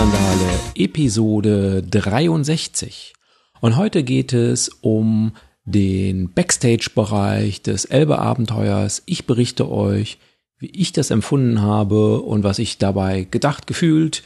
Rennsandale 0.00 0.60
Episode 0.76 1.82
63. 1.82 3.12
Und 3.60 3.76
heute 3.76 4.02
geht 4.02 4.32
es 4.32 4.70
um 4.80 5.32
den 5.66 6.32
Backstage-Bereich 6.32 7.60
des 7.60 7.84
Elbe-Abenteuers. 7.84 9.02
Ich 9.04 9.26
berichte 9.26 9.70
euch, 9.70 10.16
wie 10.58 10.70
ich 10.70 10.94
das 10.94 11.10
empfunden 11.10 11.60
habe 11.60 12.22
und 12.22 12.44
was 12.44 12.58
ich 12.58 12.78
dabei 12.78 13.24
gedacht, 13.30 13.66
gefühlt, 13.66 14.22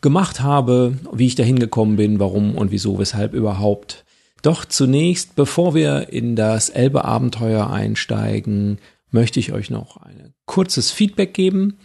gemacht 0.00 0.42
habe, 0.42 0.96
wie 1.12 1.26
ich 1.26 1.34
dahin 1.34 1.58
gekommen 1.58 1.96
bin, 1.96 2.20
warum 2.20 2.54
und 2.54 2.70
wieso, 2.70 3.00
weshalb 3.00 3.34
überhaupt. 3.34 4.04
Doch 4.42 4.64
zunächst, 4.64 5.34
bevor 5.34 5.74
wir 5.74 6.10
in 6.10 6.36
das 6.36 6.68
Elbe-Abenteuer 6.68 7.68
einsteigen, 7.68 8.78
möchte 9.10 9.40
ich 9.40 9.52
euch 9.52 9.70
noch 9.70 9.96
ein 9.96 10.34
kurzes 10.46 10.92
Feedback 10.92 11.34
geben. 11.34 11.78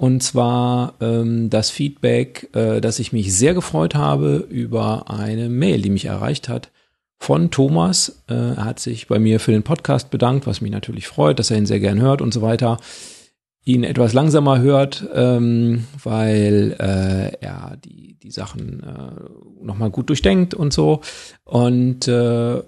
Und 0.00 0.22
zwar 0.22 0.94
ähm, 1.02 1.50
das 1.50 1.68
Feedback, 1.68 2.48
äh, 2.54 2.80
dass 2.80 3.00
ich 3.00 3.12
mich 3.12 3.36
sehr 3.36 3.52
gefreut 3.52 3.94
habe 3.94 4.46
über 4.48 5.10
eine 5.10 5.50
Mail, 5.50 5.82
die 5.82 5.90
mich 5.90 6.06
erreicht 6.06 6.48
hat 6.48 6.70
von 7.18 7.50
Thomas. 7.50 8.22
Äh, 8.26 8.54
er 8.54 8.64
hat 8.64 8.80
sich 8.80 9.08
bei 9.08 9.18
mir 9.18 9.40
für 9.40 9.52
den 9.52 9.62
Podcast 9.62 10.10
bedankt, 10.10 10.46
was 10.46 10.62
mich 10.62 10.72
natürlich 10.72 11.06
freut, 11.06 11.38
dass 11.38 11.50
er 11.50 11.58
ihn 11.58 11.66
sehr 11.66 11.80
gern 11.80 12.00
hört 12.00 12.22
und 12.22 12.32
so 12.32 12.40
weiter. 12.40 12.78
Ihn 13.62 13.84
etwas 13.84 14.14
langsamer 14.14 14.60
hört, 14.60 15.06
ähm, 15.12 15.84
weil 16.02 16.76
äh, 16.78 17.36
er 17.44 17.76
die, 17.84 18.14
die 18.22 18.30
Sachen 18.30 18.82
äh, 18.82 19.62
nochmal 19.62 19.90
gut 19.90 20.08
durchdenkt 20.08 20.54
und 20.54 20.72
so. 20.72 21.02
Und 21.44 22.08
äh, 22.08 22.62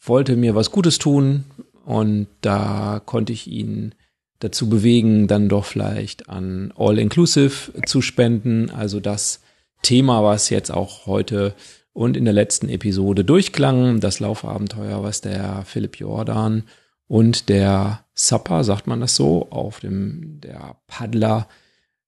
wollte 0.00 0.36
mir 0.36 0.54
was 0.54 0.70
Gutes 0.70 0.98
tun. 0.98 1.44
Und 1.84 2.28
da 2.40 3.02
konnte 3.04 3.34
ich 3.34 3.46
ihn 3.46 3.92
dazu 4.40 4.68
bewegen, 4.68 5.26
dann 5.26 5.48
doch 5.48 5.64
vielleicht 5.64 6.28
an 6.28 6.72
All-Inclusive 6.76 7.72
zu 7.86 8.02
spenden. 8.02 8.70
Also 8.70 9.00
das 9.00 9.40
Thema, 9.82 10.22
was 10.22 10.50
jetzt 10.50 10.70
auch 10.70 11.06
heute 11.06 11.54
und 11.92 12.16
in 12.16 12.24
der 12.24 12.34
letzten 12.34 12.68
Episode 12.68 13.24
durchklang, 13.24 14.00
das 14.00 14.20
Laufabenteuer, 14.20 15.02
was 15.02 15.20
der 15.20 15.64
Philipp 15.64 15.98
Jordan 15.98 16.64
und 17.08 17.48
der 17.48 18.04
Supper, 18.14 18.62
sagt 18.62 18.86
man 18.86 19.00
das 19.00 19.16
so, 19.16 19.48
auf 19.50 19.80
dem 19.80 20.40
der 20.40 20.76
Paddler 20.86 21.48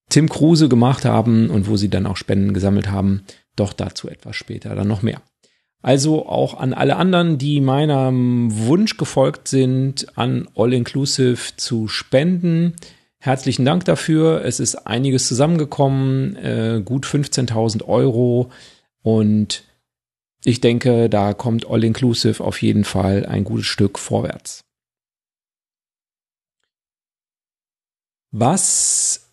Tim 0.08 0.28
Kruse 0.28 0.68
gemacht 0.68 1.04
haben 1.04 1.50
und 1.50 1.68
wo 1.68 1.76
sie 1.76 1.88
dann 1.88 2.06
auch 2.06 2.16
Spenden 2.16 2.52
gesammelt 2.54 2.90
haben. 2.90 3.22
Doch 3.56 3.72
dazu 3.72 4.08
etwas 4.08 4.36
später 4.36 4.74
dann 4.74 4.88
noch 4.88 5.02
mehr. 5.02 5.22
Also 5.82 6.26
auch 6.26 6.54
an 6.54 6.74
alle 6.74 6.96
anderen, 6.96 7.38
die 7.38 7.60
meinem 7.60 8.50
Wunsch 8.66 8.96
gefolgt 8.98 9.48
sind, 9.48 10.18
an 10.18 10.48
All 10.54 10.74
Inclusive 10.74 11.56
zu 11.56 11.88
spenden. 11.88 12.74
Herzlichen 13.18 13.64
Dank 13.64 13.84
dafür. 13.86 14.44
Es 14.44 14.60
ist 14.60 14.86
einiges 14.86 15.26
zusammengekommen, 15.26 16.36
äh, 16.36 16.82
gut 16.84 17.06
15.000 17.06 17.84
Euro. 17.86 18.50
Und 19.02 19.64
ich 20.44 20.60
denke, 20.60 21.08
da 21.08 21.32
kommt 21.32 21.66
All 21.68 21.84
Inclusive 21.84 22.42
auf 22.44 22.60
jeden 22.60 22.84
Fall 22.84 23.24
ein 23.26 23.44
gutes 23.44 23.66
Stück 23.66 23.98
vorwärts. 23.98 24.64
Was 28.32 29.28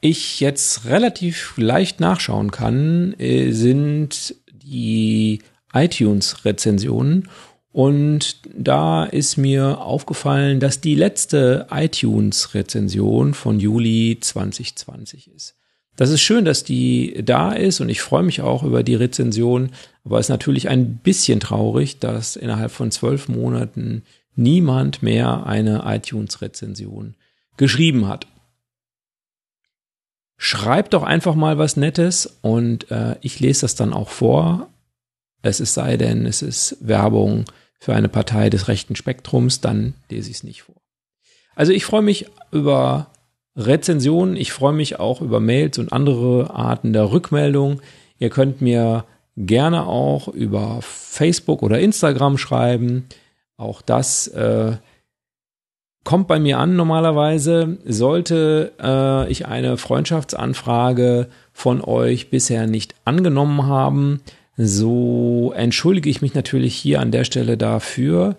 ich 0.00 0.40
jetzt 0.40 0.86
relativ 0.86 1.54
leicht 1.56 2.00
nachschauen 2.00 2.50
kann, 2.50 3.14
äh, 3.18 3.52
sind 3.52 4.34
die 4.50 5.40
iTunes-Rezensionen. 5.72 7.28
Und 7.72 8.40
da 8.54 9.04
ist 9.04 9.38
mir 9.38 9.80
aufgefallen, 9.80 10.60
dass 10.60 10.80
die 10.80 10.94
letzte 10.94 11.66
iTunes-Rezension 11.70 13.32
von 13.32 13.60
Juli 13.60 14.18
2020 14.20 15.30
ist. 15.34 15.54
Das 15.96 16.10
ist 16.10 16.22
schön, 16.22 16.44
dass 16.44 16.64
die 16.64 17.22
da 17.24 17.52
ist 17.52 17.80
und 17.80 17.88
ich 17.88 18.00
freue 18.00 18.22
mich 18.22 18.40
auch 18.40 18.62
über 18.62 18.82
die 18.82 18.94
Rezension, 18.94 19.70
aber 20.04 20.18
es 20.18 20.26
ist 20.26 20.30
natürlich 20.30 20.68
ein 20.68 20.96
bisschen 20.96 21.38
traurig, 21.38 21.98
dass 21.98 22.36
innerhalb 22.36 22.70
von 22.70 22.90
zwölf 22.90 23.28
Monaten 23.28 24.02
niemand 24.34 25.02
mehr 25.02 25.46
eine 25.46 25.82
iTunes-Rezension 25.84 27.14
geschrieben 27.56 28.08
hat. 28.08 28.26
Schreibt 30.38 30.94
doch 30.94 31.02
einfach 31.02 31.34
mal 31.34 31.58
was 31.58 31.76
Nettes 31.76 32.38
und 32.40 32.90
äh, 32.90 33.16
ich 33.20 33.38
lese 33.38 33.60
das 33.60 33.74
dann 33.74 33.92
auch 33.92 34.08
vor 34.08 34.71
es 35.42 35.60
ist 35.60 35.74
sei 35.74 35.96
denn, 35.96 36.26
es 36.26 36.42
ist 36.42 36.76
Werbung 36.80 37.44
für 37.78 37.94
eine 37.94 38.08
Partei 38.08 38.48
des 38.48 38.68
rechten 38.68 38.96
Spektrums, 38.96 39.60
dann 39.60 39.94
lese 40.08 40.30
ich 40.30 40.36
es 40.36 40.44
nicht 40.44 40.62
vor. 40.62 40.76
Also 41.54 41.72
ich 41.72 41.84
freue 41.84 42.02
mich 42.02 42.26
über 42.52 43.08
Rezensionen, 43.56 44.36
ich 44.36 44.52
freue 44.52 44.72
mich 44.72 44.98
auch 44.98 45.20
über 45.20 45.40
Mails 45.40 45.78
und 45.78 45.92
andere 45.92 46.54
Arten 46.54 46.92
der 46.92 47.10
Rückmeldung. 47.10 47.82
Ihr 48.18 48.30
könnt 48.30 48.62
mir 48.62 49.04
gerne 49.36 49.86
auch 49.86 50.28
über 50.28 50.78
Facebook 50.80 51.62
oder 51.62 51.80
Instagram 51.80 52.38
schreiben. 52.38 53.08
Auch 53.56 53.82
das 53.82 54.28
äh, 54.28 54.76
kommt 56.04 56.28
bei 56.28 56.38
mir 56.38 56.58
an 56.58 56.76
normalerweise. 56.76 57.78
Sollte 57.84 58.72
äh, 58.80 59.30
ich 59.30 59.46
eine 59.46 59.76
Freundschaftsanfrage 59.76 61.28
von 61.52 61.82
euch 61.82 62.30
bisher 62.30 62.66
nicht 62.66 62.94
angenommen 63.04 63.66
haben, 63.66 64.20
so 64.56 65.52
entschuldige 65.56 66.10
ich 66.10 66.22
mich 66.22 66.34
natürlich 66.34 66.74
hier 66.74 67.00
an 67.00 67.10
der 67.10 67.24
Stelle 67.24 67.56
dafür. 67.56 68.36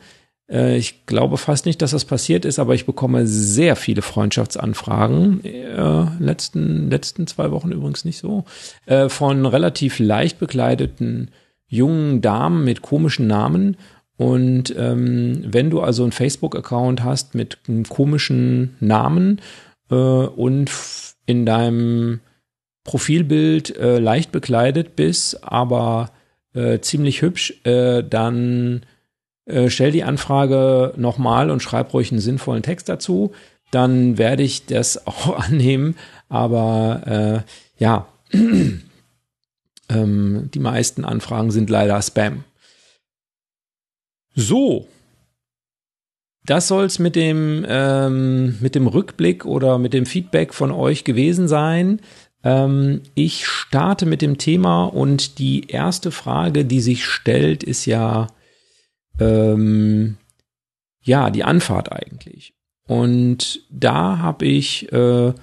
Äh, 0.50 0.78
ich 0.78 1.06
glaube 1.06 1.38
fast 1.38 1.66
nicht, 1.66 1.82
dass 1.82 1.92
das 1.92 2.06
passiert 2.06 2.46
ist, 2.46 2.60
aber 2.60 2.76
ich 2.76 2.86
bekomme 2.86 3.26
sehr 3.26 3.76
viele 3.76 4.02
Freundschaftsanfragen, 4.02 5.44
äh, 5.44 6.06
letzten, 6.20 6.90
letzten 6.90 7.28
zwei 7.28 7.52
Wochen 7.52 7.72
übrigens 7.72 8.06
nicht 8.06 8.20
so, 8.20 8.46
äh, 8.86 9.10
von 9.10 9.46
relativ 9.46 10.00
leicht 10.00 10.40
bekleideten 10.40 11.32
jungen 11.68 12.22
Damen 12.22 12.64
mit 12.64 12.82
komischen 12.82 13.28
Namen. 13.28 13.78
Und 14.16 14.74
ähm, 14.78 15.44
wenn 15.48 15.72
du 15.72 15.82
also 15.82 16.04
einen 16.04 16.12
Facebook-Account 16.12 17.04
hast 17.04 17.34
mit 17.34 17.58
einem 17.68 17.84
komischen 17.84 18.76
Namen 18.80 19.42
äh, 19.90 19.96
und 19.96 20.70
in 21.26 21.46
deinem 21.46 22.20
Profilbild 22.84 23.76
äh, 23.78 24.00
leicht 24.00 24.32
bekleidet 24.32 24.96
bist, 24.96 25.44
aber 25.44 26.12
äh, 26.54 26.80
ziemlich 26.80 27.22
hübsch, 27.22 27.54
äh, 27.64 28.04
dann 28.04 28.86
äh, 29.46 29.70
stell 29.70 29.92
die 29.92 30.04
Anfrage 30.04 30.94
nochmal 30.98 31.50
und 31.50 31.62
schreib 31.62 31.94
ruhig 31.94 32.12
einen 32.12 32.22
sinnvollen 32.22 32.64
Text 32.64 32.90
dazu. 32.90 33.34
Dann 33.72 34.18
werde 34.18 34.44
ich 34.44 34.66
das 34.66 35.08
auch 35.08 35.38
annehmen. 35.38 35.96
Aber 36.30 37.44
äh, 37.46 37.82
ja, 37.82 38.08
ähm, 39.90 40.50
die 40.54 40.60
meisten 40.60 41.06
Anfragen 41.06 41.52
sind 41.52 41.70
leider 41.70 42.02
Spam. 42.02 42.44
So, 44.36 44.88
das 46.46 46.68
soll's 46.68 47.00
mit 47.00 47.16
dem 47.16 47.66
ähm, 47.68 48.58
mit 48.60 48.76
dem 48.76 48.88
Rückblick 48.88 49.46
oder 49.46 49.78
mit 49.78 49.94
dem 49.94 50.06
Feedback 50.06 50.54
von 50.54 50.72
euch 50.72 51.04
gewesen 51.04 51.48
sein. 51.48 52.02
Ähm, 52.44 53.02
ich 53.16 53.48
starte 53.48 54.06
mit 54.06 54.22
dem 54.22 54.38
Thema 54.38 54.86
und 54.86 55.40
die 55.40 55.70
erste 55.70 56.12
Frage, 56.12 56.66
die 56.66 56.82
sich 56.82 57.06
stellt, 57.06 57.64
ist 57.64 57.86
ja, 57.86 58.28
ähm, 59.20 60.18
ja, 61.02 61.30
die 61.30 61.44
Anfahrt 61.44 61.92
eigentlich. 61.92 62.54
Und 62.86 63.62
da 63.70 64.20
habe 64.20 64.46
ich 64.46 64.92
äh, 64.92 65.34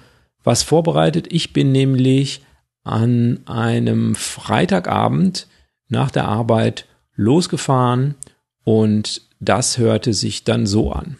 was 0.43 0.63
vorbereitet. 0.63 1.31
Ich 1.31 1.53
bin 1.53 1.71
nämlich 1.71 2.41
an 2.83 3.41
einem 3.45 4.15
Freitagabend 4.15 5.47
nach 5.87 6.11
der 6.11 6.27
Arbeit 6.27 6.87
losgefahren 7.15 8.15
und 8.63 9.21
das 9.39 9.77
hörte 9.77 10.13
sich 10.13 10.43
dann 10.43 10.65
so 10.65 10.91
an. 10.91 11.17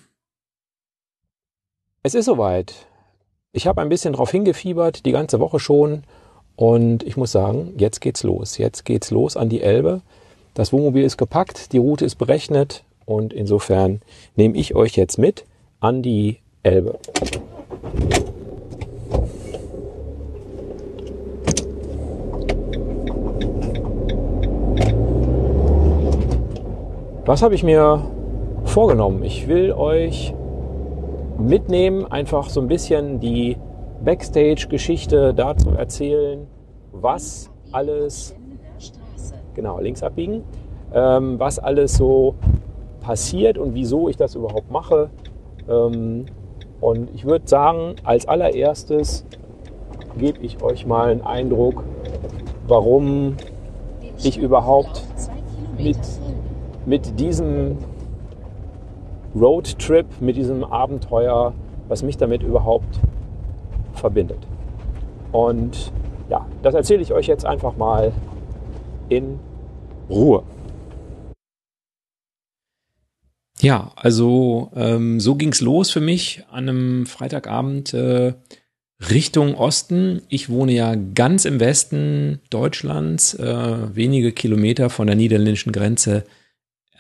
Es 2.04 2.16
ist 2.16 2.26
soweit. 2.26 2.88
Ich 3.54 3.68
habe 3.68 3.82
ein 3.82 3.90
bisschen 3.90 4.14
darauf 4.14 4.32
hingefiebert, 4.32 5.06
die 5.06 5.12
ganze 5.12 5.42
Woche 5.42 5.60
schon. 5.60 6.04
Und 6.56 7.04
ich 7.04 7.18
muss 7.18 7.34
sagen, 7.34 7.74
jetzt 7.78 8.00
geht's 8.00 8.24
los. 8.24 8.58
Jetzt 8.58 8.86
geht's 8.86 9.12
los 9.12 9.36
an 9.36 9.50
die 9.50 9.62
Elbe. 9.62 10.00
Das 10.54 10.72
Wohnmobil 10.72 11.04
ist 11.04 11.18
gepackt, 11.18 11.74
die 11.74 11.78
Route 11.78 12.06
ist 12.06 12.16
berechnet 12.16 12.86
und 13.06 13.34
insofern 13.34 14.02
nehme 14.38 14.58
ich 14.58 14.74
euch 14.74 14.96
jetzt 14.96 15.18
mit 15.18 15.44
an 15.82 16.02
die 16.02 16.38
Elbe. 16.64 16.98
Was 27.26 27.42
habe 27.42 27.56
ich 27.56 27.64
mir 27.64 28.02
vorgenommen? 28.64 29.24
Ich 29.24 29.50
will 29.50 29.74
euch 29.74 30.34
mitnehmen, 31.48 32.06
einfach 32.12 32.50
so 32.50 32.62
ein 32.62 32.68
bisschen 32.68 33.20
die 33.20 33.58
Backstage-Geschichte 34.04 35.34
dazu 35.34 35.72
erzählen, 35.72 36.48
was 36.92 37.50
alles, 37.72 38.36
genau, 39.54 39.80
links 39.80 40.04
abbiegen, 40.04 40.44
ähm, 40.94 41.40
was 41.40 41.60
alles 41.60 41.96
so 41.96 42.36
passiert 43.02 43.58
und 43.58 43.74
wieso 43.76 44.10
ich 44.10 44.18
das 44.18 44.36
überhaupt 44.36 44.72
mache. 44.72 45.10
Ähm, 45.70 46.26
und 46.80 47.10
ich 47.14 47.26
würde 47.26 47.48
sagen, 47.48 47.96
als 48.04 48.28
allererstes 48.28 49.26
gebe 50.18 50.40
ich 50.40 50.62
euch 50.64 50.86
mal 50.86 51.12
einen 51.12 51.22
Eindruck, 51.22 51.84
warum 52.68 53.38
ich 54.24 54.38
überhaupt 54.38 55.04
mit, 55.78 55.98
mit 56.86 57.20
diesem 57.20 57.78
Roadtrip, 59.36 60.06
mit 60.20 60.36
diesem 60.36 60.64
Abenteuer, 60.64 61.54
was 61.88 62.04
mich 62.04 62.18
damit 62.18 62.44
überhaupt 62.44 63.00
verbindet. 63.94 64.40
Und 65.32 65.92
ja, 66.30 66.46
das 66.64 66.74
erzähle 66.74 67.02
ich 67.02 67.14
euch 67.14 67.28
jetzt 67.28 67.46
einfach 67.46 67.76
mal 67.78 68.12
in 69.10 69.40
Ruhe. 70.10 70.44
Ja, 73.60 73.92
also 73.96 74.72
ähm, 74.76 75.20
so 75.20 75.36
ging's 75.36 75.62
los 75.62 75.92
für 75.92 76.02
mich 76.02 76.44
an 76.50 76.68
einem 76.68 77.06
Freitagabend 77.06 77.94
äh, 77.94 78.34
Richtung 79.10 79.56
Osten. 79.56 80.22
Ich 80.30 80.50
wohne 80.50 80.74
ja 80.74 80.96
ganz 80.96 81.46
im 81.46 81.60
Westen 81.60 82.40
Deutschlands, 82.50 83.36
äh, 83.36 83.96
wenige 83.96 84.32
Kilometer 84.32 84.90
von 84.90 85.08
der 85.08 85.16
niederländischen 85.16 85.72
Grenze 85.72 86.24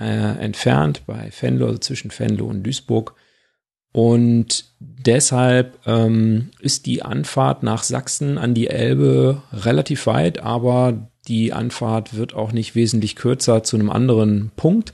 äh, 0.02 0.44
entfernt, 0.44 1.04
bei 1.06 1.32
Venlo, 1.40 1.68
also 1.68 1.78
zwischen 1.78 2.12
Venlo 2.18 2.48
und 2.48 2.64
Duisburg. 2.64 3.14
Und 3.94 4.66
deshalb 4.80 5.78
ähm, 5.86 6.50
ist 6.60 6.86
die 6.86 7.04
Anfahrt 7.04 7.62
nach 7.62 7.84
Sachsen 7.84 8.38
an 8.38 8.54
die 8.54 8.68
Elbe 8.68 9.44
relativ 9.52 10.08
weit, 10.08 10.40
aber 10.40 11.12
die 11.28 11.54
Anfahrt 11.54 12.16
wird 12.16 12.34
auch 12.34 12.52
nicht 12.52 12.74
wesentlich 12.74 13.16
kürzer 13.16 13.64
zu 13.64 13.76
einem 13.76 13.90
anderen 13.90 14.52
Punkt. 14.56 14.94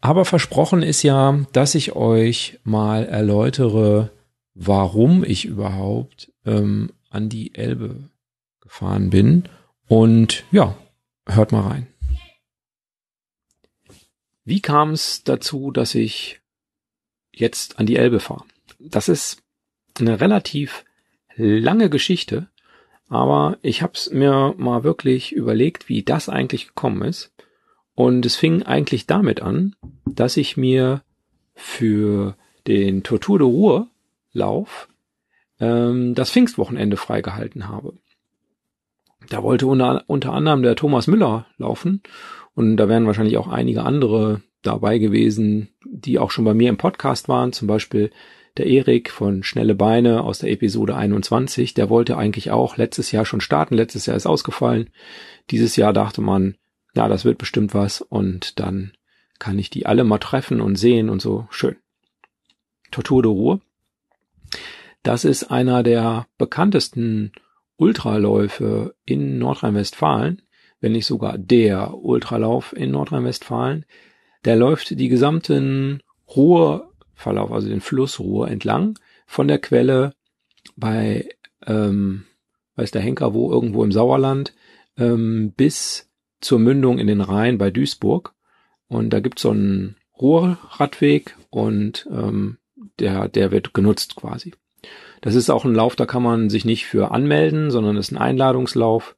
Aber 0.00 0.24
versprochen 0.24 0.82
ist 0.82 1.02
ja, 1.02 1.46
dass 1.52 1.74
ich 1.74 1.96
euch 1.96 2.60
mal 2.62 3.04
erläutere, 3.06 4.10
warum 4.54 5.24
ich 5.24 5.46
überhaupt 5.46 6.32
ähm, 6.46 6.92
an 7.10 7.28
die 7.28 7.54
Elbe 7.54 7.96
gefahren 8.60 9.10
bin. 9.10 9.44
Und 9.88 10.44
ja, 10.52 10.76
hört 11.26 11.50
mal 11.50 11.66
rein. 11.66 11.86
Wie 14.48 14.62
kam 14.62 14.92
es 14.92 15.24
dazu, 15.24 15.70
dass 15.70 15.94
ich 15.94 16.40
jetzt 17.34 17.78
an 17.78 17.84
die 17.84 17.96
Elbe 17.96 18.18
fahre? 18.18 18.44
Das 18.78 19.10
ist 19.10 19.42
eine 20.00 20.22
relativ 20.22 20.86
lange 21.36 21.90
Geschichte, 21.90 22.48
aber 23.10 23.58
ich 23.60 23.82
habe 23.82 23.92
es 23.94 24.10
mir 24.10 24.54
mal 24.56 24.84
wirklich 24.84 25.32
überlegt, 25.32 25.90
wie 25.90 26.02
das 26.02 26.30
eigentlich 26.30 26.68
gekommen 26.68 27.02
ist. 27.02 27.30
Und 27.94 28.24
es 28.24 28.36
fing 28.36 28.62
eigentlich 28.62 29.06
damit 29.06 29.42
an, 29.42 29.76
dass 30.06 30.38
ich 30.38 30.56
mir 30.56 31.02
für 31.54 32.34
den 32.66 33.02
Tortur 33.02 33.38
de 33.38 33.46
Ruhr 33.46 33.90
Lauf 34.32 34.88
ähm, 35.60 36.14
das 36.14 36.30
Pfingstwochenende 36.30 36.96
freigehalten 36.96 37.68
habe. 37.68 37.98
Da 39.28 39.42
wollte 39.42 39.66
unter, 39.66 40.04
unter 40.06 40.32
anderem 40.32 40.62
der 40.62 40.74
Thomas 40.74 41.06
Müller 41.06 41.46
laufen 41.58 42.02
und 42.58 42.76
da 42.76 42.88
wären 42.88 43.06
wahrscheinlich 43.06 43.36
auch 43.36 43.46
einige 43.46 43.84
andere 43.84 44.42
dabei 44.62 44.98
gewesen, 44.98 45.68
die 45.84 46.18
auch 46.18 46.32
schon 46.32 46.44
bei 46.44 46.54
mir 46.54 46.68
im 46.70 46.76
Podcast 46.76 47.28
waren, 47.28 47.52
zum 47.52 47.68
Beispiel 47.68 48.10
der 48.56 48.66
Erik 48.66 49.12
von 49.12 49.44
Schnelle 49.44 49.76
Beine 49.76 50.24
aus 50.24 50.40
der 50.40 50.50
Episode 50.50 50.96
21, 50.96 51.74
der 51.74 51.88
wollte 51.88 52.16
eigentlich 52.16 52.50
auch 52.50 52.76
letztes 52.76 53.12
Jahr 53.12 53.24
schon 53.24 53.40
starten, 53.40 53.76
letztes 53.76 54.06
Jahr 54.06 54.16
ist 54.16 54.26
ausgefallen. 54.26 54.90
Dieses 55.50 55.76
Jahr 55.76 55.92
dachte 55.92 56.20
man, 56.20 56.56
ja, 56.96 57.06
das 57.06 57.24
wird 57.24 57.38
bestimmt 57.38 57.74
was. 57.74 58.00
Und 58.00 58.58
dann 58.58 58.90
kann 59.38 59.56
ich 59.56 59.70
die 59.70 59.86
alle 59.86 60.02
mal 60.02 60.18
treffen 60.18 60.60
und 60.60 60.74
sehen 60.74 61.10
und 61.10 61.22
so. 61.22 61.46
Schön. 61.50 61.76
Tortur 62.90 63.22
de 63.22 63.30
Ruhe. 63.30 63.60
Das 65.04 65.24
ist 65.24 65.44
einer 65.44 65.84
der 65.84 66.26
bekanntesten 66.38 67.30
Ultraläufe 67.76 68.96
in 69.04 69.38
Nordrhein-Westfalen, 69.38 70.42
wenn 70.80 70.92
nicht 70.92 71.06
sogar 71.06 71.38
der 71.38 71.94
Ultralauf 71.94 72.74
in 72.76 72.90
Nordrhein-Westfalen. 72.90 73.84
Der 74.44 74.56
läuft 74.56 74.98
die 74.98 75.08
gesamten 75.08 76.02
Ruhrverlauf, 76.34 77.50
also 77.52 77.68
den 77.68 77.80
Fluss 77.80 78.20
Ruhr 78.20 78.48
entlang, 78.48 78.98
von 79.26 79.48
der 79.48 79.58
Quelle 79.58 80.14
bei, 80.76 81.28
ähm, 81.66 82.24
weiß 82.76 82.90
der 82.92 83.02
Henker 83.02 83.34
wo, 83.34 83.50
irgendwo 83.50 83.82
im 83.82 83.92
Sauerland, 83.92 84.54
ähm, 84.96 85.52
bis 85.56 86.08
zur 86.40 86.58
Mündung 86.58 86.98
in 86.98 87.06
den 87.06 87.20
Rhein 87.20 87.58
bei 87.58 87.70
Duisburg. 87.70 88.34
Und 88.86 89.10
da 89.10 89.20
gibt's 89.20 89.42
so 89.42 89.50
einen 89.50 89.96
Ruhrradweg 90.20 91.36
und 91.50 92.08
ähm, 92.10 92.58
der, 92.98 93.28
der 93.28 93.50
wird 93.50 93.74
genutzt 93.74 94.16
quasi. 94.16 94.54
Das 95.20 95.34
ist 95.34 95.50
auch 95.50 95.64
ein 95.64 95.74
Lauf, 95.74 95.96
da 95.96 96.06
kann 96.06 96.22
man 96.22 96.48
sich 96.48 96.64
nicht 96.64 96.86
für 96.86 97.10
anmelden, 97.10 97.70
sondern 97.70 97.96
es 97.96 98.08
ist 98.08 98.12
ein 98.12 98.18
Einladungslauf. 98.18 99.16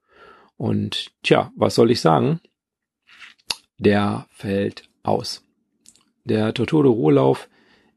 Und 0.60 1.12
tja, 1.22 1.50
was 1.56 1.74
soll 1.74 1.90
ich 1.90 2.02
sagen? 2.02 2.38
Der 3.78 4.26
fällt 4.28 4.90
aus. 5.02 5.42
Der 6.24 6.52
Torturo 6.52 6.90
Ruhrlauf 6.90 7.48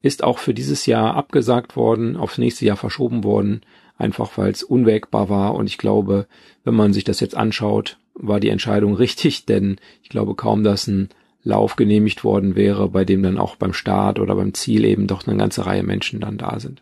ist 0.01 0.23
auch 0.23 0.37
für 0.37 0.53
dieses 0.53 0.85
Jahr 0.85 1.15
abgesagt 1.15 1.75
worden, 1.75 2.15
aufs 2.15 2.37
nächste 2.37 2.63
Jahr 2.63 2.77
verschoben 2.77 3.25
worden, 3.25 3.65
einfach 3.97 4.37
weil 4.37 4.51
es 4.51 4.63
unwägbar 4.63 5.27
war. 5.27 5.55
Und 5.55 5.67
ich 5.67 5.77
glaube, 5.77 6.25
wenn 6.63 6.73
man 6.73 6.93
sich 6.93 7.03
das 7.03 7.19
jetzt 7.19 7.35
anschaut, 7.35 7.97
war 8.13 8.39
die 8.39 8.47
Entscheidung 8.47 8.93
richtig, 8.95 9.45
denn 9.45 9.75
ich 10.01 10.07
glaube 10.07 10.33
kaum, 10.33 10.63
dass 10.63 10.87
ein 10.87 11.09
Lauf 11.43 11.75
genehmigt 11.75 12.23
worden 12.23 12.55
wäre, 12.55 12.87
bei 12.87 13.03
dem 13.03 13.23
dann 13.23 13.39
auch 13.39 13.57
beim 13.57 13.73
Start 13.73 14.19
oder 14.19 14.35
beim 14.35 14.53
Ziel 14.53 14.85
eben 14.85 15.07
doch 15.07 15.27
eine 15.27 15.35
ganze 15.35 15.65
Reihe 15.65 15.83
Menschen 15.83 16.21
dann 16.21 16.37
da 16.37 16.61
sind. 16.61 16.81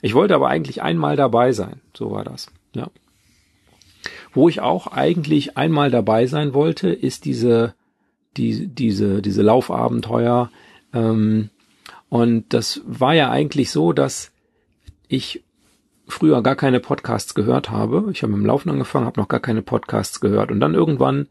Ich 0.00 0.14
wollte 0.14 0.36
aber 0.36 0.46
eigentlich 0.46 0.80
einmal 0.80 1.16
dabei 1.16 1.50
sein, 1.50 1.80
so 1.92 2.12
war 2.12 2.22
das, 2.22 2.52
ja. 2.72 2.88
Wo 4.32 4.48
ich 4.48 4.60
auch 4.60 4.86
eigentlich 4.86 5.56
einmal 5.56 5.90
dabei 5.90 6.26
sein 6.26 6.54
wollte, 6.54 6.88
ist 6.90 7.24
diese, 7.24 7.74
die, 8.36 8.66
diese, 8.66 9.22
diese 9.22 9.42
Laufabenteuer. 9.42 10.50
Ähm, 10.92 11.50
und 12.08 12.52
das 12.52 12.80
war 12.84 13.14
ja 13.14 13.30
eigentlich 13.30 13.70
so, 13.70 13.92
dass 13.92 14.32
ich 15.08 15.42
früher 16.08 16.42
gar 16.42 16.56
keine 16.56 16.80
Podcasts 16.80 17.34
gehört 17.34 17.70
habe. 17.70 18.08
Ich 18.12 18.22
habe 18.22 18.32
im 18.32 18.46
Laufen 18.46 18.70
angefangen, 18.70 19.06
habe 19.06 19.20
noch 19.20 19.28
gar 19.28 19.40
keine 19.40 19.62
Podcasts 19.62 20.20
gehört. 20.20 20.50
Und 20.50 20.60
dann 20.60 20.74
irgendwann 20.74 21.28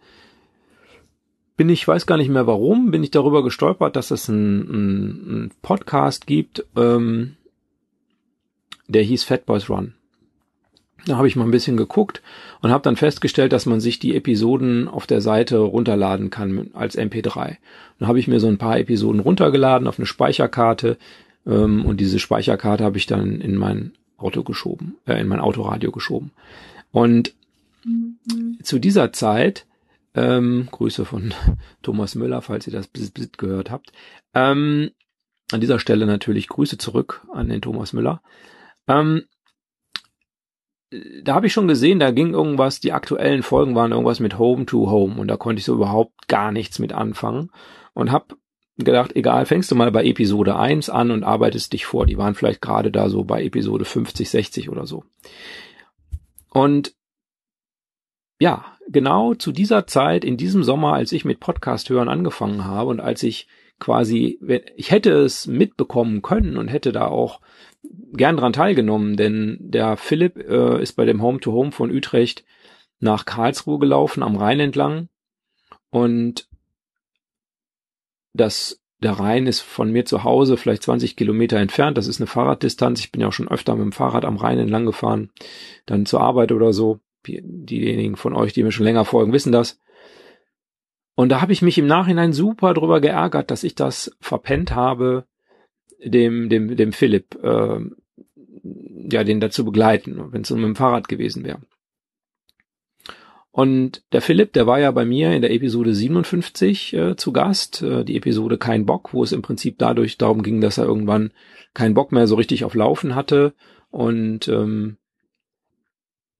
bin 1.57 1.69
ich, 1.69 1.87
weiß 1.87 2.07
gar 2.07 2.17
nicht 2.17 2.29
mehr 2.29 2.47
warum, 2.47 2.91
bin 2.91 3.03
ich 3.03 3.11
darüber 3.11 3.43
gestolpert, 3.43 3.95
dass 3.95 4.09
es 4.11 4.29
einen, 4.29 5.45
ein 5.45 5.51
Podcast 5.61 6.25
gibt, 6.25 6.65
ähm, 6.75 7.35
der 8.87 9.03
hieß 9.03 9.23
Fat 9.23 9.45
Boys 9.45 9.69
Run. 9.69 9.93
Da 11.05 11.17
habe 11.17 11.27
ich 11.27 11.35
mal 11.35 11.45
ein 11.45 11.51
bisschen 11.51 11.77
geguckt 11.77 12.21
und 12.61 12.71
habe 12.71 12.83
dann 12.83 12.95
festgestellt, 12.95 13.53
dass 13.53 13.65
man 13.65 13.79
sich 13.79 13.99
die 13.99 14.15
Episoden 14.15 14.87
auf 14.87 15.07
der 15.07 15.21
Seite 15.21 15.57
runterladen 15.57 16.29
kann 16.29 16.69
als 16.73 16.97
MP3. 16.97 17.57
Dann 17.99 18.07
habe 18.07 18.19
ich 18.19 18.27
mir 18.27 18.39
so 18.39 18.47
ein 18.47 18.57
paar 18.57 18.77
Episoden 18.77 19.19
runtergeladen 19.19 19.87
auf 19.87 19.97
eine 19.97 20.05
Speicherkarte 20.05 20.97
ähm, 21.45 21.85
und 21.85 21.99
diese 21.99 22.19
Speicherkarte 22.19 22.83
habe 22.83 22.97
ich 22.97 23.07
dann 23.07 23.41
in 23.41 23.55
mein 23.55 23.93
Auto 24.17 24.43
geschoben, 24.43 24.97
äh, 25.07 25.19
in 25.19 25.27
mein 25.27 25.39
Autoradio 25.39 25.91
geschoben. 25.91 26.31
Und 26.91 27.33
mhm. 27.83 28.59
zu 28.61 28.79
dieser 28.79 29.11
Zeit 29.11 29.65
ähm, 30.13 30.67
Grüße 30.71 31.05
von 31.05 31.33
Thomas 31.81 32.15
Müller, 32.15 32.41
falls 32.41 32.67
ihr 32.67 32.73
das 32.73 32.89
gehört 33.37 33.71
habt. 33.71 33.91
Ähm, 34.33 34.91
an 35.51 35.61
dieser 35.61 35.79
Stelle 35.79 36.05
natürlich 36.05 36.47
Grüße 36.47 36.77
zurück 36.77 37.25
an 37.33 37.49
den 37.49 37.61
Thomas 37.61 37.93
Müller. 37.93 38.21
Ähm, 38.87 39.23
da 41.23 41.35
habe 41.35 41.47
ich 41.47 41.53
schon 41.53 41.67
gesehen, 41.67 41.99
da 41.99 42.11
ging 42.11 42.33
irgendwas, 42.33 42.79
die 42.79 42.91
aktuellen 42.91 43.43
Folgen 43.43 43.75
waren 43.75 43.91
irgendwas 43.91 44.19
mit 44.19 44.37
Home 44.37 44.65
to 44.65 44.89
Home 44.89 45.19
und 45.19 45.27
da 45.29 45.37
konnte 45.37 45.59
ich 45.59 45.65
so 45.65 45.73
überhaupt 45.73 46.27
gar 46.27 46.51
nichts 46.51 46.79
mit 46.79 46.91
anfangen 46.91 47.49
und 47.93 48.11
habe 48.11 48.35
gedacht, 48.77 49.15
egal, 49.15 49.45
fängst 49.45 49.71
du 49.71 49.75
mal 49.75 49.91
bei 49.91 50.03
Episode 50.03 50.57
1 50.57 50.89
an 50.89 51.11
und 51.11 51.23
arbeitest 51.23 51.73
dich 51.73 51.85
vor. 51.85 52.05
Die 52.05 52.17
waren 52.17 52.35
vielleicht 52.35 52.61
gerade 52.61 52.91
da 52.91 53.09
so 53.09 53.23
bei 53.23 53.43
Episode 53.43 53.85
50, 53.85 54.29
60 54.29 54.69
oder 54.69 54.85
so. 54.85 55.03
Und 56.49 56.93
ja, 58.39 58.65
genau 58.89 59.35
zu 59.35 59.51
dieser 59.51 59.87
Zeit, 59.87 60.25
in 60.25 60.35
diesem 60.35 60.63
Sommer, 60.63 60.93
als 60.93 61.11
ich 61.11 61.25
mit 61.25 61.39
Podcast 61.39 61.89
hören 61.89 62.09
angefangen 62.09 62.65
habe 62.65 62.89
und 62.89 62.99
als 62.99 63.23
ich 63.23 63.47
quasi, 63.79 64.39
ich 64.75 64.91
hätte 64.91 65.11
es 65.11 65.47
mitbekommen 65.47 66.21
können 66.21 66.57
und 66.57 66.67
hätte 66.67 66.91
da 66.91 67.07
auch 67.07 67.39
gern 67.83 68.37
dran 68.37 68.53
teilgenommen, 68.53 69.17
denn 69.17 69.57
der 69.59 69.97
Philipp 69.97 70.37
äh, 70.37 70.81
ist 70.81 70.93
bei 70.93 71.05
dem 71.05 71.21
Home 71.21 71.39
to 71.39 71.51
Home 71.51 71.71
von 71.71 71.91
Utrecht 71.91 72.43
nach 72.99 73.25
Karlsruhe 73.25 73.79
gelaufen, 73.79 74.23
am 74.23 74.35
Rhein 74.35 74.59
entlang. 74.59 75.09
Und 75.89 76.47
das, 78.33 78.81
der 79.01 79.13
Rhein 79.13 79.47
ist 79.47 79.61
von 79.61 79.91
mir 79.91 80.05
zu 80.05 80.23
Hause 80.23 80.57
vielleicht 80.57 80.83
20 80.83 81.15
Kilometer 81.15 81.57
entfernt. 81.57 81.97
Das 81.97 82.07
ist 82.07 82.19
eine 82.19 82.27
Fahrraddistanz. 82.27 82.99
Ich 82.99 83.11
bin 83.11 83.21
ja 83.21 83.27
auch 83.27 83.33
schon 83.33 83.49
öfter 83.49 83.75
mit 83.75 83.83
dem 83.83 83.91
Fahrrad 83.91 84.25
am 84.25 84.37
Rhein 84.37 84.59
entlang 84.59 84.85
gefahren, 84.85 85.31
dann 85.85 86.05
zur 86.05 86.21
Arbeit 86.21 86.51
oder 86.51 86.73
so. 86.73 86.99
Diejenigen 87.25 88.15
von 88.15 88.33
euch, 88.33 88.53
die 88.53 88.63
mir 88.63 88.71
schon 88.71 88.85
länger 88.85 89.05
folgen, 89.05 89.33
wissen 89.33 89.51
das. 89.51 89.79
Und 91.15 91.29
da 91.29 91.41
habe 91.41 91.53
ich 91.53 91.61
mich 91.61 91.77
im 91.77 91.85
Nachhinein 91.85 92.33
super 92.33 92.73
drüber 92.73 92.99
geärgert, 92.99 93.51
dass 93.51 93.63
ich 93.63 93.75
das 93.75 94.15
verpennt 94.21 94.73
habe, 94.73 95.25
dem, 96.03 96.49
dem, 96.49 96.75
dem 96.75 96.93
Philipp 96.93 97.37
äh, 97.43 97.79
ja, 99.11 99.23
den 99.23 99.39
dazu 99.39 99.65
begleiten, 99.65 100.31
wenn 100.31 100.41
es 100.41 100.47
so 100.47 100.55
mit 100.55 100.65
dem 100.65 100.75
Fahrrad 100.75 101.07
gewesen 101.07 101.43
wäre. 101.43 101.61
Und 103.51 104.03
der 104.13 104.21
Philipp, 104.21 104.53
der 104.53 104.65
war 104.65 104.79
ja 104.79 104.91
bei 104.91 105.03
mir 105.03 105.33
in 105.33 105.41
der 105.41 105.51
Episode 105.51 105.93
57 105.93 106.93
äh, 106.93 107.15
zu 107.17 107.33
Gast, 107.33 107.81
äh, 107.81 108.05
die 108.05 108.15
Episode 108.15 108.57
Kein 108.57 108.85
Bock, 108.85 109.13
wo 109.13 109.23
es 109.23 109.33
im 109.33 109.41
Prinzip 109.41 109.77
dadurch 109.77 110.17
darum 110.17 110.41
ging, 110.41 110.61
dass 110.61 110.77
er 110.77 110.85
irgendwann 110.85 111.31
keinen 111.73 111.93
Bock 111.93 112.13
mehr 112.13 112.27
so 112.27 112.35
richtig 112.35 112.63
auf 112.63 112.75
Laufen 112.75 113.13
hatte. 113.13 113.53
Und 113.89 114.47
ähm, 114.47 114.97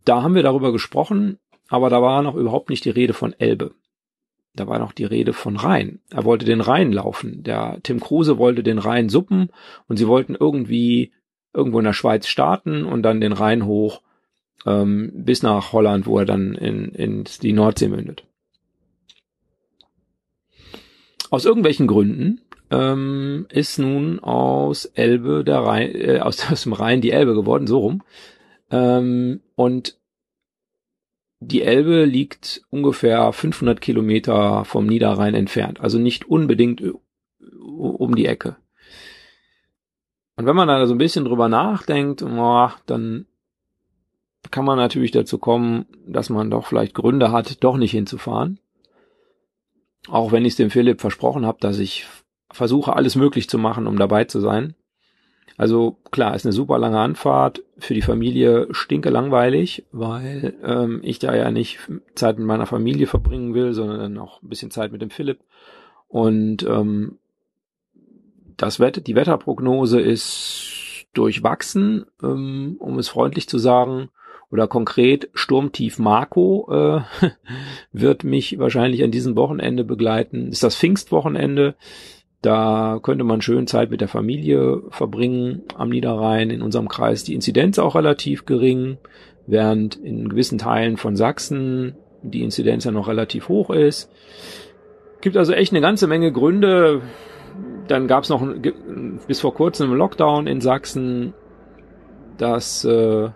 da 0.05 0.23
haben 0.23 0.35
wir 0.35 0.43
darüber 0.43 0.71
gesprochen, 0.71 1.37
aber 1.67 1.89
da 1.89 2.01
war 2.01 2.21
noch 2.23 2.35
überhaupt 2.35 2.69
nicht 2.69 2.85
die 2.85 2.89
Rede 2.91 3.13
von 3.13 3.33
Elbe. 3.33 3.75
Da 4.53 4.67
war 4.67 4.79
noch 4.79 4.91
die 4.91 5.05
Rede 5.05 5.33
von 5.33 5.55
Rhein. 5.55 5.99
Er 6.09 6.25
wollte 6.25 6.45
den 6.45 6.61
Rhein 6.61 6.91
laufen. 6.91 7.43
Der 7.43 7.79
Tim 7.83 7.99
Kruse 7.99 8.37
wollte 8.37 8.63
den 8.63 8.79
Rhein 8.79 9.07
suppen 9.07 9.49
und 9.87 9.97
sie 9.97 10.07
wollten 10.07 10.35
irgendwie 10.35 11.11
irgendwo 11.53 11.79
in 11.79 11.85
der 11.85 11.93
Schweiz 11.93 12.27
starten 12.27 12.85
und 12.85 13.03
dann 13.03 13.21
den 13.21 13.33
Rhein 13.33 13.65
hoch 13.65 14.01
ähm, 14.65 15.11
bis 15.13 15.41
nach 15.43 15.73
Holland, 15.73 16.05
wo 16.05 16.19
er 16.19 16.25
dann 16.25 16.53
in, 16.53 16.89
in 16.89 17.23
die 17.41 17.53
Nordsee 17.53 17.87
mündet. 17.87 18.25
Aus 21.29 21.45
irgendwelchen 21.45 21.87
Gründen 21.87 22.41
ähm, 22.71 23.45
ist 23.49 23.79
nun 23.79 24.19
aus 24.19 24.85
Elbe 24.85 25.43
der 25.45 25.59
Rhein, 25.59 25.95
äh, 25.95 26.19
aus, 26.19 26.45
aus 26.51 26.63
dem 26.63 26.73
Rhein 26.73 27.01
die 27.01 27.11
Elbe 27.11 27.33
geworden, 27.35 27.67
so 27.67 27.79
rum. 27.79 28.03
Ähm, 28.69 29.41
und 29.55 29.97
die 31.43 31.63
Elbe 31.63 32.05
liegt 32.05 32.61
ungefähr 32.69 33.33
500 33.33 33.81
Kilometer 33.81 34.63
vom 34.63 34.85
Niederrhein 34.85 35.33
entfernt, 35.33 35.81
also 35.81 35.97
nicht 35.97 36.29
unbedingt 36.29 36.83
um 37.59 38.15
die 38.15 38.27
Ecke. 38.27 38.57
Und 40.35 40.45
wenn 40.45 40.55
man 40.55 40.67
da 40.67 40.85
so 40.85 40.93
ein 40.93 40.99
bisschen 40.99 41.25
drüber 41.25 41.49
nachdenkt, 41.49 42.21
oh, 42.21 42.69
dann 42.85 43.25
kann 44.51 44.65
man 44.65 44.77
natürlich 44.77 45.11
dazu 45.11 45.39
kommen, 45.39 45.87
dass 46.05 46.29
man 46.29 46.51
doch 46.51 46.67
vielleicht 46.67 46.93
Gründe 46.93 47.31
hat, 47.31 47.63
doch 47.63 47.77
nicht 47.77 47.91
hinzufahren. 47.91 48.59
Auch 50.07 50.31
wenn 50.31 50.45
ich 50.45 50.53
es 50.53 50.57
dem 50.57 50.69
Philipp 50.69 51.01
versprochen 51.01 51.45
habe, 51.45 51.57
dass 51.59 51.79
ich 51.79 52.05
versuche, 52.51 52.95
alles 52.95 53.15
möglich 53.15 53.49
zu 53.49 53.57
machen, 53.57 53.87
um 53.87 53.97
dabei 53.97 54.25
zu 54.25 54.39
sein. 54.39 54.75
Also 55.61 55.97
klar, 56.09 56.33
ist 56.33 56.43
eine 56.43 56.53
super 56.53 56.79
lange 56.79 56.97
Anfahrt, 56.97 57.61
für 57.77 57.93
die 57.93 58.01
Familie 58.01 58.67
stinke 58.71 59.11
langweilig, 59.11 59.85
weil 59.91 60.55
ähm, 60.63 61.01
ich 61.03 61.19
da 61.19 61.35
ja 61.35 61.51
nicht 61.51 61.77
Zeit 62.15 62.39
mit 62.39 62.47
meiner 62.47 62.65
Familie 62.65 63.05
verbringen 63.05 63.53
will, 63.53 63.75
sondern 63.75 63.99
dann 63.99 64.17
auch 64.17 64.41
ein 64.41 64.49
bisschen 64.49 64.71
Zeit 64.71 64.91
mit 64.91 65.03
dem 65.03 65.11
Philipp. 65.11 65.41
Und 66.07 66.63
ähm, 66.63 67.19
das 68.57 68.79
Wetter, 68.79 69.01
die 69.01 69.13
Wetterprognose 69.13 70.01
ist 70.01 71.05
durchwachsen, 71.13 72.07
ähm, 72.23 72.77
um 72.79 72.97
es 72.97 73.09
freundlich 73.09 73.47
zu 73.47 73.59
sagen 73.59 74.09
oder 74.49 74.67
konkret 74.67 75.29
Sturmtief 75.35 75.99
Marco 75.99 76.69
äh, 76.71 77.01
wird 77.91 78.23
mich 78.23 78.57
wahrscheinlich 78.57 79.03
an 79.03 79.11
diesem 79.11 79.35
Wochenende 79.35 79.83
begleiten. 79.83 80.47
Ist 80.47 80.63
das 80.63 80.75
Pfingstwochenende. 80.75 81.75
Da 82.41 82.99
könnte 83.03 83.23
man 83.23 83.41
schön 83.41 83.67
Zeit 83.67 83.91
mit 83.91 84.01
der 84.01 84.07
Familie 84.07 84.81
verbringen 84.89 85.61
am 85.77 85.89
Niederrhein. 85.89 86.49
In 86.49 86.63
unserem 86.63 86.87
Kreis 86.87 87.23
die 87.23 87.35
Inzidenz 87.35 87.77
auch 87.77 87.95
relativ 87.95 88.45
gering, 88.45 88.97
während 89.45 89.95
in 89.95 90.27
gewissen 90.27 90.57
Teilen 90.57 90.97
von 90.97 91.15
Sachsen 91.15 91.95
die 92.23 92.43
Inzidenz 92.43 92.83
ja 92.83 92.91
noch 92.91 93.07
relativ 93.07 93.47
hoch 93.47 93.69
ist. 93.69 94.11
Gibt 95.21 95.37
also 95.37 95.53
echt 95.53 95.71
eine 95.71 95.81
ganze 95.81 96.07
Menge 96.07 96.31
Gründe. 96.31 97.01
Dann 97.87 98.07
gab 98.07 98.23
es 98.23 98.29
noch 98.29 98.43
bis 99.27 99.39
vor 99.39 99.53
kurzem 99.53 99.89
einen 99.89 99.97
Lockdown 99.97 100.47
in 100.47 100.61
Sachsen, 100.61 101.33
dass 102.37 102.83
äh, 102.85 103.29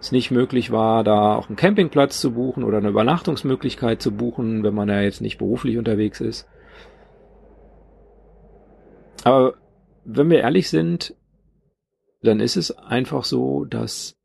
es 0.00 0.12
nicht 0.12 0.30
möglich 0.30 0.70
war, 0.70 1.04
da 1.04 1.36
auch 1.36 1.48
einen 1.48 1.56
Campingplatz 1.56 2.20
zu 2.20 2.32
buchen 2.32 2.64
oder 2.64 2.78
eine 2.78 2.88
Übernachtungsmöglichkeit 2.88 4.00
zu 4.00 4.12
buchen, 4.12 4.62
wenn 4.62 4.74
man 4.74 4.88
ja 4.88 5.02
jetzt 5.02 5.20
nicht 5.20 5.36
beruflich 5.36 5.76
unterwegs 5.76 6.22
ist. 6.22 6.48
Aber 9.24 9.54
wenn 10.04 10.30
wir 10.30 10.40
ehrlich 10.40 10.68
sind, 10.68 11.14
dann 12.22 12.40
ist 12.40 12.56
es 12.56 12.70
einfach 12.70 13.24
so, 13.24 13.64
dass 13.64 14.16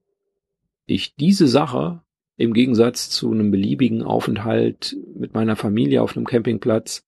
ich 0.86 1.16
diese 1.16 1.48
Sache 1.48 2.04
im 2.38 2.54
Gegensatz 2.54 3.10
zu 3.10 3.32
einem 3.32 3.52
beliebigen 3.52 4.04
Aufenthalt 4.04 4.96
mit 5.16 5.34
meiner 5.34 5.56
Familie 5.56 6.02
auf 6.02 6.16
einem 6.16 6.25
Campingplatz 6.25 7.06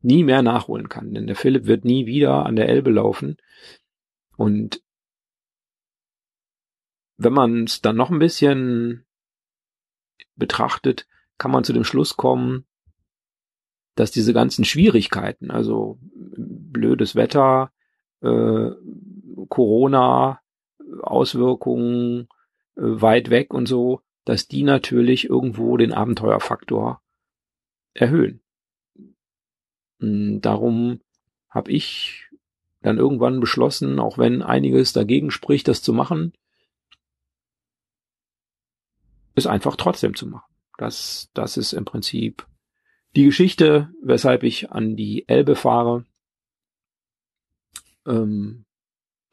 nie 0.00 0.22
mehr 0.22 0.42
nachholen 0.42 0.88
kann. 0.88 1.12
Denn 1.12 1.26
der 1.26 1.36
Philipp 1.36 1.66
wird 1.66 1.84
nie 1.84 2.06
wieder 2.06 2.46
an 2.46 2.56
der 2.56 2.68
Elbe 2.68 2.90
laufen. 2.90 3.36
Und 4.36 4.82
wenn 7.16 7.32
man 7.32 7.64
es 7.64 7.80
dann 7.80 7.96
noch 7.96 8.10
ein 8.10 8.20
bisschen 8.20 9.04
betrachtet, 10.36 11.07
kann 11.38 11.50
man 11.50 11.64
zu 11.64 11.72
dem 11.72 11.84
Schluss 11.84 12.16
kommen, 12.16 12.66
dass 13.94 14.10
diese 14.10 14.32
ganzen 14.32 14.64
Schwierigkeiten, 14.64 15.50
also 15.50 15.98
blödes 16.00 17.14
Wetter, 17.14 17.72
äh, 18.20 18.70
Corona, 19.48 20.40
Auswirkungen 21.02 22.28
äh, 22.76 22.82
weit 22.82 23.30
weg 23.30 23.52
und 23.54 23.66
so, 23.66 24.02
dass 24.24 24.46
die 24.46 24.62
natürlich 24.62 25.28
irgendwo 25.28 25.76
den 25.76 25.92
Abenteuerfaktor 25.92 27.00
erhöhen. 27.94 28.40
Hm, 30.00 30.40
darum 30.40 31.00
habe 31.48 31.72
ich 31.72 32.28
dann 32.82 32.98
irgendwann 32.98 33.40
beschlossen, 33.40 33.98
auch 33.98 34.18
wenn 34.18 34.42
einiges 34.42 34.92
dagegen 34.92 35.30
spricht, 35.30 35.66
das 35.66 35.82
zu 35.82 35.92
machen, 35.92 36.32
es 39.34 39.46
einfach 39.46 39.76
trotzdem 39.76 40.14
zu 40.14 40.26
machen. 40.26 40.44
Das, 40.78 41.28
das 41.34 41.58
ist 41.58 41.74
im 41.74 41.84
Prinzip 41.84 42.46
die 43.16 43.24
Geschichte, 43.24 43.90
weshalb 44.02 44.44
ich 44.44 44.70
an 44.70 44.96
die 44.96 45.28
Elbe 45.28 45.56
fahre. 45.56 46.04
Ähm, 48.06 48.64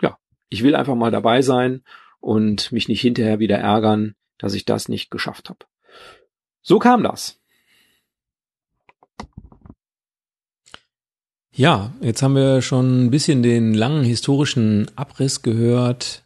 ja, 0.02 0.18
ich 0.50 0.64
will 0.64 0.75
einfach 0.75 0.96
mal 0.96 1.12
dabei 1.12 1.42
sein 1.42 1.84
und 2.20 2.72
mich 2.72 2.88
nicht 2.90 3.02
hinterher 3.02 3.40
wieder 3.40 3.58
ärgern, 3.58 4.16
dass 4.40 4.56
ich 4.56 4.66
das 4.66 4.90
nicht 4.90 5.12
geschafft 5.12 5.50
habe. 5.50 5.66
So 6.62 6.80
kam 6.80 7.04
das. 7.04 7.40
Ja, 11.52 11.94
jetzt 12.02 12.24
haben 12.24 12.36
wir 12.36 12.62
schon 12.64 13.06
ein 13.06 13.12
bisschen 13.12 13.44
den 13.44 13.75
langen 13.75 14.04
historischen 14.04 14.92
Abriss 14.98 15.44
gehört, 15.44 16.24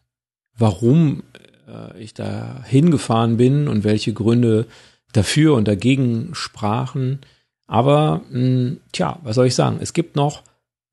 warum 0.57 1.23
äh, 1.67 2.01
ich 2.01 2.13
da 2.13 2.63
hingefahren 2.63 3.37
bin 3.37 3.67
und 3.67 3.83
welche 3.83 4.13
Gründe 4.13 4.65
dafür 5.13 5.55
und 5.55 5.67
dagegen 5.67 6.29
sprachen. 6.33 7.19
Aber 7.67 8.21
mh, 8.29 8.39
hm, 8.39 8.79
tja, 8.91 9.19
was 9.23 9.35
soll 9.35 9.47
ich 9.47 9.55
sagen? 9.55 9.77
Es 9.81 9.93
gibt 9.93 10.15
noch 10.15 10.43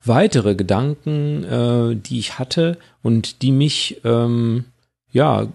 weitere 0.05 0.55
Gedanken, 0.55 1.45
äh, 1.45 1.97
die 1.97 2.19
ich 2.19 2.39
hatte 2.39 2.79
und 3.03 3.43
die 3.43 3.53
mich 3.53 4.01
ähm, 4.05 4.65
ja 5.11 5.49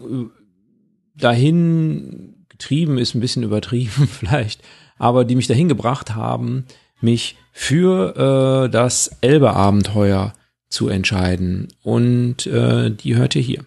dahin 1.15 2.45
getrieben 2.49 2.97
ist 2.97 3.15
ein 3.15 3.21
bisschen 3.21 3.43
übertrieben 3.43 4.07
vielleicht, 4.11 4.61
aber 4.97 5.25
die 5.25 5.35
mich 5.35 5.47
dahin 5.47 5.69
gebracht 5.69 6.15
haben, 6.15 6.65
mich 7.01 7.35
für 7.51 8.65
äh, 8.65 8.69
das 8.69 9.17
Elbe-Abenteuer 9.21 10.33
zu 10.69 10.87
entscheiden. 10.87 11.67
Und 11.83 12.45
äh, 12.47 12.91
die 12.91 13.15
hört 13.15 13.35
ihr 13.35 13.41
hier. 13.41 13.65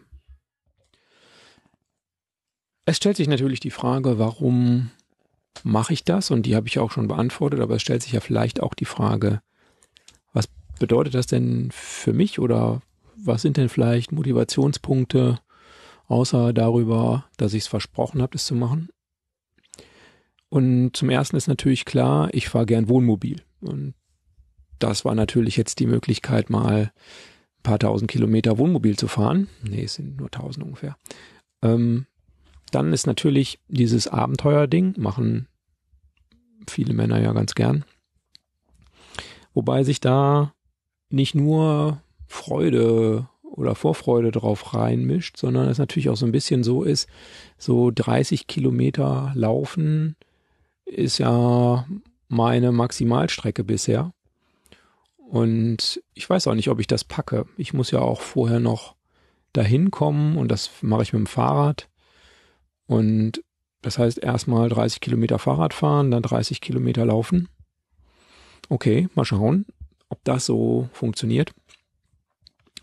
Es 2.85 2.97
stellt 2.97 3.17
sich 3.17 3.29
natürlich 3.29 3.61
die 3.61 3.71
Frage, 3.71 4.19
warum 4.19 4.91
mache 5.63 5.93
ich 5.93 6.05
das? 6.05 6.31
Und 6.31 6.45
die 6.45 6.55
habe 6.55 6.69
ich 6.69 6.79
auch 6.79 6.91
schon 6.91 7.09
beantwortet, 7.09 7.61
aber 7.61 7.77
es 7.77 7.83
stellt 7.83 8.03
sich 8.03 8.13
ja 8.13 8.21
vielleicht 8.21 8.61
auch 8.61 8.75
die 8.75 8.85
Frage, 8.85 9.41
was 10.33 10.49
bedeutet 10.79 11.15
das 11.15 11.27
denn 11.27 11.71
für 11.73 12.13
mich 12.13 12.39
oder 12.39 12.83
was 13.17 13.43
sind 13.43 13.57
denn 13.57 13.69
vielleicht 13.69 14.13
Motivationspunkte, 14.13 15.41
außer 16.07 16.53
darüber, 16.53 17.27
dass 17.37 17.55
ich 17.55 17.63
es 17.63 17.69
versprochen 17.69 18.21
habe, 18.21 18.33
das 18.33 18.45
zu 18.45 18.55
machen? 18.55 18.89
Und 20.51 20.95
zum 20.95 21.11
ersten 21.11 21.37
ist 21.37 21.49
natürlich 21.49 21.85
klar, 21.85 22.29
ich 22.33 22.49
fahre 22.49 22.67
gern 22.67 22.89
Wohnmobil. 22.89 23.43
Und 23.61 23.95
das 24.79 25.05
war 25.05 25.15
natürlich 25.15 25.57
jetzt 25.57 25.81
die 25.81 25.87
Möglichkeit, 25.87 26.51
mal 26.51 26.93
ein 26.93 27.63
paar 27.63 27.79
tausend 27.79 28.11
Kilometer 28.11 28.59
Wohnmobil 28.59 28.97
zu 28.97 29.09
fahren. 29.09 29.49
Nee, 29.63 29.85
es 29.85 29.95
sind 29.95 30.19
nur 30.19 30.31
tausend 30.31 30.65
ungefähr. 30.65 30.97
Ähm, 31.63 32.07
dann 32.75 32.93
ist 32.93 33.07
natürlich 33.07 33.59
dieses 33.69 34.09
Abenteuerding, 34.09 34.95
machen 34.97 35.47
viele 36.69 36.95
Männer 36.95 37.21
ja 37.21 37.33
ganz 37.33 37.55
gern. 37.55 37.85
Wobei 39.53 39.85
sich 39.85 40.01
da 40.01 40.53
nicht 41.09 41.35
nur 41.35 42.01
Freude 42.27 43.29
oder 43.43 43.75
Vorfreude 43.75 44.33
drauf 44.33 44.75
reinmischt, 44.75 45.37
sondern 45.37 45.69
es 45.69 45.79
natürlich 45.79 46.09
auch 46.09 46.17
so 46.17 46.27
ein 46.27 46.33
bisschen 46.33 46.65
so 46.65 46.83
ist, 46.83 47.09
so 47.57 47.93
30 47.93 48.47
Kilometer 48.49 49.33
laufen 49.35 50.17
ist 50.85 51.19
ja 51.19 51.87
meine 52.29 52.73
Maximalstrecke 52.73 53.65
bisher. 53.65 54.13
Und 55.17 56.03
ich 56.15 56.29
weiß 56.29 56.47
auch 56.49 56.55
nicht, 56.55 56.69
ob 56.69 56.81
ich 56.81 56.87
das 56.87 57.05
packe. 57.05 57.47
Ich 57.57 57.73
muss 57.73 57.91
ja 57.91 58.01
auch 58.01 58.21
vorher 58.21 58.61
noch 58.61 58.95
dahin 59.53 59.91
kommen 59.91 60.37
und 60.37 60.49
das 60.49 60.71
mache 60.83 61.03
ich 61.03 61.13
mit 61.13 61.21
dem 61.21 61.27
Fahrrad. 61.27 61.89
Und 62.87 63.43
das 63.85 63.99
heißt 63.99 64.19
erstmal 64.19 64.71
30 64.71 65.01
Kilometer 65.01 65.39
Fahrrad 65.39 65.75
fahren, 65.75 66.11
dann 66.11 66.23
30 66.23 66.61
Kilometer 66.61 67.05
laufen. 67.05 67.49
Okay, 68.71 69.09
mal 69.15 69.27
schauen, 69.27 69.67
ob 70.09 70.25
das 70.25 70.47
so 70.47 70.89
funktioniert. 70.93 71.53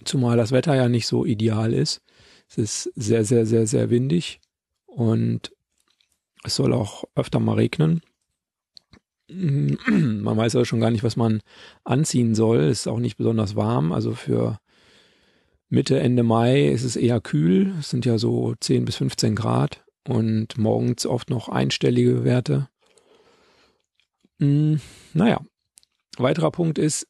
Zumal 0.03 0.38
das 0.38 0.51
Wetter 0.51 0.75
ja 0.75 0.89
nicht 0.89 1.08
so 1.08 1.25
ideal 1.25 1.74
ist. 1.74 2.01
Es 2.50 2.58
ist 2.58 2.91
sehr, 2.96 3.25
sehr, 3.25 3.46
sehr, 3.46 3.65
sehr 3.65 3.89
windig 3.89 4.41
und 4.86 5.51
es 6.43 6.55
soll 6.55 6.74
auch 6.74 7.05
öfter 7.15 7.39
mal 7.39 7.55
regnen. 7.55 8.01
Man 9.27 10.38
weiß 10.38 10.53
ja 10.53 10.65
schon 10.65 10.81
gar 10.81 10.91
nicht, 10.91 11.03
was 11.03 11.15
man 11.15 11.41
anziehen 11.84 12.36
soll. 12.36 12.60
Es 12.60 12.81
ist 12.81 12.88
auch 12.88 13.00
nicht 13.00 13.17
besonders 13.17 13.55
warm. 13.55 13.91
Also 13.91 14.13
für 14.13 14.60
Mitte, 15.70 16.00
Ende 16.00 16.24
Mai 16.24 16.67
ist 16.67 16.84
es 16.84 16.96
eher 16.96 17.22
kühl. 17.22 17.74
Es 17.79 17.89
sind 17.89 18.05
ja 18.05 18.17
so 18.17 18.53
10 18.60 18.86
bis 18.86 18.98
15 18.98 19.36
Grad 19.36 19.84
und 20.08 20.58
morgens 20.58 21.05
oft 21.05 21.29
noch 21.29 21.50
einstellige 21.50 22.24
Werte. 22.24 22.70
Hm, 24.39 24.81
naja, 25.13 25.39
weiterer 26.17 26.51
Punkt 26.51 26.77
ist, 26.79 27.08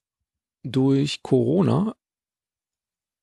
durch 0.63 1.23
Corona 1.23 1.95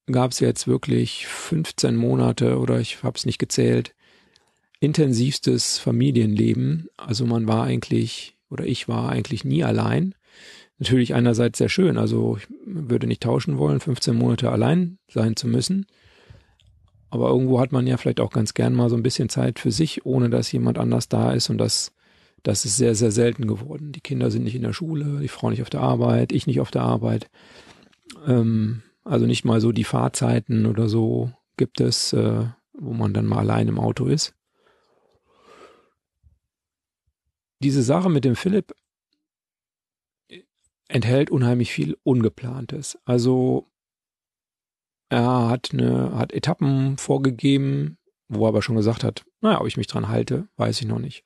gab 0.06 0.32
es 0.32 0.40
jetzt 0.40 0.66
wirklich 0.66 1.26
15 1.26 1.94
Monate 1.94 2.58
oder 2.58 2.80
ich 2.80 3.02
habe 3.02 3.16
es 3.16 3.26
nicht 3.26 3.38
gezählt, 3.38 3.94
intensivstes 4.80 5.78
Familienleben. 5.78 6.88
Also 6.96 7.26
man 7.26 7.46
war 7.46 7.64
eigentlich 7.64 8.36
oder 8.50 8.64
ich 8.64 8.88
war 8.88 9.10
eigentlich 9.10 9.44
nie 9.44 9.62
allein. 9.64 10.14
Natürlich 10.78 11.14
einerseits 11.14 11.58
sehr 11.58 11.68
schön, 11.68 11.98
also 11.98 12.36
ich 12.36 12.46
würde 12.64 13.06
nicht 13.06 13.22
tauschen 13.22 13.58
wollen, 13.58 13.80
15 13.80 14.14
Monate 14.14 14.50
allein 14.50 14.98
sein 15.08 15.34
zu 15.36 15.48
müssen. 15.48 15.86
Aber 17.10 17.28
irgendwo 17.28 17.60
hat 17.60 17.72
man 17.72 17.86
ja 17.86 17.96
vielleicht 17.96 18.20
auch 18.20 18.30
ganz 18.30 18.54
gern 18.54 18.74
mal 18.74 18.90
so 18.90 18.96
ein 18.96 19.02
bisschen 19.02 19.28
Zeit 19.28 19.58
für 19.58 19.70
sich, 19.70 20.04
ohne 20.04 20.28
dass 20.30 20.52
jemand 20.52 20.78
anders 20.78 21.08
da 21.08 21.32
ist. 21.32 21.48
Und 21.48 21.58
das, 21.58 21.92
das 22.42 22.64
ist 22.64 22.76
sehr, 22.76 22.94
sehr 22.94 23.10
selten 23.10 23.46
geworden. 23.46 23.92
Die 23.92 24.00
Kinder 24.00 24.30
sind 24.30 24.44
nicht 24.44 24.54
in 24.54 24.62
der 24.62 24.72
Schule, 24.74 25.20
die 25.20 25.28
Frau 25.28 25.50
nicht 25.50 25.62
auf 25.62 25.70
der 25.70 25.80
Arbeit, 25.80 26.32
ich 26.32 26.46
nicht 26.46 26.60
auf 26.60 26.70
der 26.70 26.82
Arbeit. 26.82 27.30
Ähm, 28.26 28.82
also 29.04 29.26
nicht 29.26 29.44
mal 29.44 29.60
so 29.60 29.72
die 29.72 29.84
Fahrzeiten 29.84 30.66
oder 30.66 30.88
so 30.88 31.32
gibt 31.56 31.80
es, 31.80 32.12
äh, 32.12 32.44
wo 32.74 32.92
man 32.92 33.14
dann 33.14 33.26
mal 33.26 33.38
allein 33.38 33.68
im 33.68 33.78
Auto 33.78 34.06
ist. 34.06 34.34
Diese 37.60 37.82
Sache 37.82 38.08
mit 38.08 38.24
dem 38.24 38.36
Philipp 38.36 38.74
enthält 40.88 41.30
unheimlich 41.30 41.72
viel 41.72 41.96
Ungeplantes. 42.02 42.98
Also 43.04 43.66
er 45.08 45.48
hat 45.48 45.70
eine, 45.72 46.16
hat 46.16 46.32
Etappen 46.32 46.98
vorgegeben, 46.98 47.98
wo 48.28 48.44
er 48.44 48.48
aber 48.48 48.62
schon 48.62 48.76
gesagt 48.76 49.04
hat, 49.04 49.24
naja, 49.40 49.60
ob 49.60 49.66
ich 49.66 49.76
mich 49.76 49.86
dran 49.86 50.08
halte, 50.08 50.48
weiß 50.56 50.80
ich 50.80 50.86
noch 50.86 50.98
nicht. 50.98 51.24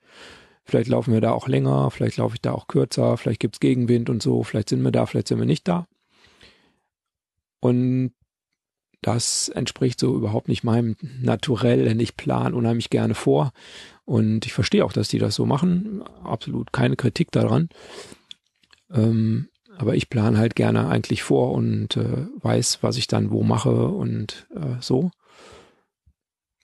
Vielleicht 0.65 0.89
laufen 0.89 1.13
wir 1.13 1.21
da 1.21 1.33
auch 1.33 1.49
länger, 1.49 1.91
vielleicht 1.91 2.19
laufe 2.19 2.37
ich 2.37 2.41
da 2.41 2.53
auch 2.53 2.69
kürzer, 2.69 3.17
vielleicht 3.17 3.41
gibt's 3.41 3.59
Gegenwind 3.59 4.09
und 4.09 4.23
so, 4.23 4.45
vielleicht 4.45 4.69
sind 4.69 4.83
wir 4.83 4.93
da, 4.93 5.07
vielleicht 5.07 5.29
sind 5.29 5.39
wir 5.39 5.47
nicht 5.47 5.67
da. 5.67 5.87
Und 7.61 8.13
das 9.01 9.49
entspricht 9.49 9.99
so 9.99 10.15
überhaupt 10.15 10.47
nicht 10.47 10.63
meinem 10.63 10.97
Naturell, 11.21 11.85
denn 11.85 11.99
ich 11.99 12.17
plan 12.17 12.55
unheimlich 12.55 12.89
gerne 12.89 13.15
vor. 13.15 13.53
Und 14.05 14.47
ich 14.47 14.53
verstehe 14.53 14.85
auch, 14.85 14.93
dass 14.93 15.09
die 15.09 15.19
das 15.19 15.35
so 15.35 15.45
machen. 15.45 16.03
Absolut 16.23 16.73
keine 16.73 16.95
Kritik 16.95 17.33
daran. 17.33 17.69
Ähm, 18.93 19.49
aber 19.83 19.97
ich 19.97 20.09
plane 20.09 20.39
halt 20.39 20.55
gerne 20.55 20.87
eigentlich 20.87 21.25
vor 21.25 21.51
und 21.51 21.97
äh, 21.97 22.29
weiß, 22.41 22.79
was 22.83 22.97
ich 22.97 23.09
dann 23.09 23.33
wo 23.33 23.43
mache 23.43 23.89
und 23.89 24.47
äh, 24.55 24.81
so. 24.81 25.11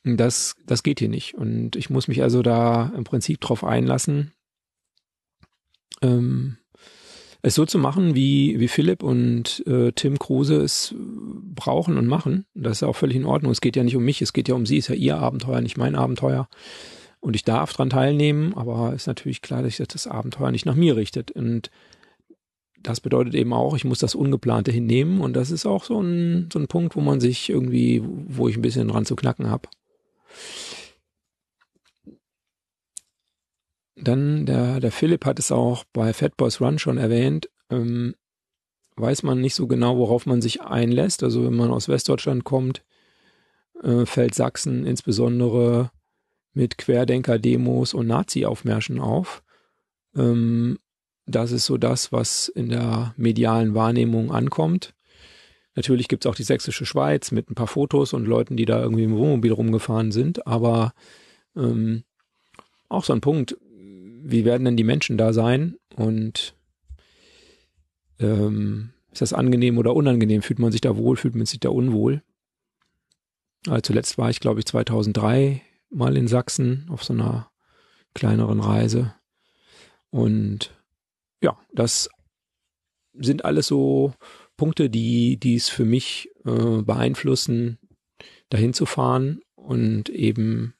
Das, 0.04 0.54
das 0.64 0.84
geht 0.84 1.00
hier 1.00 1.08
nicht. 1.08 1.34
Und 1.34 1.74
ich 1.74 1.90
muss 1.90 2.06
mich 2.06 2.22
also 2.22 2.42
da 2.42 2.92
im 2.96 3.02
Prinzip 3.02 3.40
drauf 3.40 3.64
einlassen. 3.64 4.32
Ähm, 6.00 6.58
es 7.42 7.56
so 7.56 7.66
zu 7.66 7.80
machen, 7.80 8.14
wie, 8.14 8.60
wie 8.60 8.68
Philipp 8.68 9.02
und 9.02 9.66
äh, 9.66 9.90
Tim 9.90 10.20
Kruse 10.20 10.62
es 10.62 10.94
brauchen 10.96 11.98
und 11.98 12.06
machen. 12.06 12.46
Das 12.54 12.78
ist 12.78 12.82
auch 12.84 12.94
völlig 12.94 13.16
in 13.16 13.26
Ordnung. 13.26 13.50
Es 13.50 13.60
geht 13.60 13.74
ja 13.74 13.82
nicht 13.82 13.96
um 13.96 14.04
mich, 14.04 14.22
es 14.22 14.32
geht 14.32 14.46
ja 14.46 14.54
um 14.54 14.64
sie, 14.64 14.78
es 14.78 14.84
ist 14.84 14.90
ja 14.90 14.94
ihr 14.94 15.18
Abenteuer, 15.18 15.60
nicht 15.60 15.76
mein 15.76 15.96
Abenteuer. 15.96 16.48
Und 17.18 17.34
ich 17.34 17.42
darf 17.42 17.72
dran 17.72 17.90
teilnehmen, 17.90 18.54
aber 18.54 18.94
ist 18.94 19.08
natürlich 19.08 19.42
klar, 19.42 19.64
dass 19.64 19.76
sich 19.76 19.88
das 19.88 20.06
Abenteuer 20.06 20.52
nicht 20.52 20.66
nach 20.66 20.76
mir 20.76 20.94
richtet. 20.94 21.32
Und 21.32 21.72
das 22.82 23.00
bedeutet 23.00 23.34
eben 23.34 23.52
auch, 23.52 23.74
ich 23.74 23.84
muss 23.84 23.98
das 23.98 24.14
Ungeplante 24.14 24.70
hinnehmen. 24.70 25.20
Und 25.20 25.34
das 25.34 25.50
ist 25.50 25.66
auch 25.66 25.84
so 25.84 26.00
ein, 26.00 26.48
so 26.52 26.58
ein 26.58 26.68
Punkt, 26.68 26.96
wo 26.96 27.00
man 27.00 27.20
sich 27.20 27.48
irgendwie, 27.48 28.02
wo 28.04 28.48
ich 28.48 28.56
ein 28.56 28.62
bisschen 28.62 28.88
dran 28.88 29.04
zu 29.04 29.16
knacken 29.16 29.50
habe. 29.50 29.68
Dann 33.96 34.46
der, 34.46 34.80
der 34.80 34.92
Philipp 34.92 35.24
hat 35.24 35.38
es 35.38 35.50
auch 35.50 35.84
bei 35.92 36.12
Fat 36.12 36.36
Boys 36.36 36.60
Run 36.60 36.78
schon 36.78 36.98
erwähnt, 36.98 37.50
ähm, 37.68 38.14
weiß 38.96 39.24
man 39.24 39.40
nicht 39.40 39.54
so 39.54 39.66
genau, 39.66 39.98
worauf 39.98 40.26
man 40.26 40.40
sich 40.40 40.60
einlässt. 40.62 41.22
Also 41.22 41.44
wenn 41.44 41.56
man 41.56 41.70
aus 41.70 41.88
Westdeutschland 41.88 42.44
kommt, 42.44 42.84
äh, 43.82 44.06
fällt 44.06 44.34
Sachsen 44.34 44.86
insbesondere 44.86 45.90
mit 46.52 46.78
Querdenker-Demos 46.78 47.94
und 47.94 48.06
Nazi-Aufmärschen 48.06 49.00
auf. 49.00 49.42
Ähm, 50.16 50.78
das 51.28 51.52
ist 51.52 51.66
so 51.66 51.76
das, 51.76 52.12
was 52.12 52.48
in 52.48 52.70
der 52.70 53.14
medialen 53.16 53.74
Wahrnehmung 53.74 54.32
ankommt. 54.32 54.94
Natürlich 55.74 56.08
gibt 56.08 56.24
es 56.24 56.30
auch 56.30 56.34
die 56.34 56.42
sächsische 56.42 56.86
Schweiz 56.86 57.30
mit 57.30 57.50
ein 57.50 57.54
paar 57.54 57.66
Fotos 57.66 58.12
und 58.12 58.26
Leuten, 58.26 58.56
die 58.56 58.64
da 58.64 58.82
irgendwie 58.82 59.04
im 59.04 59.16
Wohnmobil 59.16 59.52
rumgefahren 59.52 60.10
sind, 60.10 60.46
aber 60.46 60.92
ähm, 61.54 62.02
auch 62.88 63.04
so 63.04 63.12
ein 63.12 63.20
Punkt, 63.20 63.56
wie 63.60 64.44
werden 64.44 64.64
denn 64.64 64.76
die 64.76 64.84
Menschen 64.84 65.18
da 65.18 65.32
sein 65.32 65.76
und 65.94 66.54
ähm, 68.18 68.90
ist 69.12 69.22
das 69.22 69.32
angenehm 69.32 69.78
oder 69.78 69.94
unangenehm? 69.94 70.42
Fühlt 70.42 70.58
man 70.58 70.72
sich 70.72 70.80
da 70.80 70.96
wohl, 70.96 71.16
fühlt 71.16 71.34
man 71.34 71.46
sich 71.46 71.60
da 71.60 71.68
unwohl? 71.68 72.22
Also 73.66 73.80
zuletzt 73.82 74.18
war 74.18 74.30
ich, 74.30 74.40
glaube 74.40 74.60
ich, 74.60 74.66
2003 74.66 75.62
mal 75.90 76.16
in 76.16 76.28
Sachsen 76.28 76.86
auf 76.88 77.04
so 77.04 77.12
einer 77.12 77.50
kleineren 78.14 78.60
Reise. 78.60 79.14
Und 80.10 80.77
ja, 81.42 81.58
das 81.72 82.08
sind 83.14 83.44
alles 83.44 83.66
so 83.66 84.14
Punkte, 84.56 84.90
die, 84.90 85.38
es 85.54 85.68
für 85.68 85.84
mich 85.84 86.30
äh, 86.44 86.82
beeinflussen, 86.82 87.78
dahin 88.48 88.72
zu 88.72 88.86
fahren 88.86 89.40
und 89.54 90.08
eben 90.08 90.74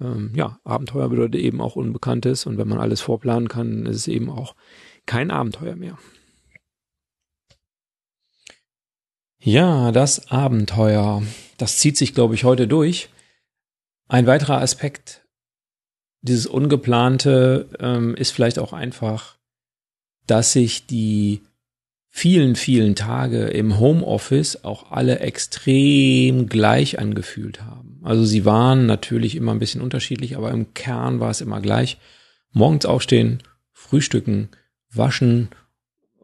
ähm, 0.00 0.32
ja, 0.34 0.60
Abenteuer 0.64 1.08
bedeutet 1.08 1.40
eben 1.40 1.60
auch 1.60 1.76
Unbekanntes 1.76 2.46
und 2.46 2.58
wenn 2.58 2.68
man 2.68 2.78
alles 2.78 3.00
vorplanen 3.00 3.48
kann, 3.48 3.86
ist 3.86 3.96
es 3.96 4.08
eben 4.08 4.28
auch 4.28 4.54
kein 5.06 5.30
Abenteuer 5.30 5.76
mehr. 5.76 5.98
Ja, 9.38 9.92
das 9.92 10.30
Abenteuer, 10.30 11.22
das 11.56 11.78
zieht 11.78 11.96
sich, 11.96 12.14
glaube 12.14 12.34
ich, 12.34 12.44
heute 12.44 12.66
durch. 12.66 13.10
Ein 14.08 14.26
weiterer 14.26 14.60
Aspekt 14.60 15.24
dieses 16.20 16.46
Ungeplante 16.46 17.68
ähm, 17.78 18.14
ist 18.16 18.32
vielleicht 18.32 18.58
auch 18.58 18.72
einfach, 18.72 19.38
dass 20.26 20.52
sich 20.52 20.86
die 20.86 21.42
vielen, 22.08 22.56
vielen 22.56 22.94
Tage 22.94 23.44
im 23.48 23.78
Homeoffice 23.78 24.64
auch 24.64 24.90
alle 24.90 25.20
extrem 25.20 26.48
gleich 26.48 26.98
angefühlt 26.98 27.62
haben. 27.62 28.00
Also 28.02 28.24
sie 28.24 28.44
waren 28.44 28.86
natürlich 28.86 29.36
immer 29.36 29.52
ein 29.52 29.58
bisschen 29.58 29.82
unterschiedlich, 29.82 30.36
aber 30.36 30.50
im 30.50 30.72
Kern 30.72 31.20
war 31.20 31.30
es 31.30 31.42
immer 31.42 31.60
gleich. 31.60 31.98
Morgens 32.52 32.86
aufstehen, 32.86 33.42
frühstücken, 33.72 34.48
waschen, 34.90 35.50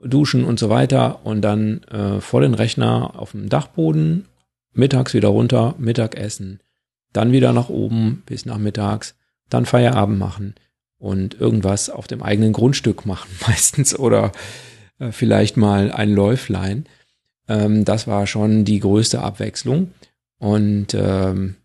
duschen 0.02 0.44
und 0.44 0.58
so 0.58 0.70
weiter 0.70 1.26
und 1.26 1.42
dann 1.42 1.82
äh, 1.84 2.20
vor 2.20 2.40
den 2.40 2.54
Rechner 2.54 3.18
auf 3.20 3.32
dem 3.32 3.50
Dachboden, 3.50 4.28
mittags 4.72 5.12
wieder 5.12 5.28
runter, 5.28 5.74
Mittagessen, 5.78 6.60
dann 7.12 7.32
wieder 7.32 7.52
nach 7.52 7.68
oben 7.68 8.22
bis 8.24 8.46
nachmittags, 8.46 9.14
dann 9.50 9.66
Feierabend 9.66 10.18
machen 10.18 10.54
und 11.02 11.40
irgendwas 11.40 11.90
auf 11.90 12.06
dem 12.06 12.22
eigenen 12.22 12.52
Grundstück 12.52 13.04
machen 13.06 13.28
meistens 13.46 13.98
oder 13.98 14.30
äh, 15.00 15.10
vielleicht 15.10 15.56
mal 15.56 15.90
ein 15.90 16.14
Läuflein. 16.14 16.86
Ähm, 17.48 17.84
das 17.84 18.06
war 18.06 18.26
schon 18.26 18.64
die 18.64 18.78
größte 18.78 19.20
Abwechslung. 19.20 19.90
Und 20.38 20.94
ähm, 20.94 21.56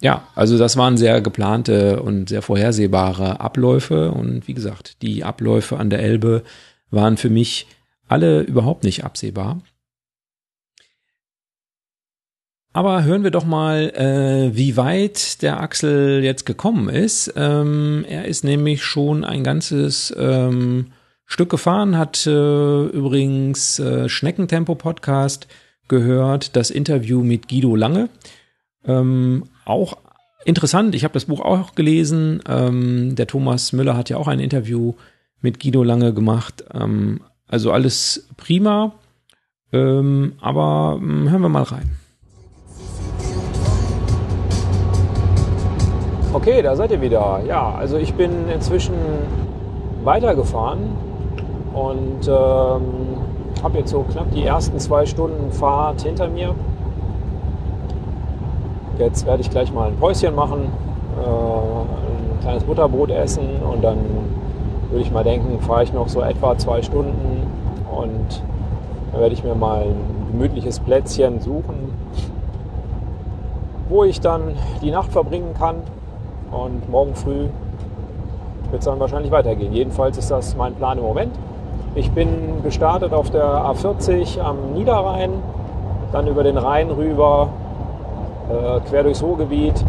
ja, 0.00 0.28
also 0.36 0.56
das 0.56 0.76
waren 0.76 0.96
sehr 0.96 1.20
geplante 1.20 2.00
und 2.00 2.28
sehr 2.28 2.42
vorhersehbare 2.42 3.40
Abläufe. 3.40 4.12
Und 4.12 4.46
wie 4.46 4.54
gesagt, 4.54 5.02
die 5.02 5.24
Abläufe 5.24 5.76
an 5.76 5.90
der 5.90 6.00
Elbe 6.00 6.44
waren 6.90 7.16
für 7.16 7.30
mich 7.30 7.66
alle 8.06 8.42
überhaupt 8.42 8.84
nicht 8.84 9.04
absehbar. 9.04 9.62
Aber 12.76 13.04
hören 13.04 13.22
wir 13.22 13.30
doch 13.30 13.44
mal, 13.44 13.90
äh, 13.90 14.56
wie 14.56 14.76
weit 14.76 15.42
der 15.42 15.60
Axel 15.60 16.24
jetzt 16.24 16.44
gekommen 16.44 16.88
ist. 16.88 17.32
Ähm, 17.36 18.04
er 18.08 18.24
ist 18.24 18.42
nämlich 18.42 18.82
schon 18.82 19.24
ein 19.24 19.44
ganzes 19.44 20.12
ähm, 20.18 20.88
Stück 21.24 21.50
gefahren, 21.50 21.96
hat 21.96 22.26
äh, 22.26 22.86
übrigens 22.86 23.78
äh, 23.78 24.08
Schneckentempo 24.08 24.74
Podcast 24.74 25.46
gehört, 25.86 26.56
das 26.56 26.70
Interview 26.70 27.22
mit 27.22 27.48
Guido 27.48 27.76
Lange. 27.76 28.08
Ähm, 28.84 29.44
auch 29.64 29.96
interessant, 30.44 30.96
ich 30.96 31.04
habe 31.04 31.14
das 31.14 31.26
Buch 31.26 31.42
auch 31.42 31.76
gelesen. 31.76 32.42
Ähm, 32.48 33.14
der 33.14 33.28
Thomas 33.28 33.72
Müller 33.72 33.96
hat 33.96 34.10
ja 34.10 34.16
auch 34.16 34.26
ein 34.26 34.40
Interview 34.40 34.94
mit 35.40 35.60
Guido 35.60 35.84
Lange 35.84 36.12
gemacht. 36.12 36.64
Ähm, 36.74 37.20
also 37.46 37.70
alles 37.70 38.26
prima. 38.36 38.96
Ähm, 39.72 40.32
aber 40.40 40.98
hm, 41.00 41.30
hören 41.30 41.42
wir 41.42 41.48
mal 41.48 41.62
rein. 41.62 42.03
Okay, 46.34 46.62
da 46.62 46.74
seid 46.74 46.90
ihr 46.90 47.00
wieder. 47.00 47.42
Ja, 47.46 47.76
also 47.78 47.96
ich 47.96 48.12
bin 48.14 48.48
inzwischen 48.52 48.96
weitergefahren 50.02 50.80
und 51.72 52.26
ähm, 52.26 52.82
habe 53.62 53.78
jetzt 53.78 53.92
so 53.92 54.02
knapp 54.02 54.32
die 54.32 54.42
ersten 54.44 54.80
zwei 54.80 55.06
Stunden 55.06 55.52
Fahrt 55.52 56.02
hinter 56.02 56.26
mir. 56.26 56.56
Jetzt 58.98 59.24
werde 59.26 59.42
ich 59.42 59.50
gleich 59.50 59.72
mal 59.72 59.90
ein 59.90 59.96
Päuschen 59.96 60.34
machen, 60.34 60.72
äh, 61.22 61.24
ein 61.24 62.40
kleines 62.40 62.64
Butterbrot 62.64 63.10
essen 63.10 63.62
und 63.72 63.84
dann 63.84 63.98
würde 64.90 65.02
ich 65.02 65.12
mal 65.12 65.22
denken, 65.22 65.60
fahre 65.60 65.84
ich 65.84 65.92
noch 65.92 66.08
so 66.08 66.20
etwa 66.20 66.58
zwei 66.58 66.82
Stunden 66.82 67.46
und 67.96 68.42
dann 69.12 69.20
werde 69.20 69.34
ich 69.34 69.44
mir 69.44 69.54
mal 69.54 69.82
ein 69.82 70.26
gemütliches 70.32 70.80
Plätzchen 70.80 71.40
suchen, 71.40 71.92
wo 73.88 74.02
ich 74.02 74.20
dann 74.20 74.56
die 74.82 74.90
Nacht 74.90 75.12
verbringen 75.12 75.54
kann 75.56 75.76
und 76.54 76.88
morgen 76.88 77.14
früh 77.14 77.48
wird 78.70 78.80
es 78.80 78.84
dann 78.84 79.00
wahrscheinlich 79.00 79.30
weitergehen. 79.30 79.72
Jedenfalls 79.72 80.16
ist 80.18 80.30
das 80.30 80.56
mein 80.56 80.74
Plan 80.74 80.98
im 80.98 81.04
Moment. 81.04 81.32
Ich 81.94 82.10
bin 82.10 82.62
gestartet 82.62 83.12
auf 83.12 83.30
der 83.30 83.44
A40 83.44 84.40
am 84.40 84.72
Niederrhein, 84.74 85.30
dann 86.12 86.26
über 86.26 86.42
den 86.42 86.58
Rhein 86.58 86.90
rüber, 86.90 87.50
äh, 88.50 88.80
quer 88.88 89.04
durchs 89.04 89.22
Ruhrgebiet, 89.22 89.84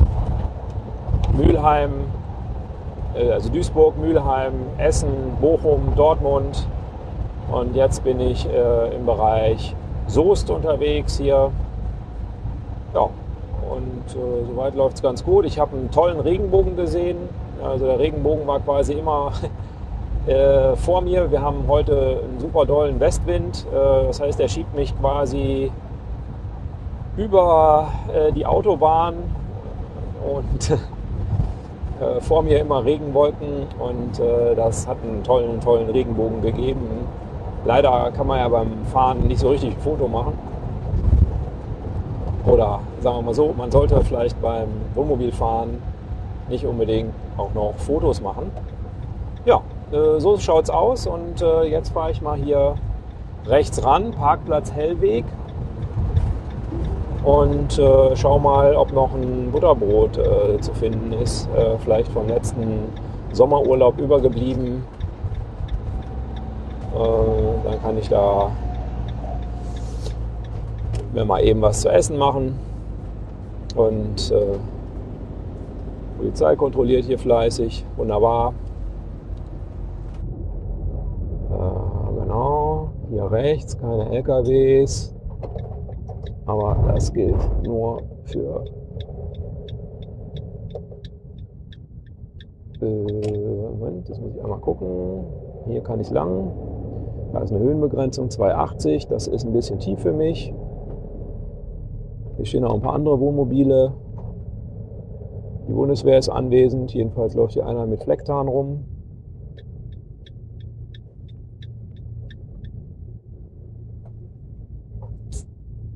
Mülheim, 1.34 1.92
äh, 3.16 3.32
also 3.32 3.50
Duisburg, 3.50 3.98
Mülheim, 3.98 4.54
Essen, 4.78 5.38
Bochum, 5.42 5.94
Dortmund. 5.96 6.68
Und 7.52 7.76
jetzt 7.76 8.04
bin 8.04 8.20
ich 8.20 8.48
äh, 8.48 8.96
im 8.96 9.06
Bereich 9.06 9.76
Soest 10.08 10.50
unterwegs 10.50 11.18
hier. 11.18 11.52
Ja, 12.94 13.10
und 13.70 14.16
äh, 14.16 14.46
soweit 14.48 14.76
läuft 14.76 14.98
es 14.98 15.02
ganz 15.02 15.24
gut. 15.24 15.46
Ich 15.46 15.60
habe 15.60 15.76
einen 15.76 15.92
tollen 15.92 16.20
Regenbogen 16.20 16.76
gesehen. 16.76 17.18
Also 17.64 17.86
der 17.86 18.00
Regenbogen 18.00 18.46
war 18.48 18.60
quasi 18.60 18.94
immer 18.94 19.32
äh, 20.28 20.76
vor 20.76 21.02
mir. 21.02 21.32
Wir 21.32 21.42
haben 21.42 21.66
heute 21.68 22.22
einen 22.24 22.40
super 22.40 22.66
dollen 22.66 23.00
Westwind. 23.00 23.66
Äh, 23.72 24.08
das 24.08 24.22
heißt, 24.22 24.40
der 24.40 24.48
schiebt 24.48 24.76
mich 24.76 24.98
quasi 25.00 25.72
über 27.18 27.92
äh, 28.14 28.32
die 28.32 28.46
Autobahn 28.46 29.16
und 30.26 30.72
äh, 32.02 32.22
vor 32.22 32.44
mir 32.44 32.60
immer 32.60 32.84
Regenwolken 32.84 33.68
und 33.80 34.20
äh, 34.20 34.56
das 34.56 34.88
hat 34.88 34.98
einen 35.04 35.24
tollen, 35.24 35.62
tollen 35.62 35.90
Regenbogen 35.90 36.42
gegeben. 36.42 37.08
Leider 37.64 38.12
kann 38.16 38.28
man 38.28 38.40
ja 38.40 38.48
beim 38.48 38.86
Fahren 38.92 39.28
nicht 39.28 39.40
so 39.40 39.50
richtig 39.50 39.76
ein 39.76 39.82
Foto 39.82 40.08
machen. 40.08 40.34
Oder 42.46 42.80
sagen 43.00 43.18
wir 43.18 43.22
mal 43.24 43.34
so, 43.34 43.54
man 43.58 43.72
sollte 43.72 44.00
vielleicht 44.02 44.40
beim 44.42 44.68
Wohnmobilfahren 44.94 45.82
nicht 46.48 46.66
unbedingt 46.66 47.12
auch 47.38 47.54
noch 47.54 47.74
Fotos 47.78 48.22
machen. 48.22 48.52
Ja, 49.46 49.62
äh, 49.92 50.20
so 50.20 50.38
schaut 50.38 50.66
es 50.66 50.70
aus 50.70 51.08
und 51.08 51.42
äh, 51.42 51.64
jetzt 51.64 51.90
fahre 51.90 52.12
ich 52.12 52.22
mal 52.22 52.38
hier 52.38 52.76
rechts 53.46 53.84
ran, 53.84 54.12
Parkplatz 54.12 54.72
Hellweg 54.72 55.26
und 57.24 57.80
äh, 57.80 58.16
schau 58.16 58.38
mal, 58.40 58.76
ob 58.76 58.94
noch 58.94 59.14
ein 59.14 59.50
Butterbrot 59.52 60.18
äh, 60.18 60.60
zu 60.62 60.74
finden 60.74 61.14
ist, 61.14 61.50
vielleicht 61.84 62.12
vom 62.12 62.28
letzten 62.28 62.90
Sommerurlaub 63.32 64.00
übergeblieben. 64.00 64.84
Dann 66.94 67.82
kann 67.82 67.98
ich 67.98 68.08
da 68.08 68.52
mir 71.16 71.26
mal 71.26 71.44
eben 71.44 71.62
was 71.62 71.82
zu 71.82 71.90
essen 71.90 72.18
machen 72.18 72.56
und 73.76 74.32
äh, 74.32 74.58
Polizei 76.18 76.56
kontrolliert 76.56 77.06
hier 77.06 77.18
fleißig, 77.18 77.86
wunderbar. 77.96 78.54
Äh, 81.52 82.20
genau, 82.22 82.90
hier 83.10 83.32
rechts 83.32 83.78
keine 83.78 84.12
LKWs, 84.12 85.16
aber 86.46 86.78
das 86.94 87.12
gilt 87.12 87.64
nur 87.64 88.02
für 88.26 88.66
äh, 92.82 92.86
Moment, 92.86 94.10
das 94.10 94.20
muss 94.20 94.36
ich 94.36 94.44
einmal 94.44 94.60
gucken. 94.60 95.26
Hier 95.68 95.82
kann 95.82 96.00
ich 96.00 96.10
lang. 96.10 96.52
Da 97.34 97.40
ist 97.40 97.52
eine 97.52 97.60
Höhenbegrenzung 97.60 98.30
280. 98.30 99.08
Das 99.08 99.28
ist 99.28 99.46
ein 99.46 99.54
bisschen 99.54 99.80
tief 99.80 100.00
für 100.00 100.14
mich. 100.14 100.54
Hier 102.36 102.46
stehen 102.46 102.64
noch 102.64 102.74
ein 102.74 102.82
paar 102.82 102.94
andere 102.94 103.20
Wohnmobile. 103.20 103.94
Die 105.68 105.74
Bundeswehr 105.74 106.20
ist 106.20 106.30
anwesend. 106.30 106.94
Jedenfalls 106.94 107.34
läuft 107.34 107.54
hier 107.54 107.66
einer 107.66 107.88
mit 107.88 108.04
Flecktarn 108.04 108.48
rum. 108.48 108.86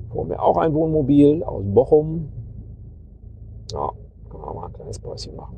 Vor 0.09 0.25
mir 0.25 0.41
auch 0.41 0.57
ein 0.57 0.73
Wohnmobil 0.73 1.43
aus 1.43 1.63
Bochum. 1.65 2.29
Ja, 3.71 3.91
kann 4.29 4.41
man 4.41 4.55
mal 4.55 4.65
ein 4.67 4.73
kleines 4.73 4.99
Päuschen 4.99 5.35
machen. 5.35 5.57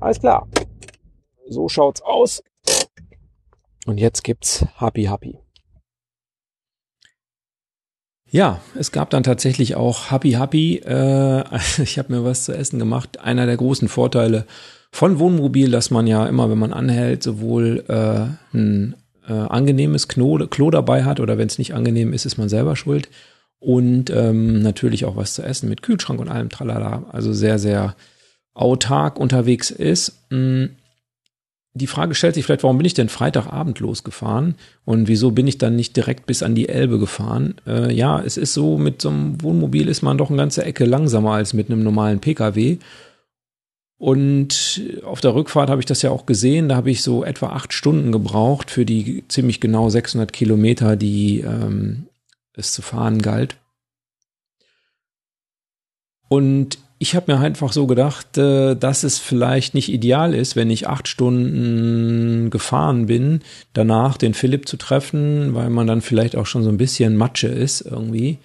Alles 0.00 0.18
klar. 0.18 0.48
So 1.48 1.68
schaut's 1.68 2.02
aus. 2.02 2.42
Und 3.86 3.98
jetzt 4.00 4.24
gibt's 4.24 4.66
Happy 4.78 5.04
Happy. 5.04 5.38
Ja, 8.30 8.60
es 8.78 8.92
gab 8.92 9.10
dann 9.10 9.22
tatsächlich 9.22 9.74
auch 9.74 10.10
Happy 10.10 10.32
Happy. 10.32 10.76
Äh, 10.76 11.44
ich 11.82 11.98
habe 11.98 12.12
mir 12.12 12.24
was 12.24 12.44
zu 12.44 12.52
essen 12.52 12.78
gemacht. 12.78 13.20
Einer 13.20 13.46
der 13.46 13.56
großen 13.56 13.88
Vorteile 13.88 14.44
von 14.90 15.18
Wohnmobil, 15.18 15.70
dass 15.70 15.90
man 15.90 16.06
ja 16.06 16.26
immer, 16.26 16.50
wenn 16.50 16.58
man 16.58 16.72
anhält, 16.72 17.22
sowohl 17.22 17.84
äh, 17.88 18.56
ein 18.56 18.94
äh, 19.28 19.32
angenehmes 19.32 20.08
Klo, 20.08 20.38
Klo 20.46 20.70
dabei 20.70 21.04
hat 21.04 21.20
oder 21.20 21.38
wenn 21.38 21.48
es 21.48 21.58
nicht 21.58 21.74
angenehm 21.74 22.12
ist, 22.12 22.26
ist 22.26 22.38
man 22.38 22.48
selber 22.48 22.76
schuld. 22.76 23.08
Und 23.60 24.10
ähm, 24.10 24.62
natürlich 24.62 25.04
auch 25.04 25.16
was 25.16 25.34
zu 25.34 25.42
essen 25.42 25.68
mit 25.68 25.82
Kühlschrank 25.82 26.20
und 26.20 26.28
allem 26.28 26.48
Tralala. 26.48 27.06
Also 27.10 27.32
sehr, 27.32 27.58
sehr 27.58 27.96
autark 28.54 29.18
unterwegs 29.18 29.70
ist. 29.70 30.26
Hm, 30.30 30.76
die 31.74 31.86
Frage 31.86 32.14
stellt 32.14 32.34
sich 32.34 32.44
vielleicht, 32.44 32.62
warum 32.62 32.78
bin 32.78 32.86
ich 32.86 32.94
denn 32.94 33.08
Freitagabend 33.08 33.78
losgefahren 33.80 34.56
und 34.84 35.08
wieso 35.08 35.30
bin 35.30 35.46
ich 35.46 35.58
dann 35.58 35.76
nicht 35.76 35.96
direkt 35.96 36.26
bis 36.26 36.42
an 36.42 36.54
die 36.54 36.68
Elbe 36.68 36.98
gefahren? 36.98 37.54
Äh, 37.66 37.92
ja, 37.92 38.20
es 38.20 38.36
ist 38.36 38.54
so, 38.54 38.78
mit 38.78 39.02
so 39.02 39.10
einem 39.10 39.42
Wohnmobil 39.42 39.88
ist 39.88 40.02
man 40.02 40.18
doch 40.18 40.30
eine 40.30 40.38
ganze 40.38 40.64
Ecke 40.64 40.84
langsamer 40.84 41.32
als 41.32 41.52
mit 41.52 41.70
einem 41.70 41.82
normalen 41.82 42.20
Pkw. 42.20 42.78
Und 43.98 44.80
auf 45.04 45.20
der 45.20 45.34
Rückfahrt 45.34 45.70
habe 45.70 45.80
ich 45.80 45.86
das 45.86 46.02
ja 46.02 46.10
auch 46.10 46.24
gesehen, 46.24 46.68
da 46.68 46.76
habe 46.76 46.90
ich 46.90 47.02
so 47.02 47.24
etwa 47.24 47.48
acht 47.48 47.72
Stunden 47.72 48.12
gebraucht 48.12 48.70
für 48.70 48.84
die 48.84 49.24
ziemlich 49.28 49.60
genau 49.60 49.88
600 49.88 50.32
Kilometer, 50.32 50.96
die 50.96 51.40
ähm, 51.40 52.06
es 52.54 52.72
zu 52.72 52.82
fahren 52.82 53.20
galt. 53.20 53.56
Und 56.28 56.78
ich 56.98 57.14
habe 57.14 57.32
mir 57.32 57.38
einfach 57.38 57.72
so 57.72 57.86
gedacht, 57.86 58.38
äh, 58.38 58.74
dass 58.74 59.04
es 59.04 59.18
vielleicht 59.18 59.74
nicht 59.74 59.92
ideal 59.92 60.34
ist, 60.34 60.56
wenn 60.56 60.70
ich 60.70 60.88
acht 60.88 61.06
Stunden 61.06 62.50
gefahren 62.50 63.06
bin, 63.06 63.40
danach 63.72 64.16
den 64.16 64.34
Philipp 64.34 64.68
zu 64.68 64.76
treffen, 64.76 65.54
weil 65.54 65.70
man 65.70 65.86
dann 65.86 66.00
vielleicht 66.00 66.36
auch 66.36 66.46
schon 66.46 66.64
so 66.64 66.70
ein 66.70 66.76
bisschen 66.76 67.16
Matsche 67.16 67.48
ist 67.48 67.82
irgendwie 67.82 68.38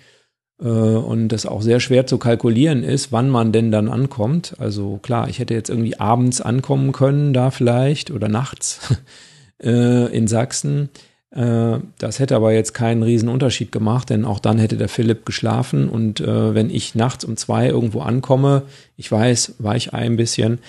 äh, 0.62 0.68
und 0.68 1.30
das 1.30 1.46
auch 1.46 1.62
sehr 1.62 1.80
schwer 1.80 2.06
zu 2.06 2.20
kalkulieren 2.20 2.84
ist, 2.84 3.12
wann 3.12 3.30
man 3.30 3.52
denn 3.52 3.72
dann 3.72 3.90
ankommt. 3.90 4.56
Also 4.60 5.00
klar, 5.02 5.30
ich 5.30 5.40
hätte 5.40 5.56
jetzt 5.56 5.70
irgendwie 5.70 6.00
abends 6.00 6.40
ankommen 6.40 6.92
können, 6.92 7.34
da 7.34 7.50
vielleicht 7.50 8.12
oder 8.12 8.30
nachts 8.30 8.96
äh, 9.64 10.16
in 10.16 10.28
Sachsen. 10.28 10.90
Äh, 11.36 11.80
das 11.98 12.20
hätte 12.20 12.36
aber 12.36 12.54
jetzt 12.54 12.74
keinen 12.74 13.04
riesen 13.04 13.30
Unterschied 13.30 13.72
gemacht, 13.72 14.10
denn 14.10 14.26
auch 14.26 14.40
dann 14.40 14.60
hätte 14.60 14.78
der 14.78 14.90
Philipp 14.90 15.26
geschlafen 15.26 15.90
und 15.90 16.20
äh, 16.20 16.54
wenn 16.54 16.70
ich 16.70 16.96
nachts 16.96 17.26
um 17.26 17.38
zwei 17.38 17.68
irgendwo 17.68 18.02
ankomme, 18.02 18.64
ich 18.98 19.12
weiß, 19.12 19.56
war 19.60 19.76
ich 19.76 19.94
ein 19.94 20.16
bisschen, 20.16 20.60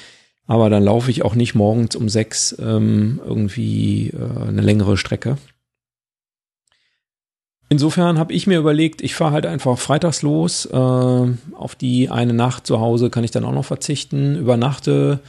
aber 0.46 0.70
dann 0.70 0.82
laufe 0.82 1.10
ich 1.10 1.22
auch 1.22 1.34
nicht 1.34 1.54
morgens 1.54 1.96
um 1.96 2.08
sechs 2.08 2.56
ähm, 2.58 3.20
irgendwie 3.24 4.10
äh, 4.10 4.48
eine 4.48 4.62
längere 4.62 4.96
Strecke. 4.96 5.36
Insofern 7.68 8.18
habe 8.18 8.32
ich 8.32 8.46
mir 8.46 8.58
überlegt, 8.58 9.02
ich 9.02 9.14
fahre 9.14 9.32
halt 9.32 9.46
einfach 9.46 9.78
freitags 9.78 10.22
los. 10.22 10.66
Äh, 10.66 10.76
auf 10.76 11.74
die 11.74 12.08
eine 12.08 12.34
Nacht 12.34 12.66
zu 12.66 12.78
Hause 12.78 13.10
kann 13.10 13.24
ich 13.24 13.30
dann 13.32 13.44
auch 13.44 13.52
noch 13.52 13.64
verzichten. 13.64 14.36
Übernachte 14.36 15.20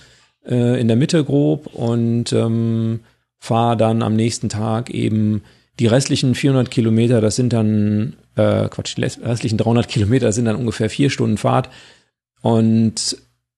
äh, 0.45 0.80
in 0.80 0.88
der 0.88 0.98
Mitte 0.98 1.24
grob 1.24 1.67
und 1.74 2.34
ähm, 2.34 3.00
fahre 3.45 3.77
dann 3.77 4.01
am 4.01 4.15
nächsten 4.15 4.49
Tag 4.49 4.89
eben 4.89 5.43
die 5.79 5.88
restlichen 5.88 6.36
400 6.36 6.71
Kilometer, 6.71 7.21
das 7.21 7.36
sind 7.36 7.53
dann, 7.53 8.15
äh, 8.36 8.67
Quatsch, 8.69 8.97
die 8.97 9.01
restlichen 9.01 9.58
300 9.58 9.88
Kilometer 9.88 10.31
sind 10.31 10.45
dann 10.45 10.55
ungefähr 10.55 10.89
vier 10.89 11.10
Stunden 11.10 11.38
Fahrt. 11.38 11.69
Und 12.41 13.17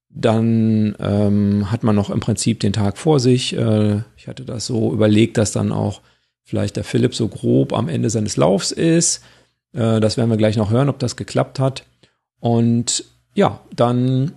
dann 0.09 0.95
ähm, 0.99 1.71
hat 1.71 1.83
man 1.83 1.95
noch 1.95 2.09
im 2.09 2.19
Prinzip 2.19 2.59
den 2.59 2.73
Tag 2.73 2.97
vor 2.97 3.19
sich. 3.19 3.55
Äh, 3.55 4.01
ich 4.17 4.27
hatte 4.27 4.43
das 4.43 4.65
so 4.65 4.91
überlegt, 4.91 5.37
dass 5.37 5.51
dann 5.51 5.71
auch 5.71 6.01
vielleicht 6.43 6.75
der 6.75 6.83
Philipp 6.83 7.13
so 7.13 7.27
grob 7.27 7.73
am 7.73 7.87
Ende 7.87 8.09
seines 8.09 8.35
Laufs 8.35 8.71
ist. 8.71 9.23
Äh, 9.73 9.99
das 9.99 10.17
werden 10.17 10.29
wir 10.29 10.37
gleich 10.37 10.57
noch 10.57 10.71
hören, 10.71 10.89
ob 10.89 10.99
das 10.99 11.15
geklappt 11.15 11.59
hat. 11.59 11.83
Und 12.39 13.05
ja, 13.35 13.61
dann 13.75 14.33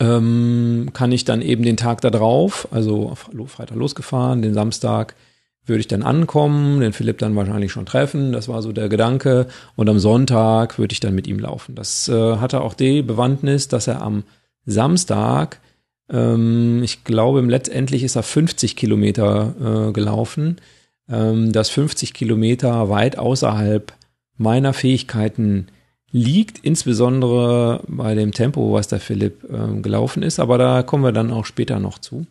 ähm, 0.00 0.90
kann 0.92 1.12
ich 1.12 1.24
dann 1.24 1.42
eben 1.42 1.62
den 1.62 1.76
Tag 1.76 2.00
da 2.00 2.10
drauf, 2.10 2.68
also 2.70 3.14
Freitag 3.46 3.76
losgefahren, 3.76 4.42
den 4.42 4.54
Samstag 4.54 5.14
würde 5.68 5.80
ich 5.80 5.88
dann 5.88 6.02
ankommen, 6.02 6.80
den 6.80 6.92
Philipp 6.92 7.18
dann 7.18 7.36
wahrscheinlich 7.36 7.72
schon 7.72 7.86
treffen, 7.86 8.32
das 8.32 8.48
war 8.48 8.62
so 8.62 8.72
der 8.72 8.88
Gedanke. 8.88 9.46
Und 9.76 9.88
am 9.88 9.98
Sonntag 9.98 10.78
würde 10.78 10.92
ich 10.92 11.00
dann 11.00 11.14
mit 11.14 11.26
ihm 11.26 11.38
laufen. 11.38 11.74
Das 11.74 12.08
äh, 12.08 12.36
hatte 12.36 12.62
auch 12.62 12.74
die 12.74 13.02
Bewandtnis, 13.02 13.68
dass 13.68 13.86
er 13.86 14.00
am 14.00 14.24
Samstag, 14.64 15.60
ähm, 16.10 16.82
ich 16.82 17.04
glaube, 17.04 17.40
letztendlich 17.42 18.02
ist 18.02 18.16
er 18.16 18.22
50 18.22 18.76
Kilometer 18.76 19.88
äh, 19.88 19.92
gelaufen, 19.92 20.56
ähm, 21.10 21.52
dass 21.52 21.70
50 21.70 22.14
Kilometer 22.14 22.88
weit 22.88 23.18
außerhalb 23.18 23.92
meiner 24.36 24.72
Fähigkeiten 24.72 25.68
liegt, 26.10 26.58
insbesondere 26.64 27.82
bei 27.86 28.14
dem 28.14 28.32
Tempo, 28.32 28.72
was 28.72 28.88
der 28.88 29.00
Philipp 29.00 29.44
äh, 29.44 29.80
gelaufen 29.80 30.22
ist, 30.22 30.40
aber 30.40 30.58
da 30.58 30.82
kommen 30.82 31.04
wir 31.04 31.12
dann 31.12 31.30
auch 31.30 31.44
später 31.44 31.78
noch 31.78 31.98
zu. 31.98 32.26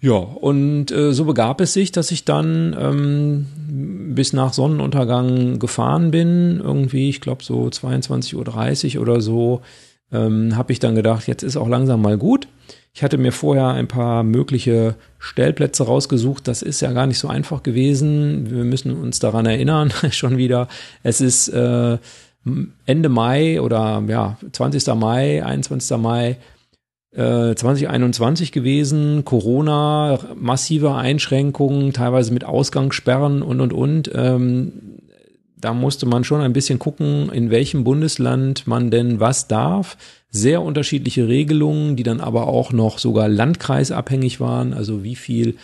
Ja, 0.00 0.16
und 0.16 0.90
äh, 0.90 1.14
so 1.14 1.24
begab 1.24 1.62
es 1.62 1.72
sich, 1.72 1.90
dass 1.90 2.10
ich 2.10 2.26
dann 2.26 2.76
ähm, 2.78 3.46
bis 4.14 4.34
nach 4.34 4.52
Sonnenuntergang 4.52 5.58
gefahren 5.58 6.10
bin, 6.10 6.60
irgendwie, 6.62 7.08
ich 7.08 7.22
glaube 7.22 7.42
so 7.42 7.64
22.30 7.64 8.96
Uhr 8.96 9.02
oder 9.02 9.20
so, 9.22 9.62
ähm, 10.12 10.56
habe 10.56 10.72
ich 10.72 10.78
dann 10.78 10.94
gedacht, 10.94 11.26
jetzt 11.26 11.42
ist 11.42 11.56
auch 11.56 11.68
langsam 11.68 12.02
mal 12.02 12.18
gut. 12.18 12.48
Ich 12.96 13.02
hatte 13.02 13.18
mir 13.18 13.32
vorher 13.32 13.68
ein 13.70 13.88
paar 13.88 14.22
mögliche 14.22 14.94
Stellplätze 15.18 15.84
rausgesucht. 15.84 16.46
Das 16.46 16.62
ist 16.62 16.80
ja 16.80 16.92
gar 16.92 17.08
nicht 17.08 17.18
so 17.18 17.26
einfach 17.26 17.64
gewesen. 17.64 18.48
Wir 18.50 18.62
müssen 18.62 18.96
uns 18.96 19.18
daran 19.18 19.46
erinnern, 19.46 19.92
schon 20.10 20.36
wieder. 20.36 20.68
Es 21.02 21.20
ist 21.20 21.48
äh, 21.48 21.98
Ende 22.86 23.08
Mai 23.08 23.60
oder 23.60 24.00
ja, 24.06 24.38
20. 24.52 24.86
Mai, 24.94 25.44
21. 25.44 25.98
Mai 25.98 26.36
2021 27.16 28.48
äh, 28.48 28.52
gewesen, 28.52 29.24
Corona, 29.24 30.18
massive 30.34 30.94
Einschränkungen, 30.94 31.92
teilweise 31.92 32.32
mit 32.32 32.44
Ausgangssperren 32.44 33.42
und 33.42 33.60
und 33.60 33.72
und. 33.72 34.10
Ähm, 34.14 34.72
da 35.56 35.72
musste 35.72 36.06
man 36.06 36.24
schon 36.24 36.40
ein 36.40 36.52
bisschen 36.52 36.78
gucken, 36.78 37.30
in 37.30 37.50
welchem 37.50 37.84
Bundesland 37.84 38.66
man 38.66 38.90
denn 38.90 39.20
was 39.20 39.48
darf. 39.48 39.96
Sehr 40.36 40.62
unterschiedliche 40.62 41.28
Regelungen, 41.28 41.94
die 41.94 42.02
dann 42.02 42.20
aber 42.20 42.48
auch 42.48 42.72
noch 42.72 42.98
sogar 42.98 43.28
landkreisabhängig 43.28 44.40
waren, 44.40 44.72
also 44.72 45.04
wie 45.04 45.14
viel 45.14 45.54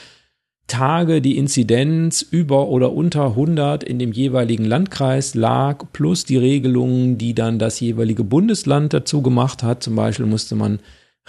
Tage 0.68 1.20
die 1.20 1.37
Inzidenz 1.38 2.22
über 2.22 2.68
oder 2.68 2.92
unter 2.92 3.30
100 3.30 3.83
in 3.83 3.98
dem 3.98 4.12
jeweiligen 4.12 4.64
Landkreis 4.64 5.35
lag, 5.35 5.87
plus 5.92 6.24
die 6.24 6.37
Regelungen, 6.37 7.18
die 7.18 7.35
dann 7.35 7.59
das 7.59 7.80
jeweilige 7.80 8.22
Bundesland 8.22 8.92
dazu 8.92 9.22
gemacht 9.22 9.64
hat. 9.64 9.83
Zum 9.83 9.96
Beispiel 9.96 10.26
musste 10.26 10.54
man 10.54 10.78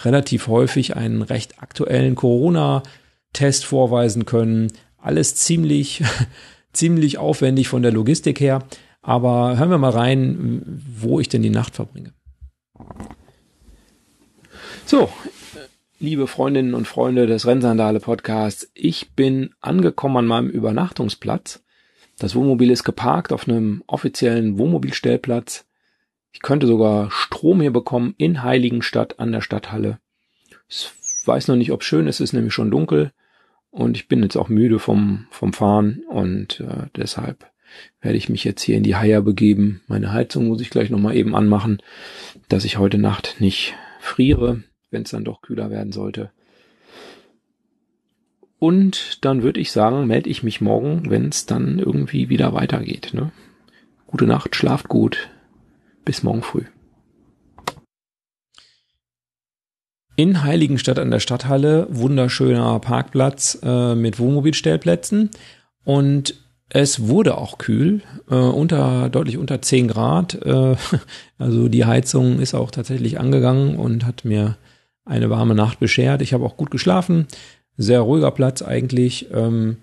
relativ 0.02 0.46
häufig 0.46 0.94
einen 0.94 1.22
recht 1.22 1.60
aktuellen 1.60 2.14
Corona-Test 2.14 3.64
vorweisen 3.64 4.24
können. 4.24 4.68
Alles 4.98 5.34
ziemlich, 5.34 6.04
ziemlich 6.72 7.18
aufwendig 7.18 7.66
von 7.66 7.82
der 7.82 7.90
Logistik 7.90 8.38
her. 8.38 8.62
Aber 9.02 9.58
hören 9.58 9.70
wir 9.70 9.78
mal 9.78 9.90
rein, 9.90 10.80
wo 10.96 11.18
ich 11.18 11.28
denn 11.28 11.42
die 11.42 11.50
Nacht 11.50 11.74
verbringe. 11.74 12.12
So, 14.86 15.10
liebe 16.00 16.26
Freundinnen 16.26 16.74
und 16.74 16.86
Freunde 16.86 17.26
des 17.26 17.46
Rennsandale 17.46 18.00
Podcasts, 18.00 18.70
ich 18.74 19.12
bin 19.12 19.54
angekommen 19.60 20.18
an 20.18 20.26
meinem 20.26 20.50
Übernachtungsplatz. 20.50 21.62
Das 22.18 22.34
Wohnmobil 22.34 22.70
ist 22.70 22.84
geparkt 22.84 23.32
auf 23.32 23.48
einem 23.48 23.82
offiziellen 23.86 24.58
Wohnmobilstellplatz. 24.58 25.64
Ich 26.32 26.42
könnte 26.42 26.66
sogar 26.66 27.10
Strom 27.10 27.60
hier 27.60 27.72
bekommen 27.72 28.14
in 28.18 28.42
Heiligenstadt 28.42 29.18
an 29.18 29.32
der 29.32 29.40
Stadthalle. 29.40 29.98
Ich 30.68 30.90
weiß 31.24 31.48
noch 31.48 31.56
nicht, 31.56 31.72
ob 31.72 31.82
schön 31.82 32.06
ist, 32.06 32.16
es 32.16 32.30
ist 32.30 32.32
nämlich 32.32 32.52
schon 32.52 32.70
dunkel 32.70 33.12
und 33.70 33.96
ich 33.96 34.08
bin 34.08 34.22
jetzt 34.22 34.36
auch 34.36 34.48
müde 34.48 34.78
vom, 34.78 35.26
vom 35.30 35.52
Fahren 35.52 36.02
und 36.08 36.60
äh, 36.60 36.88
deshalb 36.96 37.50
werde 38.00 38.18
ich 38.18 38.28
mich 38.28 38.44
jetzt 38.44 38.62
hier 38.62 38.76
in 38.76 38.82
die 38.82 38.96
Haier 38.96 39.22
begeben. 39.22 39.80
Meine 39.86 40.12
Heizung 40.12 40.48
muss 40.48 40.60
ich 40.60 40.68
gleich 40.68 40.90
nochmal 40.90 41.16
eben 41.16 41.34
anmachen, 41.34 41.78
dass 42.48 42.64
ich 42.64 42.76
heute 42.76 42.98
Nacht 42.98 43.36
nicht 43.38 43.74
friere, 44.00 44.62
wenn 44.92 45.02
es 45.02 45.10
dann 45.10 45.24
doch 45.24 45.42
kühler 45.42 45.70
werden 45.70 45.92
sollte. 45.92 46.30
Und 48.58 49.24
dann 49.24 49.42
würde 49.42 49.58
ich 49.58 49.72
sagen, 49.72 50.06
melde 50.06 50.30
ich 50.30 50.44
mich 50.44 50.60
morgen, 50.60 51.10
wenn 51.10 51.30
es 51.30 51.46
dann 51.46 51.80
irgendwie 51.80 52.28
wieder 52.28 52.52
weitergeht. 52.54 53.10
Ne? 53.12 53.32
Gute 54.06 54.26
Nacht, 54.26 54.54
schlaft 54.54 54.88
gut. 54.88 55.30
Bis 56.04 56.22
morgen 56.22 56.42
früh. 56.42 56.62
In 60.14 60.44
Heiligenstadt 60.44 60.98
an 60.98 61.10
der 61.10 61.20
Stadthalle, 61.20 61.88
wunderschöner 61.90 62.78
Parkplatz 62.78 63.58
äh, 63.64 63.96
mit 63.96 64.20
Wohnmobilstellplätzen. 64.20 65.30
Und 65.84 66.36
es 66.68 67.08
wurde 67.08 67.36
auch 67.38 67.58
kühl, 67.58 68.02
äh, 68.30 68.34
unter, 68.34 69.08
deutlich 69.08 69.38
unter 69.38 69.60
10 69.60 69.88
Grad. 69.88 70.34
Äh, 70.34 70.76
also 71.38 71.68
die 71.68 71.84
Heizung 71.84 72.38
ist 72.38 72.54
auch 72.54 72.70
tatsächlich 72.70 73.18
angegangen 73.18 73.76
und 73.76 74.06
hat 74.06 74.24
mir 74.24 74.56
eine 75.04 75.30
warme 75.30 75.54
Nacht 75.54 75.80
beschert. 75.80 76.22
Ich 76.22 76.32
habe 76.32 76.44
auch 76.44 76.56
gut 76.56 76.70
geschlafen. 76.70 77.26
Sehr 77.76 78.00
ruhiger 78.00 78.30
Platz 78.30 78.62
eigentlich. 78.62 79.28
Ähm, 79.32 79.78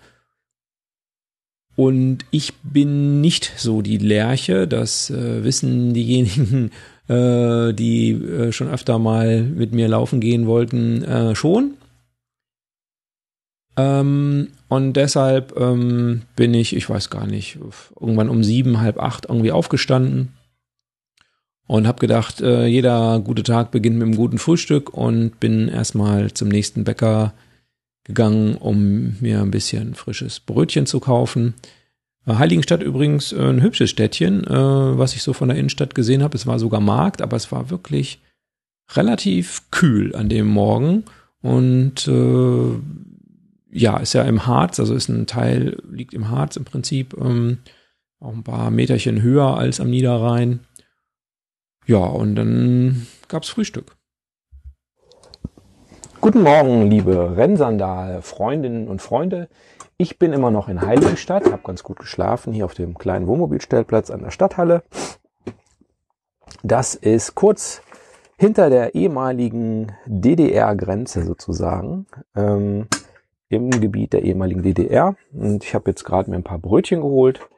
und 1.76 2.26
ich 2.32 2.54
bin 2.56 3.22
nicht 3.22 3.54
so 3.58 3.82
die 3.82 3.98
Lerche, 3.98 4.68
das 4.68 5.10
äh, 5.10 5.44
wissen 5.44 5.94
diejenigen, 5.94 6.72
äh, 7.08 7.74
die 7.74 8.12
äh, 8.12 8.52
schon 8.52 8.68
öfter 8.68 9.00
mal 9.00 9.44
mit 9.44 9.74
mir 9.74 9.88
laufen 9.88 10.20
gehen 10.20 10.46
wollten, 10.46 11.04
äh, 11.04 11.36
schon. 11.36 11.76
Ähm, 13.78 14.50
und 14.68 14.94
deshalb 14.94 15.58
ähm, 15.58 16.24
bin 16.36 16.54
ich, 16.54 16.76
ich 16.76 16.90
weiß 16.90 17.10
gar 17.10 17.26
nicht, 17.26 17.58
irgendwann 18.00 18.30
um 18.30 18.44
sieben, 18.44 18.82
halb 18.82 19.00
acht 19.00 19.26
irgendwie 19.30 19.54
aufgestanden 19.54 20.34
und 21.70 21.86
habe 21.86 22.00
gedacht, 22.00 22.42
äh, 22.42 22.66
jeder 22.66 23.20
gute 23.20 23.44
Tag 23.44 23.70
beginnt 23.70 23.98
mit 23.98 24.08
einem 24.08 24.16
guten 24.16 24.40
Frühstück 24.40 24.92
und 24.92 25.40
bin 25.40 25.68
erstmal 25.68 26.32
zum 26.34 26.48
nächsten 26.48 26.84
Bäcker 26.84 27.36
gegangen, 28.06 28.56
um 28.56 29.18
mir 29.20 29.40
ein 29.42 29.52
bisschen 29.52 29.94
frisches 29.94 30.40
Brötchen 30.40 30.88
zu 30.88 31.00
kaufen. 31.00 31.54
Äh, 32.26 32.34
Heiligenstadt 32.34 32.82
übrigens 32.82 33.34
äh, 33.34 33.40
ein 33.40 33.62
hübsches 33.62 33.92
Städtchen, 33.92 34.46
äh, 34.48 34.98
was 34.98 35.14
ich 35.14 35.22
so 35.22 35.32
von 35.32 35.50
der 35.50 35.60
Innenstadt 35.60 35.94
gesehen 35.94 36.24
habe. 36.24 36.36
Es 36.36 36.48
war 36.48 36.58
sogar 36.58 36.82
Markt, 36.82 37.22
aber 37.22 37.38
es 37.38 37.52
war 37.52 37.70
wirklich 37.70 38.20
relativ 38.96 39.70
kühl 39.70 40.16
an 40.16 40.28
dem 40.28 40.48
Morgen. 40.48 41.04
Und 41.44 42.08
äh, 42.08 42.80
ja, 43.72 43.98
ist 43.98 44.14
ja 44.14 44.24
im 44.24 44.48
Harz, 44.48 44.80
also 44.80 44.96
ist 44.96 45.08
ein 45.08 45.28
Teil, 45.28 45.78
liegt 45.88 46.16
im 46.16 46.32
Harz 46.32 46.56
im 46.56 46.66
Prinzip, 46.66 47.16
ähm, 47.22 47.60
auch 48.20 48.34
ein 48.34 48.44
paar 48.44 48.72
Meterchen 48.72 49.22
höher 49.22 49.56
als 49.56 49.80
am 49.80 49.92
Niederrhein. 49.92 50.62
Ja, 51.90 52.06
und 52.06 52.36
dann 52.36 53.08
gab's 53.30 53.50
Frühstück. 53.50 53.98
Guten 56.22 56.44
Morgen, 56.44 56.86
liebe 56.88 57.36
Rennsandal, 57.36 58.22
Freundinnen 58.22 58.88
und 58.88 59.02
Freunde. 59.02 59.50
Ich 59.98 60.20
bin 60.20 60.32
immer 60.32 60.52
noch 60.52 60.70
in 60.70 60.82
Heiligenstadt, 60.82 61.46
habe 61.46 61.64
ganz 61.64 61.82
gut 61.82 61.98
geschlafen, 61.98 62.54
hier 62.54 62.66
auf 62.66 62.76
dem 62.76 62.96
kleinen 62.96 63.26
Wohnmobilstellplatz 63.26 64.12
an 64.12 64.22
der 64.22 64.30
Stadthalle. 64.30 64.84
Das 66.62 66.94
ist 66.94 67.34
kurz 67.34 67.82
hinter 68.38 68.70
der 68.70 68.94
ehemaligen 68.94 69.92
DDR-Grenze 70.06 71.24
sozusagen, 71.24 72.06
ähm, 72.36 72.86
im 73.48 73.72
Gebiet 73.72 74.14
der 74.14 74.22
ehemaligen 74.22 74.62
DDR. 74.62 75.16
Und 75.34 75.64
ich 75.64 75.74
habe 75.74 75.90
jetzt 75.90 76.04
gerade 76.04 76.30
mir 76.30 76.36
ein 76.36 76.44
paar 76.44 76.60
Brötchen 76.60 77.02
geholt 77.02 77.50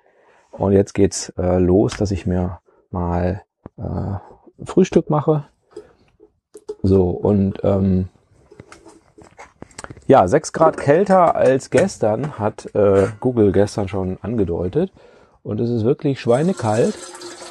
und 0.51 0.71
jetzt 0.71 0.93
geht's 0.93 1.33
äh, 1.37 1.57
los, 1.57 1.97
dass 1.97 2.11
ich 2.11 2.25
mir 2.25 2.61
mal 2.91 3.43
äh, 3.81 4.65
Frühstück 4.65 5.09
mache. 5.09 5.45
So, 6.83 7.09
und 7.09 7.59
ähm, 7.63 8.09
ja, 10.07 10.27
6 10.27 10.53
Grad 10.53 10.77
kälter 10.77 11.35
als 11.35 11.69
gestern, 11.69 12.37
hat 12.37 12.73
äh, 12.75 13.07
Google 13.19 13.51
gestern 13.51 13.87
schon 13.87 14.17
angedeutet. 14.21 14.91
Und 15.43 15.59
es 15.59 15.69
ist 15.69 15.83
wirklich 15.83 16.19
schweinekalt. 16.19 16.97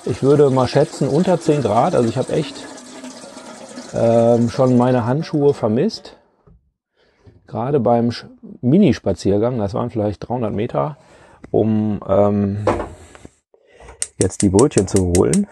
Ich 0.04 0.22
würde 0.22 0.50
mal 0.50 0.68
schätzen 0.68 1.08
unter 1.08 1.40
10 1.40 1.62
Grad. 1.62 1.94
Also 1.94 2.08
ich 2.08 2.16
habe 2.16 2.32
echt 2.32 2.54
ähm, 3.94 4.50
schon 4.50 4.76
meine 4.76 5.06
Handschuhe 5.06 5.54
vermisst. 5.54 6.16
gerade 7.46 7.80
beim 7.80 8.10
Minispaziergang, 8.60 9.58
das 9.58 9.74
waren 9.74 9.90
vielleicht 9.90 10.28
300 10.28 10.54
Meter, 10.54 10.96
um 11.50 12.00
ähm, 12.08 12.58
jetzt 14.20 14.42
die 14.42 14.50
Brötchen 14.50 14.86
zu 14.86 15.12
holen. 15.16 15.46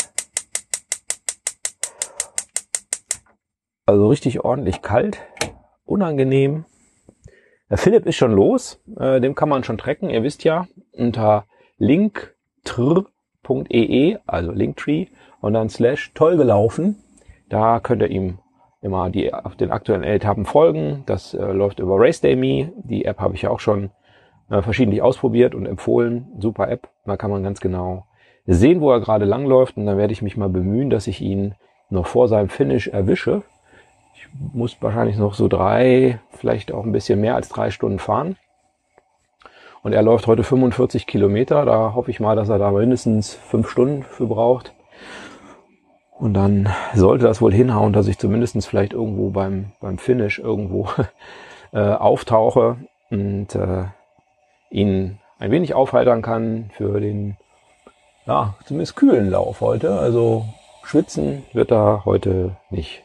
Also 3.88 4.06
richtig 4.08 4.44
ordentlich 4.44 4.82
kalt, 4.82 5.18
unangenehm. 5.86 6.66
Der 7.70 7.78
Philipp 7.78 8.04
ist 8.04 8.16
schon 8.16 8.32
los, 8.32 8.84
äh, 9.00 9.18
dem 9.18 9.34
kann 9.34 9.48
man 9.48 9.64
schon 9.64 9.78
trecken. 9.78 10.10
Ihr 10.10 10.22
wisst 10.22 10.44
ja, 10.44 10.66
unter 10.92 11.46
linktr.ee, 11.78 12.28
also 14.26 14.52
Linktree, 14.52 15.06
und 15.40 15.54
dann 15.54 15.70
slash 15.70 16.12
toll 16.12 16.36
gelaufen. 16.36 16.96
Da 17.48 17.80
könnt 17.80 18.02
ihr 18.02 18.10
ihm 18.10 18.40
immer 18.82 19.08
die 19.08 19.32
auf 19.32 19.56
den 19.56 19.70
aktuellen 19.70 20.04
Etappen 20.04 20.44
folgen. 20.44 21.04
Das 21.06 21.32
äh, 21.32 21.52
läuft 21.52 21.80
über 21.80 21.94
Race 21.98 22.20
Day 22.20 22.36
Me. 22.36 22.70
Die 22.84 23.06
App 23.06 23.20
habe 23.20 23.36
ich 23.36 23.40
ja 23.40 23.48
auch 23.48 23.60
schon 23.60 23.88
äh, 24.50 24.60
verschiedentlich 24.60 25.00
ausprobiert 25.00 25.54
und 25.54 25.64
empfohlen. 25.64 26.26
Super 26.38 26.68
App. 26.68 26.90
Da 27.06 27.16
kann 27.16 27.30
man 27.30 27.42
ganz 27.42 27.58
genau 27.58 28.04
sehen, 28.44 28.82
wo 28.82 28.92
er 28.92 29.00
gerade 29.00 29.24
langläuft. 29.24 29.78
Und 29.78 29.86
dann 29.86 29.96
werde 29.96 30.12
ich 30.12 30.20
mich 30.20 30.36
mal 30.36 30.50
bemühen, 30.50 30.90
dass 30.90 31.06
ich 31.06 31.22
ihn 31.22 31.54
noch 31.88 32.06
vor 32.06 32.28
seinem 32.28 32.50
Finish 32.50 32.88
erwische. 32.88 33.44
Muss 34.52 34.76
wahrscheinlich 34.80 35.16
noch 35.16 35.34
so 35.34 35.48
drei, 35.48 36.20
vielleicht 36.30 36.72
auch 36.72 36.84
ein 36.84 36.92
bisschen 36.92 37.20
mehr 37.20 37.34
als 37.34 37.48
drei 37.48 37.70
Stunden 37.70 37.98
fahren. 37.98 38.36
Und 39.82 39.92
er 39.92 40.02
läuft 40.02 40.26
heute 40.26 40.44
45 40.44 41.06
Kilometer. 41.06 41.64
Da 41.64 41.94
hoffe 41.94 42.10
ich 42.10 42.20
mal, 42.20 42.36
dass 42.36 42.48
er 42.48 42.58
da 42.58 42.70
mindestens 42.70 43.34
fünf 43.34 43.70
Stunden 43.70 44.02
für 44.02 44.26
braucht. 44.26 44.74
Und 46.18 46.34
dann 46.34 46.68
sollte 46.94 47.24
das 47.24 47.40
wohl 47.40 47.52
hinhauen, 47.52 47.92
dass 47.92 48.08
ich 48.08 48.18
zumindestens 48.18 48.66
vielleicht 48.66 48.92
irgendwo 48.92 49.30
beim, 49.30 49.72
beim 49.80 49.98
Finish 49.98 50.40
irgendwo 50.40 50.88
äh, 51.72 51.78
auftauche 51.78 52.76
und 53.10 53.54
äh, 53.54 53.84
ihn 54.70 55.18
ein 55.38 55.50
wenig 55.52 55.74
aufheitern 55.74 56.22
kann 56.22 56.70
für 56.76 57.00
den, 57.00 57.36
ja, 58.26 58.54
zumindest 58.64 58.96
kühlen 58.96 59.30
Lauf 59.30 59.60
heute. 59.60 59.98
Also 59.98 60.44
schwitzen 60.82 61.44
wird 61.52 61.70
er 61.70 62.04
heute 62.04 62.56
nicht. 62.70 63.04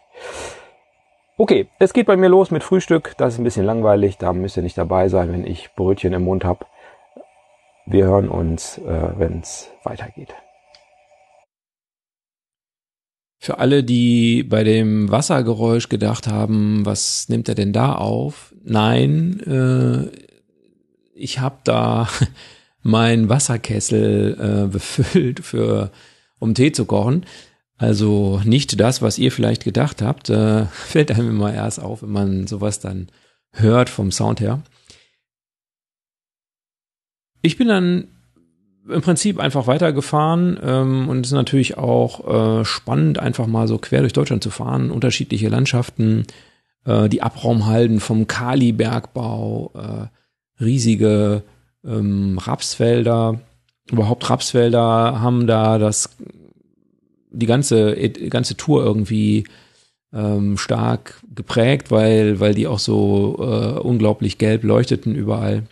Okay, 1.36 1.68
es 1.80 1.94
geht 1.94 2.06
bei 2.06 2.16
mir 2.16 2.30
los 2.30 2.52
mit 2.52 2.64
Frühstück. 2.64 3.16
Das 3.18 3.34
ist 3.34 3.40
ein 3.40 3.44
bisschen 3.44 3.66
langweilig. 3.66 4.20
Da 4.20 4.34
müsst 4.34 4.56
ihr 4.56 4.62
nicht 4.62 4.78
dabei 4.78 5.10
sein, 5.10 5.32
wenn 5.32 5.48
ich 5.48 5.74
Brötchen 5.76 6.14
im 6.14 6.24
Mund 6.24 6.46
habe. 6.46 6.68
Wir 7.88 8.06
hören 8.06 8.30
uns, 8.30 8.78
äh, 8.78 9.18
wenn 9.18 9.40
es 9.40 9.72
weitergeht. 9.84 10.36
Für 13.40 13.58
alle, 13.58 13.84
die 13.84 14.44
bei 14.44 14.64
dem 14.64 15.10
Wassergeräusch 15.10 15.90
gedacht 15.90 16.28
haben, 16.28 16.86
was 16.86 17.28
nimmt 17.30 17.50
er 17.50 17.56
denn 17.56 17.74
da 17.74 17.96
auf? 17.96 18.54
Nein, 18.64 19.40
äh, 19.42 20.16
ich 21.16 21.40
habe 21.40 21.58
da 21.64 22.08
meinen 22.84 23.28
Wasserkessel 23.28 24.38
äh, 24.40 24.72
befüllt 24.72 25.40
für 25.40 25.92
um 26.38 26.54
Tee 26.54 26.72
zu 26.72 26.86
kochen. 26.86 27.26
Also 27.78 28.42
nicht 28.46 28.80
das, 28.80 29.02
was 29.02 29.18
ihr 29.18 29.32
vielleicht 29.32 29.64
gedacht 29.64 30.02
habt. 30.02 30.30
Äh, 30.30 30.66
fällt 30.72 31.12
einem 31.12 31.30
immer 31.30 31.54
erst 31.54 31.82
auf, 31.82 32.04
wenn 32.04 32.12
man 32.12 32.48
sowas 32.48 32.80
dann 32.80 33.08
hört 33.52 33.90
vom 33.90 34.12
Sound 34.12 34.40
her. 34.40 34.62
Ich 37.42 37.58
bin 37.58 37.68
dann 37.68 38.08
im 38.90 39.02
Prinzip 39.02 39.40
einfach 39.40 39.68
weitergefahren 39.68 40.60
ähm, 40.62 41.10
und 41.10 41.26
es 41.26 41.32
ist 41.32 41.36
natürlich 41.36 41.78
auch 41.78 42.62
äh, 42.62 42.66
spannend, 42.66 43.20
einfach 43.20 43.48
mal 43.48 43.68
so 43.68 43.78
quer 43.78 44.02
durch 44.02 44.14
Deutschland 44.14 44.44
zu 44.44 44.50
fahren, 44.50 44.92
unterschiedliche 44.92 45.50
Landschaften, 45.50 46.26
äh, 46.86 47.08
die 47.08 47.22
Abraumhalden 47.22 48.00
vom 48.00 48.28
Kali-Bergbau, 48.28 49.72
äh, 49.76 50.64
riesige 50.64 51.44
ähm, 51.86 52.38
Rapsfelder, 52.38 53.40
überhaupt 53.90 54.30
Rapsfelder 54.30 55.22
haben 55.22 55.48
da 55.48 55.78
das 55.78 56.10
die 57.34 57.46
ganze 57.46 57.96
ganze 58.30 58.56
Tour 58.56 58.84
irgendwie 58.84 59.46
ähm, 60.14 60.58
stark 60.58 61.22
geprägt, 61.34 61.92
weil 61.92 62.40
weil 62.40 62.54
die 62.54 62.68
auch 62.68 62.80
so 62.80 63.38
äh, 63.40 63.80
unglaublich 63.80 64.38
gelb 64.38 64.64
leuchteten 64.64 65.16
überall. 65.16 65.64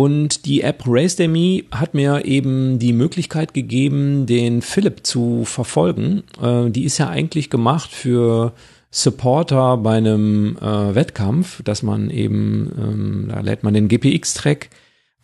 Und 0.00 0.46
die 0.46 0.60
App 0.60 0.84
RaceDemy 0.86 1.64
hat 1.72 1.92
mir 1.92 2.24
eben 2.24 2.78
die 2.78 2.92
Möglichkeit 2.92 3.52
gegeben, 3.52 4.26
den 4.26 4.62
Philipp 4.62 5.04
zu 5.04 5.44
verfolgen. 5.44 6.22
Äh, 6.40 6.70
die 6.70 6.84
ist 6.84 6.98
ja 6.98 7.08
eigentlich 7.08 7.50
gemacht 7.50 7.90
für 7.90 8.52
Supporter 8.92 9.76
bei 9.76 9.96
einem 9.96 10.56
äh, 10.58 10.94
Wettkampf, 10.94 11.64
dass 11.64 11.82
man 11.82 12.10
eben, 12.10 12.70
ähm, 12.78 13.28
da 13.28 13.40
lädt 13.40 13.64
man 13.64 13.74
den 13.74 13.88
GPX-Track, 13.88 14.70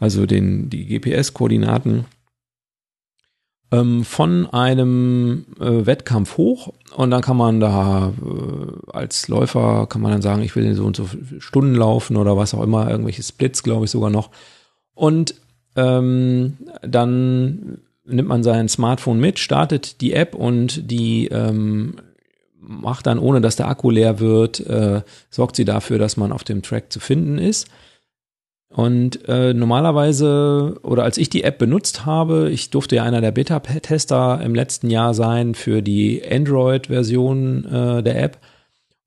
also 0.00 0.26
den, 0.26 0.70
die 0.70 0.86
GPS-Koordinaten 0.86 2.06
ähm, 3.70 4.04
von 4.04 4.46
einem 4.46 5.46
äh, 5.60 5.86
Wettkampf 5.86 6.36
hoch 6.36 6.72
und 6.94 7.10
dann 7.10 7.22
kann 7.22 7.36
man 7.36 7.60
da 7.60 8.12
äh, 8.22 8.90
als 8.92 9.28
Läufer 9.28 9.86
kann 9.86 10.02
man 10.02 10.12
dann 10.12 10.22
sagen, 10.22 10.42
ich 10.42 10.54
will 10.54 10.74
so 10.74 10.84
und 10.84 10.96
so 10.96 11.08
Stunden 11.38 11.74
laufen 11.74 12.16
oder 12.16 12.36
was 12.36 12.54
auch 12.54 12.62
immer, 12.62 12.90
irgendwelche 12.90 13.22
Splits, 13.22 13.62
glaube 13.62 13.86
ich, 13.86 13.90
sogar 13.90 14.10
noch. 14.10 14.30
Und 14.94 15.34
ähm, 15.76 16.56
dann 16.82 17.78
nimmt 18.04 18.28
man 18.28 18.42
sein 18.42 18.68
Smartphone 18.68 19.18
mit, 19.18 19.38
startet 19.38 20.00
die 20.00 20.12
App 20.12 20.34
und 20.34 20.90
die 20.90 21.28
ähm, 21.28 21.96
macht 22.60 23.06
dann, 23.06 23.18
ohne 23.18 23.40
dass 23.40 23.56
der 23.56 23.68
Akku 23.68 23.90
leer 23.90 24.20
wird, 24.20 24.60
äh, 24.60 25.02
sorgt 25.30 25.56
sie 25.56 25.64
dafür, 25.64 25.98
dass 25.98 26.16
man 26.16 26.32
auf 26.32 26.44
dem 26.44 26.62
Track 26.62 26.92
zu 26.92 27.00
finden 27.00 27.38
ist. 27.38 27.68
Und 28.74 29.28
äh, 29.28 29.54
normalerweise, 29.54 30.80
oder 30.82 31.04
als 31.04 31.16
ich 31.16 31.30
die 31.30 31.44
App 31.44 31.58
benutzt 31.58 32.06
habe, 32.06 32.50
ich 32.50 32.70
durfte 32.70 32.96
ja 32.96 33.04
einer 33.04 33.20
der 33.20 33.30
Beta-Tester 33.30 34.40
im 34.42 34.52
letzten 34.52 34.90
Jahr 34.90 35.14
sein 35.14 35.54
für 35.54 35.80
die 35.80 36.20
Android-Version 36.28 37.64
äh, 37.66 38.02
der 38.02 38.20
App. 38.20 38.38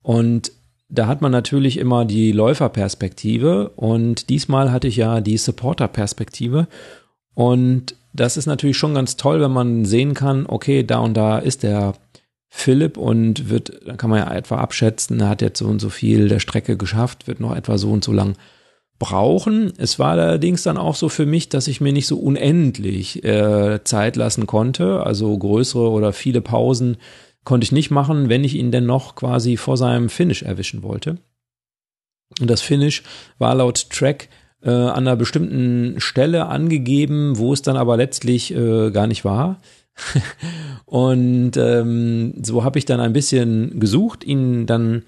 Und 0.00 0.52
da 0.88 1.06
hat 1.06 1.20
man 1.20 1.32
natürlich 1.32 1.76
immer 1.76 2.06
die 2.06 2.32
Läuferperspektive 2.32 3.68
und 3.76 4.30
diesmal 4.30 4.72
hatte 4.72 4.88
ich 4.88 4.96
ja 4.96 5.20
die 5.20 5.36
Supporterperspektive 5.36 6.66
und 7.34 7.94
das 8.14 8.38
ist 8.38 8.46
natürlich 8.46 8.78
schon 8.78 8.94
ganz 8.94 9.16
toll, 9.16 9.42
wenn 9.42 9.52
man 9.52 9.84
sehen 9.84 10.14
kann, 10.14 10.46
okay, 10.46 10.82
da 10.82 11.00
und 11.00 11.14
da 11.14 11.38
ist 11.38 11.62
der 11.62 11.92
Philipp 12.48 12.96
und 12.96 13.50
wird, 13.50 13.86
dann 13.86 13.98
kann 13.98 14.08
man 14.08 14.20
ja 14.20 14.34
etwa 14.34 14.56
abschätzen, 14.56 15.20
er 15.20 15.28
hat 15.28 15.42
jetzt 15.42 15.58
so 15.58 15.66
und 15.66 15.78
so 15.78 15.90
viel 15.90 16.28
der 16.28 16.40
Strecke 16.40 16.78
geschafft, 16.78 17.28
wird 17.28 17.38
noch 17.38 17.54
etwa 17.54 17.76
so 17.76 17.90
und 17.92 18.02
so 18.02 18.12
lang 18.12 18.34
brauchen. 18.98 19.72
Es 19.78 19.98
war 19.98 20.12
allerdings 20.12 20.62
dann 20.64 20.76
auch 20.76 20.94
so 20.94 21.08
für 21.08 21.26
mich, 21.26 21.48
dass 21.48 21.68
ich 21.68 21.80
mir 21.80 21.92
nicht 21.92 22.06
so 22.06 22.18
unendlich 22.18 23.24
äh, 23.24 23.82
Zeit 23.84 24.16
lassen 24.16 24.46
konnte, 24.46 25.04
also 25.04 25.36
größere 25.36 25.90
oder 25.90 26.12
viele 26.12 26.40
Pausen 26.40 26.96
Konnte 27.48 27.64
ich 27.64 27.72
nicht 27.72 27.90
machen, 27.90 28.28
wenn 28.28 28.44
ich 28.44 28.56
ihn 28.56 28.70
denn 28.70 28.84
noch 28.84 29.14
quasi 29.14 29.56
vor 29.56 29.78
seinem 29.78 30.10
Finish 30.10 30.42
erwischen 30.42 30.82
wollte. 30.82 31.16
Und 32.40 32.50
das 32.50 32.60
Finish 32.60 33.02
war 33.38 33.54
laut 33.54 33.88
Track 33.88 34.28
äh, 34.62 34.68
an 34.68 35.08
einer 35.08 35.16
bestimmten 35.16 35.98
Stelle 35.98 36.44
angegeben, 36.48 37.38
wo 37.38 37.54
es 37.54 37.62
dann 37.62 37.78
aber 37.78 37.96
letztlich 37.96 38.54
äh, 38.54 38.90
gar 38.90 39.06
nicht 39.06 39.24
war. 39.24 39.62
und 40.84 41.52
ähm, 41.56 42.34
so 42.42 42.64
habe 42.64 42.78
ich 42.78 42.84
dann 42.84 43.00
ein 43.00 43.14
bisschen 43.14 43.80
gesucht, 43.80 44.24
ihn 44.24 44.66
dann 44.66 45.04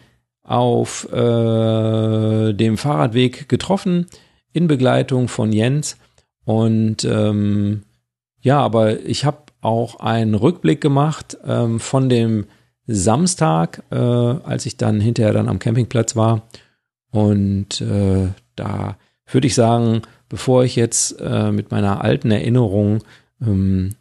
auf 0.51 1.11
äh, 1.13 2.53
dem 2.53 2.77
Fahrradweg 2.77 3.49
getroffen 3.49 4.07
in 4.53 4.67
Begleitung 4.67 5.29
von 5.29 5.53
Jens. 5.53 5.97
Und 6.45 7.05
ähm, 7.05 7.85
ja, 8.41 8.59
aber 8.59 9.01
ich 9.01 9.25
habe 9.25 9.39
auch 9.61 10.01
einen 10.01 10.35
Rückblick 10.35 10.81
gemacht 10.81 11.39
ähm, 11.47 11.79
von 11.79 12.09
dem 12.09 12.47
Samstag, 12.89 13.85
äh, 13.93 13.97
als 13.97 14.67
ich 14.67 14.77
dann 14.77 14.99
hinterher 15.01 15.33
dann 15.33 15.49
am 15.49 15.61
Campingplatz 15.61 16.17
war. 16.17 16.43
Und 17.13 17.81
äh, 17.81 18.29
da 18.57 18.97
würde 19.31 19.47
ich 19.47 19.55
sagen, 19.55 20.03
bevor 20.29 20.65
ich 20.65 20.75
jetzt 20.75 21.21
äh, 21.21 21.53
mit 21.53 21.71
meiner 21.71 22.03
alten 22.03 22.33
Erinnerung 22.33 23.05
ähm, 23.41 23.95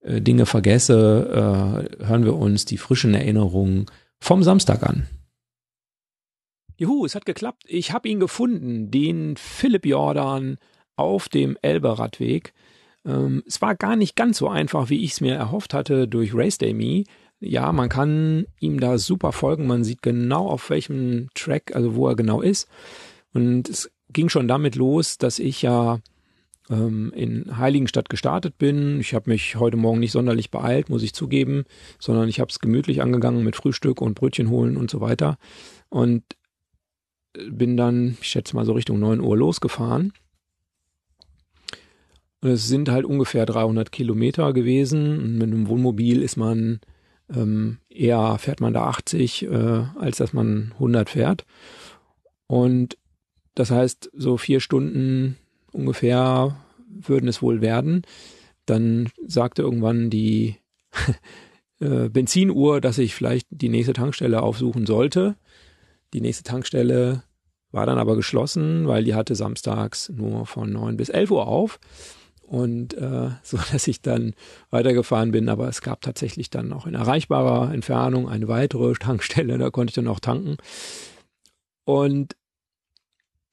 äh, 0.00 0.22
Dinge 0.22 0.46
vergesse, 0.46 1.90
äh, 2.00 2.06
hören 2.06 2.24
wir 2.24 2.36
uns 2.36 2.64
die 2.64 2.78
frischen 2.78 3.12
Erinnerungen 3.12 3.86
vom 4.20 4.42
Samstag 4.42 4.84
an. 4.84 5.06
Juhu, 6.82 7.04
es 7.04 7.14
hat 7.14 7.26
geklappt. 7.26 7.62
Ich 7.68 7.92
habe 7.92 8.08
ihn 8.08 8.18
gefunden, 8.18 8.90
den 8.90 9.36
Philipp 9.36 9.86
Jordan 9.86 10.58
auf 10.96 11.28
dem 11.28 11.56
Elberadweg. 11.62 12.52
Ähm, 13.06 13.44
es 13.46 13.62
war 13.62 13.76
gar 13.76 13.94
nicht 13.94 14.16
ganz 14.16 14.38
so 14.38 14.48
einfach, 14.48 14.90
wie 14.90 15.04
ich 15.04 15.12
es 15.12 15.20
mir 15.20 15.34
erhofft 15.36 15.74
hatte 15.74 16.08
durch 16.08 16.34
Race 16.34 16.58
Day 16.58 16.74
Me. 16.74 17.04
Ja, 17.38 17.72
man 17.72 17.88
kann 17.88 18.46
ihm 18.58 18.80
da 18.80 18.98
super 18.98 19.30
folgen. 19.30 19.68
Man 19.68 19.84
sieht 19.84 20.02
genau 20.02 20.48
auf 20.48 20.70
welchem 20.70 21.28
Track, 21.34 21.74
also 21.76 21.94
wo 21.94 22.08
er 22.08 22.16
genau 22.16 22.40
ist. 22.40 22.68
Und 23.32 23.68
es 23.68 23.90
ging 24.12 24.28
schon 24.28 24.48
damit 24.48 24.74
los, 24.74 25.18
dass 25.18 25.38
ich 25.38 25.62
ja 25.62 26.00
ähm, 26.68 27.12
in 27.14 27.58
Heiligenstadt 27.58 28.08
gestartet 28.08 28.58
bin. 28.58 28.98
Ich 28.98 29.14
habe 29.14 29.30
mich 29.30 29.54
heute 29.54 29.76
Morgen 29.76 30.00
nicht 30.00 30.12
sonderlich 30.12 30.50
beeilt, 30.50 30.88
muss 30.88 31.04
ich 31.04 31.14
zugeben, 31.14 31.64
sondern 32.00 32.28
ich 32.28 32.40
habe 32.40 32.50
es 32.50 32.58
gemütlich 32.58 33.02
angegangen 33.02 33.44
mit 33.44 33.54
Frühstück 33.54 34.00
und 34.00 34.14
Brötchen 34.14 34.50
holen 34.50 34.76
und 34.76 34.90
so 34.90 35.00
weiter. 35.00 35.38
Und 35.88 36.24
bin 37.50 37.76
dann, 37.76 38.16
ich 38.20 38.28
schätze 38.28 38.56
mal 38.56 38.64
so 38.64 38.72
Richtung 38.72 39.00
9 39.00 39.20
Uhr 39.20 39.36
losgefahren. 39.36 40.12
Und 42.40 42.50
es 42.50 42.68
sind 42.68 42.88
halt 42.88 43.04
ungefähr 43.04 43.46
300 43.46 43.92
Kilometer 43.92 44.52
gewesen. 44.52 45.18
Und 45.18 45.38
mit 45.38 45.48
einem 45.48 45.68
Wohnmobil 45.68 46.22
ist 46.22 46.36
man 46.36 46.80
ähm, 47.34 47.78
eher, 47.88 48.36
fährt 48.38 48.60
man 48.60 48.74
da 48.74 48.86
80, 48.86 49.44
äh, 49.44 49.84
als 49.96 50.18
dass 50.18 50.32
man 50.32 50.72
100 50.74 51.08
fährt. 51.08 51.44
Und 52.46 52.98
das 53.54 53.70
heißt, 53.70 54.10
so 54.14 54.36
vier 54.36 54.60
Stunden 54.60 55.36
ungefähr 55.72 56.56
würden 56.88 57.28
es 57.28 57.42
wohl 57.42 57.60
werden. 57.60 58.02
Dann 58.66 59.08
sagte 59.26 59.62
irgendwann 59.62 60.10
die 60.10 60.56
äh, 61.80 62.08
Benzinuhr, 62.08 62.80
dass 62.80 62.98
ich 62.98 63.14
vielleicht 63.14 63.46
die 63.50 63.68
nächste 63.68 63.92
Tankstelle 63.92 64.42
aufsuchen 64.42 64.86
sollte. 64.86 65.36
Die 66.12 66.20
nächste 66.20 66.44
Tankstelle 66.44 67.22
war 67.70 67.86
dann 67.86 67.98
aber 67.98 68.16
geschlossen, 68.16 68.86
weil 68.86 69.04
die 69.04 69.14
hatte 69.14 69.34
samstags 69.34 70.10
nur 70.10 70.46
von 70.46 70.70
neun 70.70 70.96
bis 70.96 71.08
elf 71.08 71.30
Uhr 71.30 71.46
auf. 71.46 71.80
Und 72.42 72.94
äh, 72.94 73.30
so 73.42 73.58
dass 73.72 73.88
ich 73.88 74.02
dann 74.02 74.34
weitergefahren 74.70 75.30
bin, 75.30 75.48
aber 75.48 75.68
es 75.68 75.80
gab 75.80 76.02
tatsächlich 76.02 76.50
dann 76.50 76.68
noch 76.68 76.86
in 76.86 76.94
erreichbarer 76.94 77.72
Entfernung 77.72 78.28
eine 78.28 78.48
weitere 78.48 78.92
Tankstelle, 79.00 79.58
da 79.58 79.70
konnte 79.70 79.90
ich 79.90 79.94
dann 79.94 80.08
auch 80.08 80.20
tanken. 80.20 80.56
Und 81.84 82.36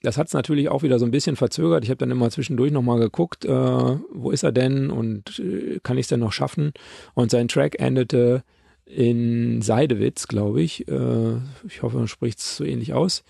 das 0.01 0.17
hat 0.17 0.27
es 0.27 0.33
natürlich 0.33 0.69
auch 0.69 0.83
wieder 0.83 0.97
so 0.97 1.05
ein 1.05 1.11
bisschen 1.11 1.35
verzögert. 1.35 1.83
Ich 1.83 1.89
habe 1.89 1.97
dann 1.97 2.11
immer 2.11 2.29
zwischendurch 2.29 2.71
nochmal 2.71 2.99
geguckt, 2.99 3.43
äh, 3.43 3.49
wo 3.49 4.31
ist 4.31 4.43
er 4.43 4.51
denn 4.51 4.91
und 4.91 5.39
äh, 5.39 5.79
kann 5.83 5.97
ich 5.97 6.03
es 6.03 6.09
denn 6.09 6.21
noch 6.21 6.31
schaffen? 6.31 6.71
Und 7.15 7.31
sein 7.31 7.49
Track 7.49 7.79
endete 7.79 8.43
in 8.89 9.61
Seidewitz, 9.61 10.27
glaube 10.27 10.61
ich. 10.61 10.87
Äh, 10.87 11.37
ich 11.67 11.83
hoffe, 11.83 11.97
man 11.97 12.07
spricht 12.07 12.39
es 12.39 12.57
so 12.57 12.63
ähnlich 12.63 12.93
aus. 12.93 13.23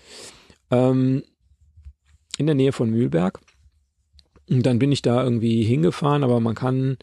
Ähm, 0.70 1.22
in 2.38 2.46
der 2.46 2.54
Nähe 2.54 2.72
von 2.72 2.90
Mühlberg. 2.90 3.40
Und 4.48 4.64
dann 4.64 4.78
bin 4.78 4.90
ich 4.90 5.02
da 5.02 5.22
irgendwie 5.22 5.62
hingefahren, 5.62 6.24
aber 6.24 6.40
man 6.40 6.54
kann 6.54 6.96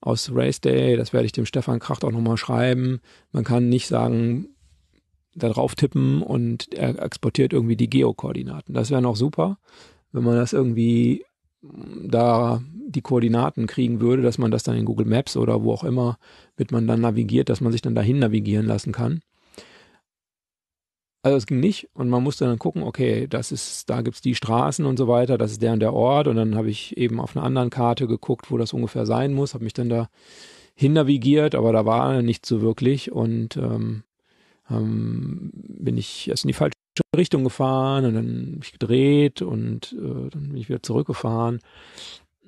aus 0.00 0.30
Race 0.34 0.60
Day, 0.60 0.96
das 0.96 1.12
werde 1.12 1.26
ich 1.26 1.32
dem 1.32 1.46
Stefan 1.46 1.78
Kracht 1.78 2.04
auch 2.04 2.10
nochmal 2.10 2.38
schreiben, 2.38 3.00
man 3.32 3.44
kann 3.44 3.68
nicht 3.68 3.86
sagen, 3.86 4.48
da 5.34 5.50
drauf 5.50 5.74
tippen 5.74 6.22
und 6.22 6.72
er 6.74 7.00
exportiert 7.00 7.52
irgendwie 7.52 7.76
die 7.76 7.90
Geokoordinaten. 7.90 8.74
Das 8.74 8.90
wäre 8.90 9.02
noch 9.02 9.14
super, 9.14 9.58
wenn 10.12 10.24
man 10.24 10.36
das 10.36 10.52
irgendwie 10.52 11.24
da 11.62 12.62
die 12.88 13.02
Koordinaten 13.02 13.66
kriegen 13.66 14.00
würde, 14.00 14.22
dass 14.22 14.38
man 14.38 14.50
das 14.50 14.62
dann 14.62 14.76
in 14.76 14.84
Google 14.84 15.06
Maps 15.06 15.36
oder 15.36 15.62
wo 15.62 15.72
auch 15.72 15.84
immer, 15.84 16.18
mit 16.56 16.72
man 16.72 16.86
dann 16.86 17.00
navigiert, 17.00 17.48
dass 17.48 17.60
man 17.60 17.72
sich 17.72 17.82
dann 17.82 17.94
dahin 17.94 18.18
navigieren 18.18 18.66
lassen 18.66 18.92
kann. 18.92 19.20
Also 21.22 21.36
es 21.36 21.46
ging 21.46 21.60
nicht 21.60 21.88
und 21.92 22.08
man 22.08 22.22
musste 22.22 22.46
dann 22.46 22.58
gucken, 22.58 22.82
okay, 22.82 23.26
das 23.28 23.52
ist, 23.52 23.90
da 23.90 24.00
gibt's 24.00 24.22
die 24.22 24.34
Straßen 24.34 24.86
und 24.86 24.96
so 24.96 25.06
weiter, 25.06 25.36
das 25.36 25.52
ist 25.52 25.60
der 25.60 25.74
und 25.74 25.80
der 25.80 25.92
Ort 25.92 26.28
und 26.28 26.36
dann 26.36 26.56
habe 26.56 26.70
ich 26.70 26.96
eben 26.96 27.20
auf 27.20 27.36
einer 27.36 27.44
anderen 27.44 27.68
Karte 27.68 28.06
geguckt, 28.06 28.50
wo 28.50 28.56
das 28.56 28.72
ungefähr 28.72 29.04
sein 29.04 29.34
muss, 29.34 29.52
habe 29.52 29.64
mich 29.64 29.74
dann 29.74 29.90
da 29.90 30.08
hin 30.74 30.94
navigiert, 30.94 31.54
aber 31.54 31.74
da 31.74 31.84
war 31.84 32.22
nicht 32.22 32.46
so 32.46 32.62
wirklich 32.62 33.12
und 33.12 33.58
ähm, 33.58 34.02
ähm, 34.70 35.50
bin 35.52 35.98
ich 35.98 36.28
erst 36.28 36.44
in 36.44 36.48
die 36.48 36.54
falsche 36.54 36.79
Richtung 37.16 37.44
gefahren 37.44 38.04
und 38.04 38.14
dann 38.14 38.26
bin 38.26 38.60
ich 38.62 38.72
gedreht 38.72 39.42
und 39.42 39.92
äh, 39.92 40.30
dann 40.30 40.48
bin 40.48 40.56
ich 40.56 40.68
wieder 40.68 40.82
zurückgefahren 40.82 41.60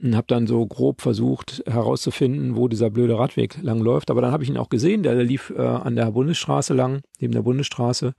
und 0.02 0.16
habe 0.16 0.26
dann 0.26 0.46
so 0.46 0.66
grob 0.66 1.00
versucht 1.00 1.62
herauszufinden, 1.66 2.56
wo 2.56 2.68
dieser 2.68 2.90
blöde 2.90 3.18
Radweg 3.18 3.62
lang 3.62 3.80
läuft. 3.80 4.10
Aber 4.10 4.20
dann 4.20 4.32
habe 4.32 4.42
ich 4.42 4.50
ihn 4.50 4.56
auch 4.56 4.68
gesehen, 4.68 5.02
der, 5.02 5.14
der 5.14 5.24
lief 5.24 5.52
äh, 5.56 5.62
an 5.62 5.96
der 5.96 6.10
Bundesstraße 6.10 6.74
lang, 6.74 7.02
neben 7.20 7.32
der 7.32 7.42
Bundesstraße. 7.42 8.14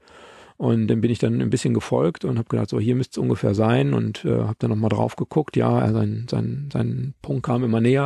Und 0.56 0.86
dann 0.86 1.00
bin 1.00 1.10
ich 1.10 1.18
dann 1.18 1.40
ein 1.40 1.50
bisschen 1.50 1.74
gefolgt 1.74 2.24
und 2.24 2.38
habe 2.38 2.48
gedacht, 2.48 2.70
so 2.70 2.78
hier 2.78 2.94
müsste 2.94 3.18
es 3.20 3.22
ungefähr 3.22 3.54
sein 3.54 3.92
und 3.92 4.24
äh, 4.24 4.42
habe 4.42 4.56
dann 4.58 4.70
nochmal 4.70 4.90
drauf 4.90 5.16
geguckt. 5.16 5.56
Ja, 5.56 5.92
sein, 5.92 6.26
sein, 6.30 6.68
sein 6.72 7.14
Punkt 7.22 7.44
kam 7.44 7.64
immer 7.64 7.80
näher. 7.80 8.04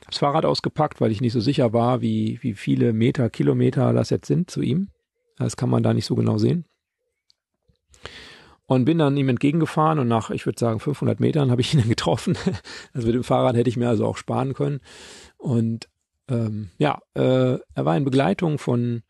Habe 0.00 0.10
das 0.10 0.18
Fahrrad 0.18 0.44
ausgepackt, 0.44 1.00
weil 1.00 1.12
ich 1.12 1.20
nicht 1.20 1.34
so 1.34 1.40
sicher 1.40 1.72
war, 1.72 2.00
wie, 2.00 2.38
wie 2.42 2.54
viele 2.54 2.92
Meter, 2.92 3.28
Kilometer 3.30 3.92
das 3.92 4.10
jetzt 4.10 4.26
sind 4.26 4.50
zu 4.50 4.62
ihm. 4.62 4.88
Das 5.36 5.56
kann 5.56 5.70
man 5.70 5.82
da 5.82 5.92
nicht 5.92 6.06
so 6.06 6.14
genau 6.14 6.38
sehen. 6.38 6.64
Und 8.72 8.86
bin 8.86 8.96
dann 8.96 9.16
ihm 9.18 9.28
entgegengefahren 9.28 9.98
und 9.98 10.08
nach, 10.08 10.30
ich 10.30 10.46
würde 10.46 10.58
sagen, 10.58 10.80
500 10.80 11.20
Metern 11.20 11.50
habe 11.50 11.60
ich 11.60 11.74
ihn 11.74 11.80
dann 11.80 11.88
getroffen. 11.88 12.38
Also 12.94 13.06
mit 13.06 13.14
dem 13.14 13.24
Fahrrad 13.24 13.54
hätte 13.54 13.68
ich 13.68 13.76
mir 13.76 13.88
also 13.88 14.06
auch 14.06 14.16
sparen 14.16 14.54
können. 14.54 14.80
Und 15.36 15.88
ähm, 16.28 16.70
ja, 16.78 17.00
äh, 17.14 17.58
er 17.74 17.84
war 17.84 17.96
in 17.96 18.04
Begleitung 18.04 18.58
von, 18.58 19.02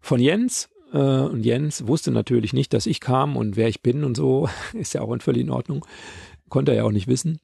von 0.00 0.20
Jens. 0.20 0.68
Äh, 0.92 0.98
und 0.98 1.44
Jens 1.44 1.88
wusste 1.88 2.12
natürlich 2.12 2.52
nicht, 2.52 2.72
dass 2.72 2.86
ich 2.86 3.00
kam 3.00 3.36
und 3.36 3.56
wer 3.56 3.68
ich 3.68 3.82
bin 3.82 4.04
und 4.04 4.16
so. 4.16 4.48
Ist 4.74 4.94
ja 4.94 5.00
auch 5.00 5.16
völlig 5.20 5.42
in 5.42 5.50
Ordnung. 5.50 5.84
Konnte 6.48 6.72
er 6.72 6.78
ja 6.78 6.84
auch 6.84 6.92
nicht 6.92 7.08
wissen. 7.08 7.40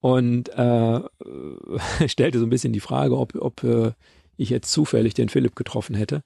Und 0.00 0.48
äh, 0.50 1.00
stellte 2.08 2.38
so 2.38 2.46
ein 2.46 2.50
bisschen 2.50 2.72
die 2.72 2.80
Frage, 2.80 3.18
ob, 3.18 3.34
ob 3.36 3.62
äh, 3.62 3.92
ich 4.36 4.48
jetzt 4.48 4.72
zufällig 4.72 5.12
den 5.12 5.28
Philipp 5.28 5.54
getroffen 5.54 5.94
hätte. 5.94 6.22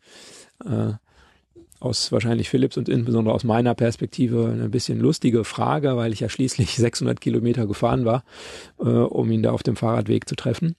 Äh, 0.64 0.92
aus 1.80 2.12
wahrscheinlich 2.12 2.48
Philips 2.48 2.76
und 2.76 2.88
insbesondere 2.88 3.34
aus 3.34 3.44
meiner 3.44 3.74
Perspektive 3.74 4.50
eine 4.52 4.68
bisschen 4.68 5.00
lustige 5.00 5.44
Frage, 5.44 5.96
weil 5.96 6.12
ich 6.12 6.20
ja 6.20 6.28
schließlich 6.28 6.76
600 6.76 7.20
Kilometer 7.20 7.66
gefahren 7.66 8.04
war, 8.04 8.24
äh, 8.78 8.84
um 8.84 9.30
ihn 9.30 9.42
da 9.42 9.52
auf 9.52 9.62
dem 9.62 9.76
Fahrradweg 9.76 10.28
zu 10.28 10.34
treffen. 10.34 10.76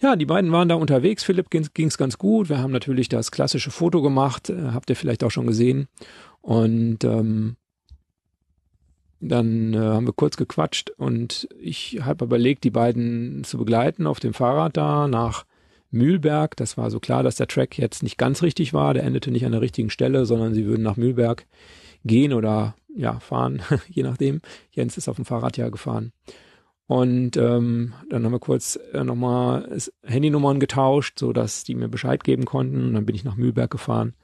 Ja, 0.00 0.16
die 0.16 0.26
beiden 0.26 0.52
waren 0.52 0.68
da 0.68 0.74
unterwegs. 0.74 1.24
Philipp 1.24 1.50
ging 1.50 1.86
es 1.86 1.96
ganz 1.96 2.18
gut. 2.18 2.48
Wir 2.48 2.58
haben 2.58 2.72
natürlich 2.72 3.08
das 3.08 3.30
klassische 3.30 3.70
Foto 3.70 4.02
gemacht, 4.02 4.50
äh, 4.50 4.70
habt 4.72 4.90
ihr 4.90 4.96
vielleicht 4.96 5.24
auch 5.24 5.30
schon 5.30 5.46
gesehen. 5.46 5.88
Und 6.42 7.04
ähm, 7.04 7.56
dann 9.20 9.72
äh, 9.72 9.78
haben 9.78 10.06
wir 10.06 10.12
kurz 10.12 10.36
gequatscht 10.36 10.90
und 10.90 11.48
ich 11.58 12.00
habe 12.02 12.26
überlegt, 12.26 12.64
die 12.64 12.70
beiden 12.70 13.44
zu 13.44 13.56
begleiten 13.56 14.06
auf 14.06 14.20
dem 14.20 14.34
Fahrrad 14.34 14.76
da 14.76 15.08
nach 15.08 15.46
Mühlberg. 15.94 16.56
Das 16.56 16.76
war 16.76 16.90
so 16.90 17.00
klar, 17.00 17.22
dass 17.22 17.36
der 17.36 17.46
Track 17.46 17.78
jetzt 17.78 18.02
nicht 18.02 18.18
ganz 18.18 18.42
richtig 18.42 18.74
war. 18.74 18.94
Der 18.94 19.04
endete 19.04 19.30
nicht 19.30 19.46
an 19.46 19.52
der 19.52 19.60
richtigen 19.60 19.90
Stelle, 19.90 20.26
sondern 20.26 20.54
sie 20.54 20.66
würden 20.66 20.82
nach 20.82 20.96
Mühlberg 20.96 21.46
gehen 22.04 22.32
oder 22.32 22.74
ja, 22.94 23.18
fahren, 23.20 23.62
je 23.88 24.02
nachdem. 24.02 24.40
Jens 24.70 24.96
ist 24.96 25.08
auf 25.08 25.16
dem 25.16 25.24
Fahrrad 25.24 25.56
ja 25.56 25.68
gefahren. 25.68 26.12
Und 26.86 27.36
ähm, 27.38 27.94
dann 28.10 28.24
haben 28.24 28.32
wir 28.32 28.40
kurz 28.40 28.78
äh, 28.92 29.04
nochmal 29.04 29.78
Handynummern 30.02 30.60
getauscht, 30.60 31.18
so 31.18 31.32
dass 31.32 31.64
die 31.64 31.74
mir 31.74 31.88
Bescheid 31.88 32.22
geben 32.24 32.44
konnten. 32.44 32.88
Und 32.88 32.94
dann 32.94 33.06
bin 33.06 33.14
ich 33.14 33.24
nach 33.24 33.36
Mühlberg 33.36 33.70
gefahren. 33.70 34.14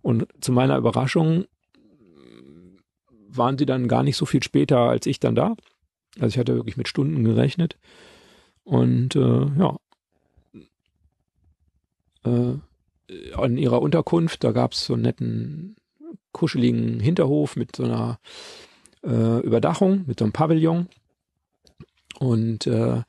Und 0.00 0.26
zu 0.40 0.52
meiner 0.52 0.78
Überraschung 0.78 1.44
waren 3.28 3.58
sie 3.58 3.66
dann 3.66 3.88
gar 3.88 4.02
nicht 4.02 4.16
so 4.16 4.24
viel 4.24 4.42
später 4.42 4.78
als 4.78 5.06
ich 5.06 5.20
dann 5.20 5.34
da. 5.34 5.56
Also 6.18 6.28
ich 6.28 6.38
hatte 6.38 6.54
wirklich 6.54 6.76
mit 6.76 6.88
Stunden 6.88 7.22
gerechnet. 7.24 7.76
Und 8.64 9.14
äh, 9.14 9.46
ja, 9.58 9.76
äh, 12.26 13.32
an 13.34 13.56
ihrer 13.56 13.80
Unterkunft. 13.82 14.44
Da 14.44 14.52
gab 14.52 14.72
es 14.72 14.86
so 14.86 14.94
einen 14.94 15.02
netten, 15.02 15.76
kuscheligen 16.32 17.00
Hinterhof 17.00 17.56
mit 17.56 17.76
so 17.76 17.84
einer 17.84 18.18
äh, 19.04 19.40
Überdachung, 19.40 20.04
mit 20.06 20.18
so 20.18 20.24
einem 20.24 20.32
Pavillon. 20.32 20.88
Und 22.18 22.66
äh, 22.66 23.02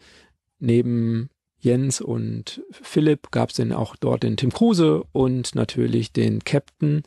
neben 0.60 1.30
Jens 1.60 2.02
und 2.02 2.62
Philipp 2.72 3.32
gab 3.32 3.50
es 3.50 3.56
dann 3.56 3.72
auch 3.72 3.96
dort 3.96 4.24
den 4.24 4.38
Tim 4.38 4.52
Kruse 4.52 5.04
und 5.12 5.56
natürlich 5.56 6.14
den 6.14 6.44
Captain, 6.44 7.04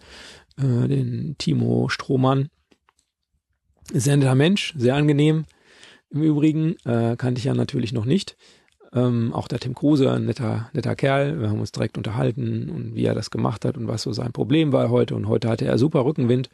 äh, 0.58 0.88
den 0.88 1.36
Timo 1.38 1.88
Strohmann. 1.88 2.48
Sehr 3.92 4.16
netter 4.16 4.34
Mensch, 4.34 4.74
sehr 4.76 4.94
angenehm. 4.94 5.44
Im 6.10 6.22
Übrigen 6.22 6.76
äh, 6.84 7.16
kannte 7.16 7.38
ich 7.38 7.44
ja 7.44 7.54
natürlich 7.54 7.92
noch 7.92 8.04
nicht. 8.04 8.36
Ähm, 8.92 9.32
auch 9.32 9.46
der 9.46 9.60
Tim 9.60 9.74
Kruse, 9.74 10.10
ein 10.10 10.24
netter, 10.24 10.68
netter 10.72 10.96
Kerl. 10.96 11.40
Wir 11.40 11.48
haben 11.48 11.60
uns 11.60 11.72
direkt 11.72 11.96
unterhalten 11.96 12.68
und 12.70 12.94
wie 12.94 13.04
er 13.04 13.14
das 13.14 13.30
gemacht 13.30 13.64
hat 13.64 13.76
und 13.76 13.86
was 13.86 14.02
so 14.02 14.12
sein 14.12 14.32
Problem 14.32 14.72
war 14.72 14.90
heute. 14.90 15.14
Und 15.14 15.28
heute 15.28 15.48
hatte 15.48 15.64
er 15.64 15.78
super 15.78 16.04
Rückenwind. 16.04 16.50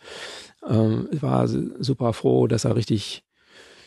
Ähm, 0.69 1.09
war 1.13 1.49
super 1.49 2.13
froh, 2.13 2.47
dass 2.47 2.65
er 2.65 2.77
richtig 2.77 3.25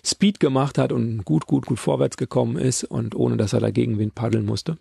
Speed 0.04 0.40
gemacht 0.40 0.78
hat 0.78 0.92
und 0.92 1.26
gut, 1.26 1.46
gut, 1.46 1.66
gut 1.66 1.80
vorwärts 1.80 2.18
gekommen 2.18 2.58
ist 2.58 2.84
und 2.86 3.16
ohne 3.16 3.38
dass 3.38 3.54
er 3.54 3.60
dagegen 3.60 4.00
Wind 4.00 4.16
paddeln 4.16 4.46
musste. 4.46 4.78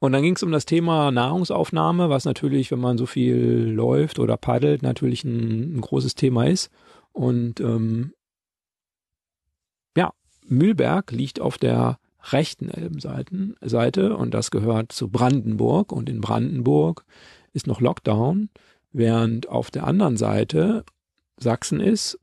Und 0.00 0.12
dann 0.12 0.22
ging 0.22 0.36
es 0.36 0.44
um 0.44 0.52
das 0.52 0.64
Thema 0.64 1.10
Nahrungsaufnahme, 1.10 2.08
was 2.08 2.24
natürlich, 2.24 2.70
wenn 2.70 2.78
man 2.78 2.98
so 2.98 3.06
viel 3.06 3.68
läuft 3.74 4.20
oder 4.20 4.36
paddelt, 4.36 4.82
natürlich 4.82 5.24
ein, 5.24 5.76
ein 5.76 5.80
großes 5.80 6.14
Thema 6.14 6.46
ist. 6.46 6.70
Und 7.12 7.58
ähm, 7.60 8.12
Mühlberg 10.50 11.12
liegt 11.12 11.40
auf 11.40 11.58
der 11.58 11.98
rechten 12.32 12.68
Elbenseite 12.68 14.16
und 14.16 14.34
das 14.34 14.50
gehört 14.50 14.92
zu 14.92 15.08
Brandenburg 15.08 15.92
und 15.92 16.08
in 16.08 16.20
Brandenburg 16.20 17.04
ist 17.52 17.66
noch 17.66 17.80
Lockdown, 17.80 18.50
während 18.92 19.48
auf 19.48 19.70
der 19.70 19.86
anderen 19.86 20.16
Seite 20.16 20.84
Sachsen 21.38 21.80
ist 21.80 22.18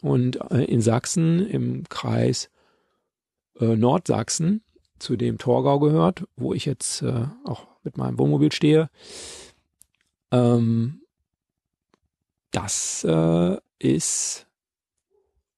und 0.00 0.36
äh, 0.50 0.64
in 0.64 0.80
Sachsen 0.80 1.46
im 1.46 1.88
Kreis 1.88 2.50
äh, 3.58 3.76
Nordsachsen, 3.76 4.62
zu 4.98 5.16
dem 5.16 5.38
Torgau 5.38 5.78
gehört, 5.78 6.24
wo 6.36 6.52
ich 6.52 6.66
jetzt 6.66 7.02
äh, 7.02 7.26
auch 7.44 7.66
mit 7.82 7.96
meinem 7.96 8.18
Wohnmobil 8.18 8.52
stehe. 8.52 8.90
Ähm, 10.30 11.00
das 12.50 13.04
äh, 13.04 13.56
ist 13.78 14.46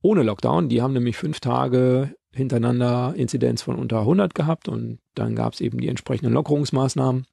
ohne 0.03 0.22
Lockdown. 0.22 0.68
Die 0.68 0.82
haben 0.82 0.92
nämlich 0.92 1.16
fünf 1.16 1.40
Tage 1.40 2.14
hintereinander 2.34 3.14
Inzidenz 3.16 3.62
von 3.62 3.76
unter 3.76 4.00
100 4.00 4.34
gehabt 4.34 4.68
und 4.68 4.98
dann 5.14 5.34
gab 5.34 5.53
es 5.53 5.61
eben 5.61 5.78
die 5.78 5.88
entsprechenden 5.88 6.32
Lockerungsmaßnahmen 6.32 7.26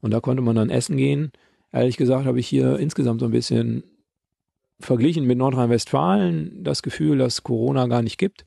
und 0.00 0.10
da 0.12 0.20
konnte 0.20 0.42
man 0.42 0.56
dann 0.56 0.70
essen 0.70 0.96
gehen. 0.96 1.32
Ehrlich 1.72 1.96
gesagt 1.96 2.26
habe 2.26 2.40
ich 2.40 2.46
hier 2.46 2.78
insgesamt 2.78 3.20
so 3.20 3.26
ein 3.26 3.32
bisschen 3.32 3.82
verglichen 4.80 5.26
mit 5.26 5.38
Nordrhein-Westfalen 5.38 6.62
das 6.62 6.82
Gefühl, 6.82 7.18
dass 7.18 7.42
Corona 7.42 7.86
gar 7.88 8.02
nicht 8.02 8.16
gibt, 8.16 8.46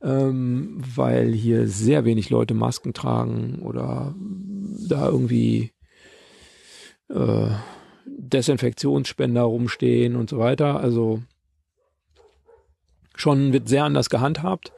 ähm, 0.00 0.80
weil 0.94 1.32
hier 1.32 1.66
sehr 1.66 2.04
wenig 2.04 2.30
Leute 2.30 2.54
Masken 2.54 2.94
tragen 2.94 3.60
oder 3.62 4.14
da 4.88 5.08
irgendwie 5.08 5.72
äh, 7.08 7.48
Desinfektionsspender 8.06 9.42
rumstehen 9.42 10.14
und 10.14 10.30
so 10.30 10.38
weiter. 10.38 10.78
Also 10.78 11.22
schon 13.16 13.52
wird 13.52 13.68
sehr 13.68 13.84
anders 13.84 14.10
gehandhabt, 14.10 14.72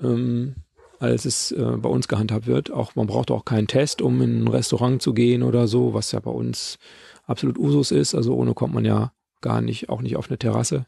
ähm, 0.00 0.54
als 0.98 1.24
es 1.24 1.52
äh, 1.52 1.76
bei 1.78 1.88
uns 1.88 2.08
gehandhabt 2.08 2.46
wird. 2.46 2.70
Auch 2.70 2.94
man 2.94 3.06
braucht 3.06 3.30
auch 3.30 3.44
keinen 3.44 3.66
Test, 3.66 4.02
um 4.02 4.20
in 4.22 4.44
ein 4.44 4.48
Restaurant 4.48 5.02
zu 5.02 5.14
gehen 5.14 5.42
oder 5.42 5.66
so, 5.66 5.94
was 5.94 6.12
ja 6.12 6.20
bei 6.20 6.30
uns 6.30 6.78
absolut 7.26 7.58
Usus 7.58 7.90
ist. 7.90 8.14
Also 8.14 8.34
ohne 8.34 8.54
kommt 8.54 8.74
man 8.74 8.84
ja 8.84 9.12
gar 9.40 9.60
nicht, 9.60 9.88
auch 9.88 10.00
nicht 10.00 10.16
auf 10.16 10.28
eine 10.28 10.38
Terrasse. 10.38 10.86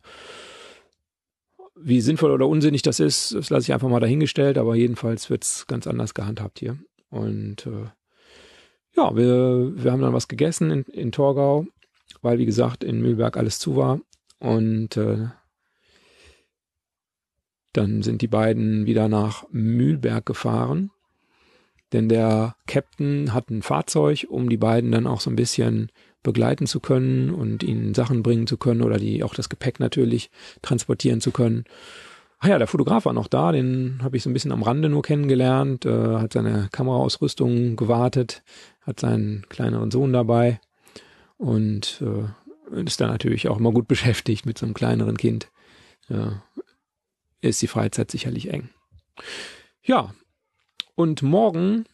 Wie 1.76 2.00
sinnvoll 2.00 2.30
oder 2.30 2.48
unsinnig 2.48 2.82
das 2.82 3.00
ist, 3.00 3.34
das 3.34 3.50
lasse 3.50 3.64
ich 3.64 3.74
einfach 3.74 3.88
mal 3.88 4.00
dahingestellt, 4.00 4.58
aber 4.58 4.76
jedenfalls 4.76 5.28
wird 5.28 5.44
es 5.44 5.66
ganz 5.66 5.86
anders 5.86 6.14
gehandhabt 6.14 6.60
hier. 6.60 6.78
Und 7.10 7.66
äh, 7.66 7.88
ja, 8.96 9.14
wir, 9.16 9.72
wir 9.74 9.92
haben 9.92 10.00
dann 10.00 10.12
was 10.12 10.28
gegessen 10.28 10.70
in, 10.70 10.82
in 10.84 11.12
Torgau, 11.12 11.66
weil 12.22 12.38
wie 12.38 12.46
gesagt 12.46 12.84
in 12.84 13.00
Mühlberg 13.00 13.36
alles 13.36 13.58
zu 13.58 13.76
war. 13.76 14.00
Und 14.38 14.96
äh, 14.96 15.26
dann 17.75 18.03
sind 18.03 18.22
die 18.22 18.29
beiden 18.29 18.87
wieder 18.87 19.09
nach 19.09 19.45
Mühlberg 19.51 20.25
gefahren, 20.25 20.91
denn 21.93 22.09
der 22.09 22.57
Captain 22.66 23.33
hat 23.35 23.51
ein 23.51 23.62
Fahrzeug, 23.62 24.27
um 24.29 24.49
die 24.49 24.57
beiden 24.57 24.91
dann 24.91 25.07
auch 25.07 25.20
so 25.20 25.31
ein 25.31 25.37
bisschen 25.37 25.91
begleiten 26.22 26.66
zu 26.66 26.81
können 26.81 27.31
und 27.31 27.62
ihnen 27.62 27.95
Sachen 27.95 28.22
bringen 28.22 28.47
zu 28.47 28.57
können 28.57 28.83
oder 28.83 28.97
die 28.97 29.22
auch 29.22 29.35
das 29.35 29.49
Gepäck 29.49 29.79
natürlich 29.79 30.31
transportieren 30.62 31.20
zu 31.20 31.31
können. 31.31 31.64
Ach 32.41 32.49
ja, 32.49 32.59
der 32.59 32.66
Fotograf 32.66 33.05
war 33.05 33.12
noch 33.12 33.29
da, 33.29 33.53
den 33.53 34.01
habe 34.03 34.16
ich 34.16 34.22
so 34.22 34.31
ein 34.31 34.33
bisschen 34.33 34.53
am 34.53 34.62
Rande 34.62 34.89
nur 34.89 35.03
kennengelernt, 35.03 35.87
äh, 35.87 36.16
hat 36.16 36.33
seine 36.33 36.68
Kameraausrüstung 36.72 37.77
gewartet, 37.77 38.43
hat 38.83 39.01
seinen 39.01 39.47
kleineren 39.49 39.91
Sohn 39.91 40.12
dabei 40.12 40.61
und 41.39 42.03
äh, 42.03 42.81
ist 42.83 43.01
dann 43.01 43.11
natürlich 43.11 43.49
auch 43.49 43.59
immer 43.59 43.72
gut 43.72 43.89
beschäftigt 43.89 44.47
mit 44.47 44.59
so 44.59 44.66
einem 44.66 44.75
kleineren 44.75 45.16
Kind. 45.16 45.49
Ja, 46.09 46.43
ist 47.49 47.62
die 47.62 47.66
Freizeit 47.66 48.11
sicherlich 48.11 48.51
eng. 48.51 48.68
Ja, 49.82 50.14
und 50.95 51.22
morgen, 51.22 51.84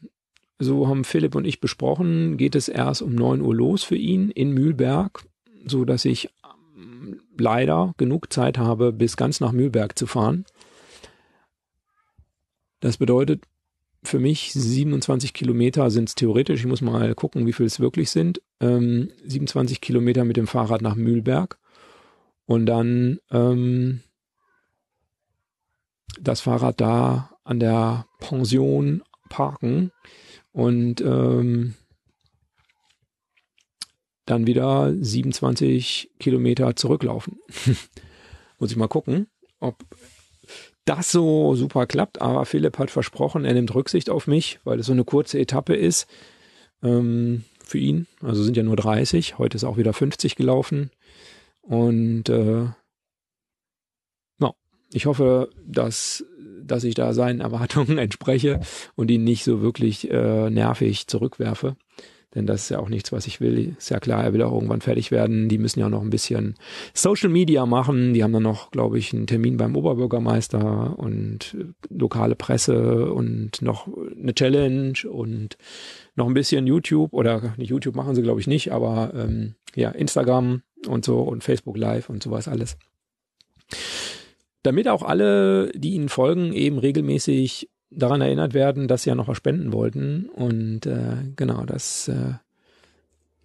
so 0.59 0.88
haben 0.88 1.05
Philipp 1.05 1.34
und 1.34 1.46
ich 1.46 1.61
besprochen, 1.61 2.36
geht 2.36 2.55
es 2.55 2.68
erst 2.68 3.03
um 3.03 3.14
9 3.14 3.40
Uhr 3.40 3.55
los 3.55 3.82
für 3.82 3.96
ihn 3.96 4.30
in 4.30 4.53
Mühlberg, 4.53 5.24
so 5.64 5.84
dass 5.84 6.05
ich 6.05 6.30
ähm, 6.76 7.20
leider 7.38 7.94
genug 7.96 8.32
Zeit 8.32 8.59
habe, 8.59 8.92
bis 8.92 9.16
ganz 9.16 9.40
nach 9.40 9.53
Mühlberg 9.53 9.98
zu 9.98 10.07
fahren. 10.07 10.44
Das 12.80 12.96
bedeutet, 12.96 13.44
für 14.03 14.18
mich 14.18 14.53
27 14.53 15.34
Kilometer 15.34 15.90
sind 15.90 16.09
es 16.09 16.14
theoretisch. 16.14 16.61
Ich 16.61 16.66
muss 16.66 16.80
mal 16.80 17.14
gucken, 17.14 17.46
wie 17.46 17.53
viel 17.53 17.66
es 17.66 17.80
wirklich 17.80 18.11
sind. 18.11 18.40
Ähm, 18.61 19.11
27 19.24 19.80
Kilometer 19.80 20.24
mit 20.24 20.36
dem 20.36 20.46
Fahrrad 20.46 20.80
nach 20.80 20.94
Mühlberg 20.94 21.59
und 22.46 22.66
dann 22.66 23.20
ähm, 23.30 24.01
das 26.20 26.40
Fahrrad 26.40 26.80
da 26.80 27.30
an 27.44 27.61
der 27.61 28.06
Pension 28.18 29.02
parken 29.28 29.92
und 30.52 31.00
ähm, 31.00 31.74
dann 34.26 34.46
wieder 34.46 34.94
27 34.94 36.11
Kilometer 36.18 36.76
zurücklaufen. 36.76 37.38
Muss 38.58 38.70
ich 38.70 38.76
mal 38.76 38.88
gucken, 38.88 39.28
ob 39.58 39.76
das 40.84 41.11
so 41.11 41.54
super 41.54 41.86
klappt. 41.86 42.20
Aber 42.20 42.44
Philipp 42.44 42.78
hat 42.78 42.90
versprochen, 42.90 43.44
er 43.44 43.54
nimmt 43.54 43.74
Rücksicht 43.74 44.11
auf 44.11 44.26
mich, 44.26 44.61
weil 44.64 44.80
es 44.80 44.86
so 44.86 44.92
eine 44.92 45.04
kurze 45.04 45.38
Etappe 45.38 45.74
ist 45.74 46.06
ähm, 46.82 47.44
für 47.62 47.78
ihn. 47.78 48.06
Also 48.22 48.42
sind 48.42 48.56
ja 48.56 48.62
nur 48.62 48.76
30. 48.76 49.38
Heute 49.38 49.56
ist 49.56 49.64
auch 49.64 49.76
wieder 49.76 49.92
50 49.92 50.36
gelaufen. 50.36 50.90
Und 51.62 52.28
äh, 52.28 52.66
ich 54.93 55.07
hoffe, 55.07 55.51
dass, 55.66 56.24
dass 56.62 56.84
ich 56.84 56.95
da 56.95 57.12
seinen 57.12 57.41
Erwartungen 57.41 57.99
entspreche 57.99 58.61
und 58.97 59.11
ihn 59.11 59.24
nicht 59.24 59.45
so 59.45 59.62
wirklich 59.62 60.11
äh, 60.11 60.51
nervig 60.51 61.07
zurückwerfe. 61.07 61.76
Denn 62.34 62.47
das 62.47 62.62
ist 62.62 62.68
ja 62.68 62.78
auch 62.78 62.88
nichts, 62.88 63.11
was 63.11 63.26
ich 63.26 63.41
will. 63.41 63.74
Ist 63.76 63.91
ja 63.91 63.99
klar, 63.99 64.22
er 64.22 64.32
will 64.32 64.43
auch 64.43 64.53
irgendwann 64.53 64.80
fertig 64.80 65.11
werden. 65.11 65.49
Die 65.49 65.59
müssen 65.59 65.80
ja 65.80 65.88
noch 65.88 66.01
ein 66.01 66.11
bisschen 66.11 66.55
Social 66.95 67.28
Media 67.28 67.66
machen. 67.66 68.14
Die 68.14 68.22
haben 68.22 68.32
dann 68.32 68.45
noch, 68.45 68.70
glaube 68.70 68.99
ich, 68.99 69.12
einen 69.12 69.26
Termin 69.26 69.57
beim 69.57 69.74
Oberbürgermeister 69.74 70.97
und 70.97 71.57
lokale 71.88 72.36
Presse 72.36 73.12
und 73.12 73.62
noch 73.62 73.88
eine 74.16 74.32
Challenge 74.32 74.95
und 75.11 75.59
noch 76.14 76.28
ein 76.28 76.34
bisschen 76.34 76.68
YouTube 76.68 77.12
oder 77.14 77.55
nicht 77.57 77.70
YouTube 77.70 77.97
machen 77.97 78.14
sie, 78.14 78.22
glaube 78.22 78.41
ich, 78.41 78.47
nicht, 78.47 78.70
aber 78.70 79.12
ähm, 79.12 79.57
ja, 79.74 79.91
Instagram 79.91 80.62
und 80.86 81.05
so 81.05 81.20
und 81.22 81.43
Facebook 81.43 81.76
Live 81.76 82.11
und 82.11 82.22
sowas 82.22 82.47
alles 82.47 82.76
damit 84.62 84.88
auch 84.88 85.02
alle, 85.02 85.70
die 85.72 85.94
ihnen 85.94 86.08
folgen, 86.08 86.52
eben 86.52 86.78
regelmäßig 86.78 87.68
daran 87.90 88.20
erinnert 88.20 88.54
werden, 88.54 88.88
dass 88.88 89.02
sie 89.02 89.11
ja 89.11 89.14
noch 89.14 89.28
was 89.28 89.36
spenden 89.36 89.72
wollten. 89.72 90.28
Und 90.28 90.86
äh, 90.86 91.16
genau, 91.36 91.64
das 91.64 92.08
äh, 92.08 92.34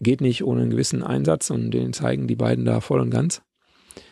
geht 0.01 0.21
nicht 0.21 0.43
ohne 0.43 0.61
einen 0.61 0.71
gewissen 0.71 1.03
Einsatz 1.03 1.49
und 1.49 1.71
den 1.71 1.93
zeigen 1.93 2.27
die 2.27 2.35
beiden 2.35 2.65
da 2.65 2.81
voll 2.81 2.99
und 2.99 3.09
ganz. 3.09 3.41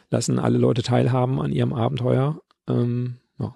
Lassen 0.10 0.40
alle 0.40 0.58
Leute 0.58 0.84
teilhaben 0.84 1.40
an 1.40 1.52
ihrem 1.52 1.74
Abenteuer. 1.74 2.42
Ähm, 2.68 3.16
ja. 3.40 3.56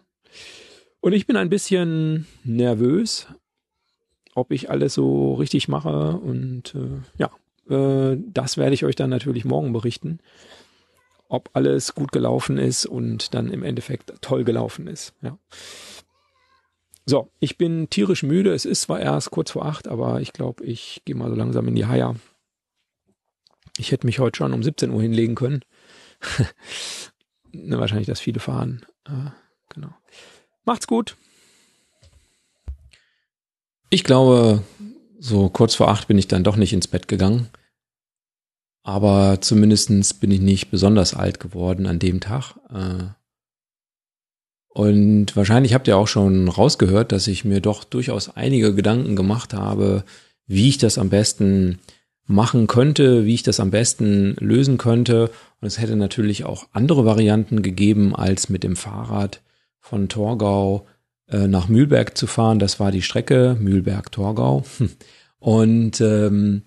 Und 0.99 1.13
ich 1.13 1.25
bin 1.25 1.35
ein 1.37 1.49
bisschen 1.49 2.27
nervös, 2.43 3.27
ob 4.35 4.51
ich 4.51 4.69
alles 4.69 4.93
so 4.93 5.35
richtig 5.35 5.67
mache. 5.67 6.17
Und 6.17 6.75
äh, 6.75 6.99
ja, 7.17 7.31
äh, 7.69 8.17
das 8.27 8.57
werde 8.57 8.73
ich 8.73 8.85
euch 8.85 8.95
dann 8.95 9.09
natürlich 9.09 9.45
morgen 9.45 9.73
berichten 9.73 10.19
ob 11.29 11.49
alles 11.53 11.95
gut 11.95 12.11
gelaufen 12.11 12.57
ist 12.57 12.85
und 12.85 13.33
dann 13.33 13.51
im 13.51 13.63
Endeffekt 13.63 14.13
toll 14.21 14.43
gelaufen 14.43 14.87
ist. 14.87 15.13
Ja. 15.21 15.37
So, 17.05 17.31
ich 17.39 17.57
bin 17.57 17.89
tierisch 17.89 18.23
müde. 18.23 18.53
Es 18.53 18.65
ist 18.65 18.81
zwar 18.81 18.99
erst 18.99 19.31
kurz 19.31 19.51
vor 19.51 19.65
acht, 19.65 19.87
aber 19.87 20.19
ich 20.21 20.33
glaube, 20.33 20.65
ich 20.65 21.01
gehe 21.05 21.15
mal 21.15 21.29
so 21.29 21.35
langsam 21.35 21.67
in 21.67 21.75
die 21.75 21.85
Haier. 21.85 22.15
Ich 23.77 23.91
hätte 23.91 24.05
mich 24.05 24.19
heute 24.19 24.37
schon 24.37 24.53
um 24.53 24.63
17 24.63 24.91
Uhr 24.91 25.01
hinlegen 25.01 25.35
können. 25.35 25.61
ne, 27.51 27.79
wahrscheinlich 27.79 28.07
das 28.07 28.19
viele 28.19 28.39
fahren. 28.39 28.85
Äh, 29.05 29.29
genau. 29.69 29.93
Macht's 30.65 30.87
gut. 30.87 31.15
Ich 33.89 34.03
glaube, 34.03 34.63
so 35.19 35.49
kurz 35.49 35.75
vor 35.75 35.87
acht 35.87 36.07
bin 36.07 36.17
ich 36.17 36.27
dann 36.27 36.43
doch 36.43 36.57
nicht 36.57 36.73
ins 36.73 36.87
Bett 36.87 37.07
gegangen. 37.07 37.49
Aber 38.87 39.41
zumindestens 39.41 40.13
bin 40.13 40.31
ich 40.31 40.39
nicht 40.39 40.71
besonders 40.71 41.13
alt 41.13 41.41
geworden 41.41 41.87
an 41.87 41.99
dem 41.99 42.21
Tag. 42.21 42.55
Äh. 42.73 43.03
Und 44.69 45.35
wahrscheinlich 45.35 45.73
habt 45.73 45.89
ihr 45.89 45.97
auch 45.97 46.07
schon 46.07 46.47
rausgehört, 46.47 47.11
dass 47.11 47.27
ich 47.27 47.43
mir 47.43 47.59
doch 47.59 47.83
durchaus 47.83 48.37
einige 48.37 48.73
Gedanken 48.73 49.17
gemacht 49.17 49.53
habe, 49.53 50.05
wie 50.45 50.69
ich 50.69 50.77
das 50.77 50.97
am 50.97 51.09
besten 51.09 51.79
machen 52.27 52.67
könnte, 52.67 53.25
wie 53.25 53.33
ich 53.33 53.43
das 53.43 53.59
am 53.59 53.71
besten 53.71 54.37
lösen 54.39 54.77
könnte. 54.77 55.31
Und 55.59 55.67
es 55.67 55.79
hätte 55.79 55.97
natürlich 55.97 56.45
auch 56.45 56.67
andere 56.71 57.03
Varianten 57.03 57.63
gegeben, 57.63 58.15
als 58.15 58.47
mit 58.47 58.63
dem 58.63 58.77
Fahrrad 58.77 59.41
von 59.81 60.07
Torgau 60.07 60.87
äh, 61.27 61.49
nach 61.49 61.67
Mühlberg 61.67 62.17
zu 62.17 62.25
fahren. 62.25 62.57
Das 62.57 62.79
war 62.79 62.91
die 62.91 63.01
Strecke 63.01 63.57
Mühlberg-Torgau. 63.59 64.63
Und 65.39 65.99
ähm, 65.99 66.61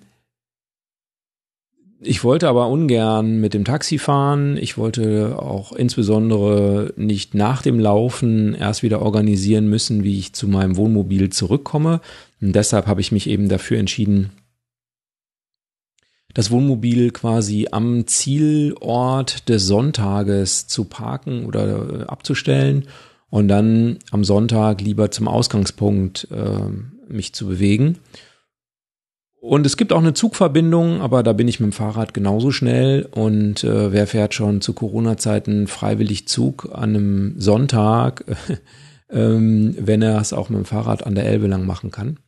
ich 2.02 2.24
wollte 2.24 2.48
aber 2.48 2.68
ungern 2.68 3.40
mit 3.40 3.52
dem 3.52 3.64
Taxi 3.64 3.98
fahren. 3.98 4.56
Ich 4.56 4.78
wollte 4.78 5.36
auch 5.38 5.72
insbesondere 5.72 6.94
nicht 6.96 7.34
nach 7.34 7.60
dem 7.60 7.78
Laufen 7.78 8.54
erst 8.54 8.82
wieder 8.82 9.02
organisieren 9.02 9.68
müssen, 9.68 10.02
wie 10.02 10.18
ich 10.18 10.32
zu 10.32 10.48
meinem 10.48 10.76
Wohnmobil 10.76 11.28
zurückkomme. 11.28 12.00
Und 12.40 12.56
deshalb 12.56 12.86
habe 12.86 13.02
ich 13.02 13.12
mich 13.12 13.28
eben 13.28 13.50
dafür 13.50 13.78
entschieden, 13.78 14.30
das 16.32 16.50
Wohnmobil 16.50 17.10
quasi 17.10 17.68
am 17.70 18.06
Zielort 18.06 19.48
des 19.48 19.66
Sonntages 19.66 20.66
zu 20.68 20.84
parken 20.84 21.44
oder 21.44 22.00
äh, 22.00 22.02
abzustellen 22.04 22.86
und 23.28 23.48
dann 23.48 23.98
am 24.10 24.24
Sonntag 24.24 24.80
lieber 24.80 25.10
zum 25.10 25.28
Ausgangspunkt 25.28 26.28
äh, 26.30 27.12
mich 27.12 27.34
zu 27.34 27.46
bewegen. 27.46 27.98
Und 29.40 29.64
es 29.64 29.78
gibt 29.78 29.94
auch 29.94 30.00
eine 30.00 30.12
Zugverbindung, 30.12 31.00
aber 31.00 31.22
da 31.22 31.32
bin 31.32 31.48
ich 31.48 31.60
mit 31.60 31.70
dem 31.70 31.72
Fahrrad 31.72 32.12
genauso 32.12 32.50
schnell. 32.50 33.08
Und 33.10 33.64
äh, 33.64 33.90
wer 33.90 34.06
fährt 34.06 34.34
schon 34.34 34.60
zu 34.60 34.74
Corona-Zeiten 34.74 35.66
freiwillig 35.66 36.28
Zug 36.28 36.68
an 36.72 36.90
einem 36.90 37.34
Sonntag, 37.40 38.24
ähm, 39.10 39.74
wenn 39.78 40.02
er 40.02 40.20
es 40.20 40.34
auch 40.34 40.50
mit 40.50 40.58
dem 40.58 40.66
Fahrrad 40.66 41.06
an 41.06 41.14
der 41.14 41.24
Elbe 41.24 41.46
lang 41.46 41.64
machen 41.64 41.90
kann? 41.90 42.18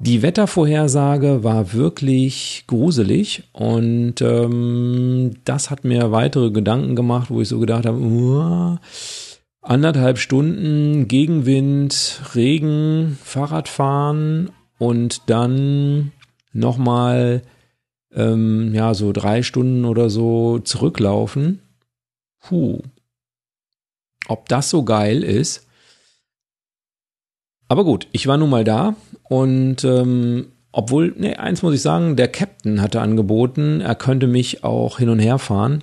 Die 0.00 0.22
Wettervorhersage 0.22 1.42
war 1.42 1.72
wirklich 1.72 2.62
gruselig 2.68 3.42
und 3.52 4.20
ähm, 4.20 5.32
das 5.44 5.70
hat 5.70 5.82
mir 5.82 6.12
weitere 6.12 6.52
Gedanken 6.52 6.94
gemacht, 6.94 7.30
wo 7.30 7.40
ich 7.40 7.48
so 7.48 7.58
gedacht 7.58 7.84
habe, 7.84 7.98
uh, 7.98 8.76
anderthalb 9.60 10.18
Stunden 10.18 11.08
Gegenwind, 11.08 12.22
Regen, 12.36 13.18
Fahrradfahren 13.24 14.50
und 14.78 15.28
dann 15.28 16.12
nochmal 16.52 17.42
ähm, 18.12 18.74
ja 18.74 18.94
so 18.94 19.12
drei 19.12 19.42
Stunden 19.42 19.84
oder 19.84 20.10
so 20.10 20.58
zurücklaufen. 20.58 21.60
Puh. 22.40 22.80
Ob 24.28 24.48
das 24.48 24.70
so 24.70 24.84
geil 24.84 25.22
ist. 25.22 25.66
Aber 27.68 27.84
gut, 27.84 28.08
ich 28.12 28.26
war 28.26 28.36
nun 28.36 28.50
mal 28.50 28.64
da 28.64 28.94
und 29.24 29.84
ähm, 29.84 30.52
obwohl, 30.72 31.14
ne, 31.16 31.38
eins 31.38 31.62
muss 31.62 31.74
ich 31.74 31.82
sagen, 31.82 32.16
der 32.16 32.28
Captain 32.28 32.80
hatte 32.80 33.00
angeboten, 33.00 33.80
er 33.80 33.94
könnte 33.94 34.26
mich 34.26 34.64
auch 34.64 34.98
hin 34.98 35.08
und 35.08 35.18
her 35.18 35.38
fahren, 35.38 35.82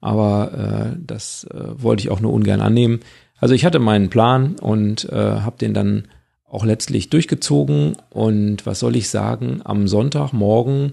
aber 0.00 0.52
äh, 0.92 0.96
das 1.04 1.44
äh, 1.44 1.82
wollte 1.82 2.02
ich 2.02 2.10
auch 2.10 2.20
nur 2.20 2.32
ungern 2.32 2.60
annehmen. 2.60 3.00
Also 3.38 3.54
ich 3.54 3.64
hatte 3.64 3.78
meinen 3.78 4.10
Plan 4.10 4.56
und 4.60 5.08
äh, 5.10 5.16
habe 5.16 5.58
den 5.58 5.74
dann 5.74 6.08
auch 6.54 6.64
letztlich 6.64 7.10
durchgezogen. 7.10 7.96
Und 8.10 8.66
was 8.66 8.80
soll 8.80 8.96
ich 8.96 9.08
sagen, 9.08 9.60
am 9.64 9.88
Sonntagmorgen, 9.88 10.92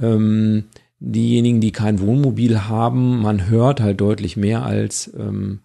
ähm, 0.00 0.64
diejenigen, 0.98 1.60
die 1.60 1.72
kein 1.72 2.00
Wohnmobil 2.00 2.68
haben, 2.68 3.20
man 3.20 3.48
hört 3.48 3.80
halt 3.80 4.00
deutlich 4.00 4.36
mehr 4.36 4.64
als 4.64 5.12
ähm, 5.18 5.60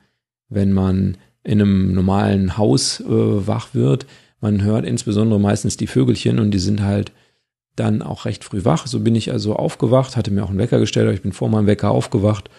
wenn 0.49 0.73
man 0.73 1.17
in 1.43 1.61
einem 1.61 1.93
normalen 1.93 2.57
Haus 2.57 2.99
äh, 3.01 3.05
wach 3.07 3.73
wird. 3.73 4.05
Man 4.41 4.63
hört 4.63 4.85
insbesondere 4.85 5.39
meistens 5.39 5.77
die 5.77 5.87
Vögelchen 5.87 6.39
und 6.39 6.51
die 6.51 6.59
sind 6.59 6.81
halt 6.81 7.11
dann 7.75 8.01
auch 8.01 8.25
recht 8.25 8.43
früh 8.43 8.63
wach. 8.63 8.87
So 8.87 8.99
bin 9.01 9.15
ich 9.15 9.31
also 9.31 9.55
aufgewacht, 9.55 10.15
hatte 10.15 10.31
mir 10.31 10.43
auch 10.43 10.49
einen 10.49 10.59
Wecker 10.59 10.79
gestellt, 10.79 11.05
aber 11.07 11.13
ich 11.13 11.21
bin 11.21 11.33
vor 11.33 11.49
meinem 11.49 11.67
Wecker 11.67 11.91
aufgewacht. 11.91 12.49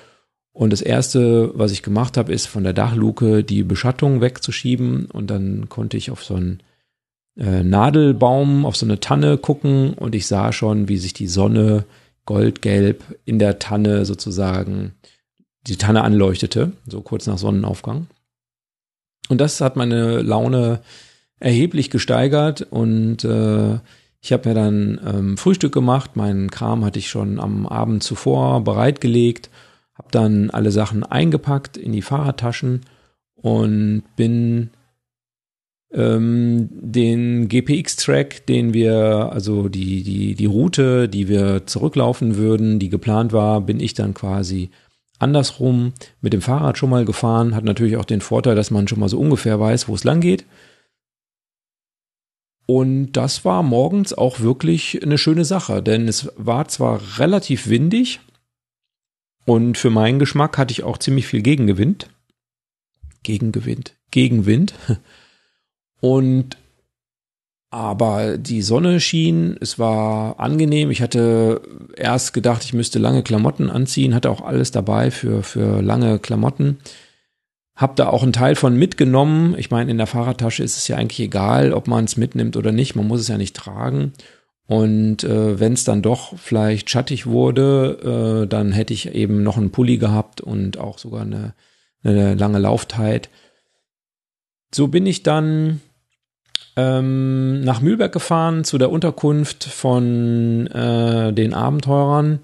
Und 0.53 0.73
das 0.73 0.83
erste, 0.83 1.51
was 1.55 1.73
ich 1.73 1.83
gemacht 1.83 2.17
habe, 2.17 2.33
ist 2.33 2.47
von 2.47 2.65
der 2.65 2.73
Dachluke 2.73 3.45
die 3.45 3.63
Beschattung 3.63 4.21
wegzuschieben 4.21 5.07
und 5.07 5.31
dann 5.31 5.69
konnte 5.69 5.97
ich 5.97 6.11
auf 6.11 6.25
so 6.25 6.35
einen 6.35 6.61
äh, 7.37 7.63
Nadelbaum, 7.63 8.65
auf 8.65 8.77
so 8.77 8.87
eine 8.87 9.01
Tanne 9.01 9.39
gucken 9.39 9.95
und 9.95 10.15
ich 10.15 10.27
sah 10.27 10.53
schon, 10.53 10.89
wie 10.89 10.99
sich 10.99 11.13
die 11.13 11.29
Sonne 11.29 11.85
goldgelb 12.25 13.03
in 13.25 13.39
der 13.39 13.59
Tanne 13.59 14.05
sozusagen 14.05 14.95
die 15.67 15.77
Tanne 15.77 16.03
anleuchtete, 16.03 16.73
so 16.87 17.01
kurz 17.01 17.27
nach 17.27 17.39
Sonnenaufgang. 17.39 18.07
Und 19.29 19.41
das 19.41 19.61
hat 19.61 19.77
meine 19.77 20.23
Laune 20.23 20.81
erheblich 21.41 21.91
gesteigert 21.91 22.63
und 22.63 23.25
äh, 23.25 23.79
ich 24.21 24.33
habe 24.33 24.49
mir 24.49 24.55
dann 24.55 25.01
ähm, 25.07 25.37
Frühstück 25.37 25.73
gemacht. 25.73 26.17
Meinen 26.17 26.51
Kram 26.51 26.85
hatte 26.85 26.99
ich 26.99 27.09
schon 27.09 27.39
am 27.39 27.67
Abend 27.67 28.03
zuvor 28.03 28.63
bereitgelegt, 28.65 29.51
habe 29.95 30.09
dann 30.11 30.51
alle 30.51 30.71
Sachen 30.71 31.05
eingepackt 31.05 31.77
in 31.77 31.93
die 31.93 32.03
Fahrradtaschen 32.03 32.83
und 33.35 34.03
bin 34.17 34.71
ähm, 35.93 36.69
den 36.71 37.49
GPX-Track, 37.49 38.47
den 38.47 38.75
wir, 38.75 39.31
also 39.33 39.69
die, 39.69 40.03
die, 40.03 40.35
die 40.35 40.47
Route, 40.47 41.09
die 41.09 41.29
wir 41.29 41.67
zurücklaufen 41.67 42.37
würden, 42.37 42.79
die 42.79 42.89
geplant 42.89 43.33
war, 43.33 43.61
bin 43.61 43.81
ich 43.81 43.95
dann 43.95 44.15
quasi 44.15 44.71
andersrum 45.19 45.93
mit 46.21 46.33
dem 46.33 46.43
Fahrrad 46.43 46.79
schon 46.79 46.91
mal 46.91 47.05
gefahren. 47.05 47.55
Hat 47.55 47.65
natürlich 47.65 47.97
auch 47.97 48.05
den 48.05 48.21
Vorteil, 48.21 48.55
dass 48.55 48.71
man 48.71 48.89
schon 48.89 49.01
mal 49.01 49.09
so 49.09 49.19
ungefähr 49.19 49.59
weiß, 49.59 49.89
wo 49.89 49.95
es 49.95 50.05
lang 50.05 50.21
geht. 50.21 50.45
Und 52.67 53.13
das 53.13 53.45
war 53.45 53.63
morgens 53.63 54.13
auch 54.13 54.41
wirklich 54.41 55.01
eine 55.03 55.19
schöne 55.19 55.45
Sache, 55.45 55.83
denn 55.83 56.09
es 56.09 56.33
war 56.37 56.67
zwar 56.67 57.01
relativ 57.19 57.69
windig 57.69 58.19
und 59.45 59.79
für 59.79 59.91
meinen 59.91 60.19
Geschmack 60.19 60.59
hatte 60.59 60.73
ich 60.73 60.83
auch 60.83 60.99
ziemlich 60.99 61.29
viel 61.29 61.41
Gegengewind. 61.41 62.11
Gegengewind, 63.23 63.95
Gegenwind. 64.11 64.75
Und 66.01 66.57
aber 67.71 68.39
die 68.39 68.63
Sonne 68.63 69.01
schien, 69.01 69.57
es 69.61 69.79
war 69.79 70.39
angenehm. 70.41 70.91
Ich 70.91 71.03
hatte 71.03 71.61
erst 71.97 72.33
gedacht, 72.33 72.65
ich 72.65 72.73
müsste 72.73 72.99
lange 72.99 73.23
Klamotten 73.23 73.71
anziehen, 73.71 74.15
hatte 74.15 74.31
auch 74.31 74.41
alles 74.41 74.71
dabei 74.71 75.11
für, 75.11 75.43
für 75.43 75.83
lange 75.83 76.19
Klamotten. 76.19 76.79
Hab 77.75 77.97
da 77.97 78.09
auch 78.09 78.23
einen 78.23 78.33
Teil 78.33 78.55
von 78.55 78.79
mitgenommen. 78.79 79.55
Ich 79.59 79.71
meine, 79.71 79.91
in 79.91 79.99
der 79.99 80.07
Fahrradtasche 80.07 80.63
ist 80.63 80.79
es 80.79 80.89
ja 80.89 80.97
eigentlich 80.97 81.21
egal, 81.21 81.75
ob 81.75 81.89
man 81.89 82.05
es 82.07 82.17
mitnimmt 82.17 82.57
oder 82.57 82.73
nicht. 82.73 82.95
Man 82.95 83.07
muss 83.07 83.21
es 83.21 83.29
ja 83.29 83.37
nicht 83.37 83.55
tragen. 83.55 84.13
Und 84.67 85.25
äh, 85.25 85.61
wenn 85.61 85.75
es 85.75 85.85
dann 85.85 86.03
doch 86.03 86.39
vielleicht 86.39 86.89
schattig 86.89 87.27
wurde, 87.27 88.45
äh, 88.45 88.49
dann 88.49 88.73
hätte 88.73 88.95
ich 88.95 89.15
eben 89.15 89.43
noch 89.43 89.57
einen 89.59 89.71
Pulli 89.71 89.99
gehabt 89.99 90.41
und 90.41 90.79
auch 90.79 90.99
sogar 90.99 91.23
eine, 91.23 91.55
eine 92.03 92.35
lange 92.35 92.59
Laufzeit. 92.59 93.29
So 94.75 94.89
bin 94.89 95.07
ich 95.07 95.23
dann 95.23 95.83
ähm, 96.77 97.63
nach 97.63 97.81
Mühlberg 97.81 98.13
gefahren 98.13 98.65
zu 98.65 98.79
der 98.79 98.91
Unterkunft 98.91 99.65
von 99.65 100.67
äh, 100.69 101.33
den 101.33 101.55
Abenteurern 101.55 102.41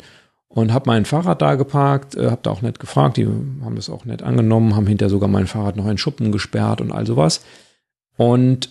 und 0.49 0.73
habe 0.73 0.85
mein 0.87 1.05
Fahrrad 1.05 1.43
da 1.43 1.55
geparkt, 1.55 2.15
äh, 2.15 2.31
habe 2.31 2.41
da 2.43 2.51
auch 2.51 2.63
nett 2.63 2.79
gefragt, 2.79 3.19
die 3.19 3.27
haben 3.27 3.77
das 3.77 3.91
auch 3.91 4.05
nett 4.05 4.23
angenommen, 4.23 4.75
haben 4.75 4.87
hinterher 4.87 5.11
sogar 5.11 5.29
mein 5.29 5.47
Fahrrad 5.47 5.77
noch 5.77 5.87
in 5.87 5.99
Schuppen 5.99 6.33
gesperrt 6.33 6.81
und 6.81 6.93
all 6.93 7.07
sowas. 7.07 7.45
Und 8.17 8.71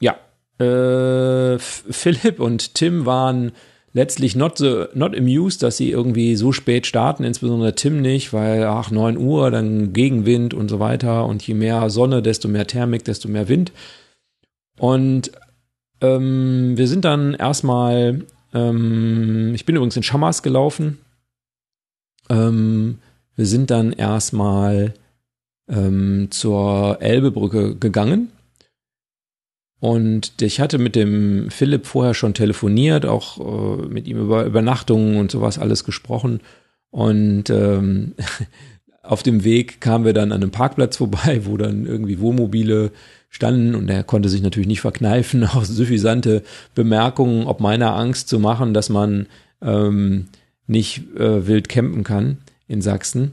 ja, 0.00 0.16
äh, 0.58 1.58
Philipp 1.58 2.40
und 2.40 2.74
Tim 2.74 3.06
waren 3.06 3.52
letztlich 3.94 4.36
not, 4.36 4.58
so, 4.58 4.86
not 4.92 5.16
amused, 5.16 5.62
dass 5.62 5.78
sie 5.78 5.90
irgendwie 5.90 6.36
so 6.36 6.52
spät 6.52 6.86
starten, 6.86 7.24
insbesondere 7.24 7.74
Tim 7.74 8.02
nicht, 8.02 8.34
weil 8.34 8.64
ach, 8.64 8.90
9 8.90 9.16
Uhr, 9.16 9.50
dann 9.50 9.94
Gegenwind 9.94 10.52
und 10.52 10.68
so 10.68 10.80
weiter. 10.80 11.24
Und 11.24 11.46
je 11.46 11.54
mehr 11.54 11.88
Sonne, 11.88 12.20
desto 12.20 12.48
mehr 12.48 12.66
Thermik, 12.66 13.04
desto 13.04 13.28
mehr 13.28 13.48
Wind. 13.48 13.72
Und 14.78 15.32
ähm, 16.02 16.76
wir 16.76 16.88
sind 16.88 17.04
dann 17.04 17.34
erstmal, 17.34 18.24
ähm, 18.52 19.52
ich 19.54 19.64
bin 19.64 19.76
übrigens 19.76 19.96
in 19.96 20.02
Schamas 20.02 20.42
gelaufen, 20.42 20.98
ähm, 22.28 22.98
wir 23.36 23.46
sind 23.46 23.70
dann 23.70 23.92
erstmal 23.92 24.94
ähm, 25.68 26.28
zur 26.30 26.98
Elbebrücke 27.00 27.76
gegangen 27.76 28.30
und 29.84 30.40
ich 30.40 30.60
hatte 30.60 30.78
mit 30.78 30.96
dem 30.96 31.50
Philipp 31.50 31.84
vorher 31.84 32.14
schon 32.14 32.32
telefoniert, 32.32 33.04
auch 33.04 33.38
äh, 33.38 33.86
mit 33.86 34.08
ihm 34.08 34.16
über 34.16 34.46
Übernachtungen 34.46 35.18
und 35.18 35.30
sowas 35.30 35.58
alles 35.58 35.84
gesprochen. 35.84 36.40
Und 36.90 37.50
ähm, 37.50 38.14
auf 39.02 39.22
dem 39.22 39.44
Weg 39.44 39.82
kamen 39.82 40.06
wir 40.06 40.14
dann 40.14 40.32
an 40.32 40.40
einem 40.40 40.50
Parkplatz 40.50 40.96
vorbei, 40.96 41.42
wo 41.44 41.58
dann 41.58 41.84
irgendwie 41.84 42.18
Wohnmobile 42.18 42.92
standen 43.28 43.74
und 43.74 43.90
er 43.90 44.04
konnte 44.04 44.30
sich 44.30 44.40
natürlich 44.40 44.68
nicht 44.68 44.80
verkneifen, 44.80 45.44
auch 45.54 45.66
suffisante 45.66 46.44
Bemerkungen, 46.74 47.46
ob 47.46 47.60
meiner 47.60 47.94
Angst 47.94 48.30
zu 48.30 48.38
machen, 48.38 48.72
dass 48.72 48.88
man 48.88 49.26
ähm, 49.60 50.28
nicht 50.66 51.14
äh, 51.14 51.46
wild 51.46 51.68
campen 51.68 52.04
kann 52.04 52.38
in 52.68 52.80
Sachsen. 52.80 53.32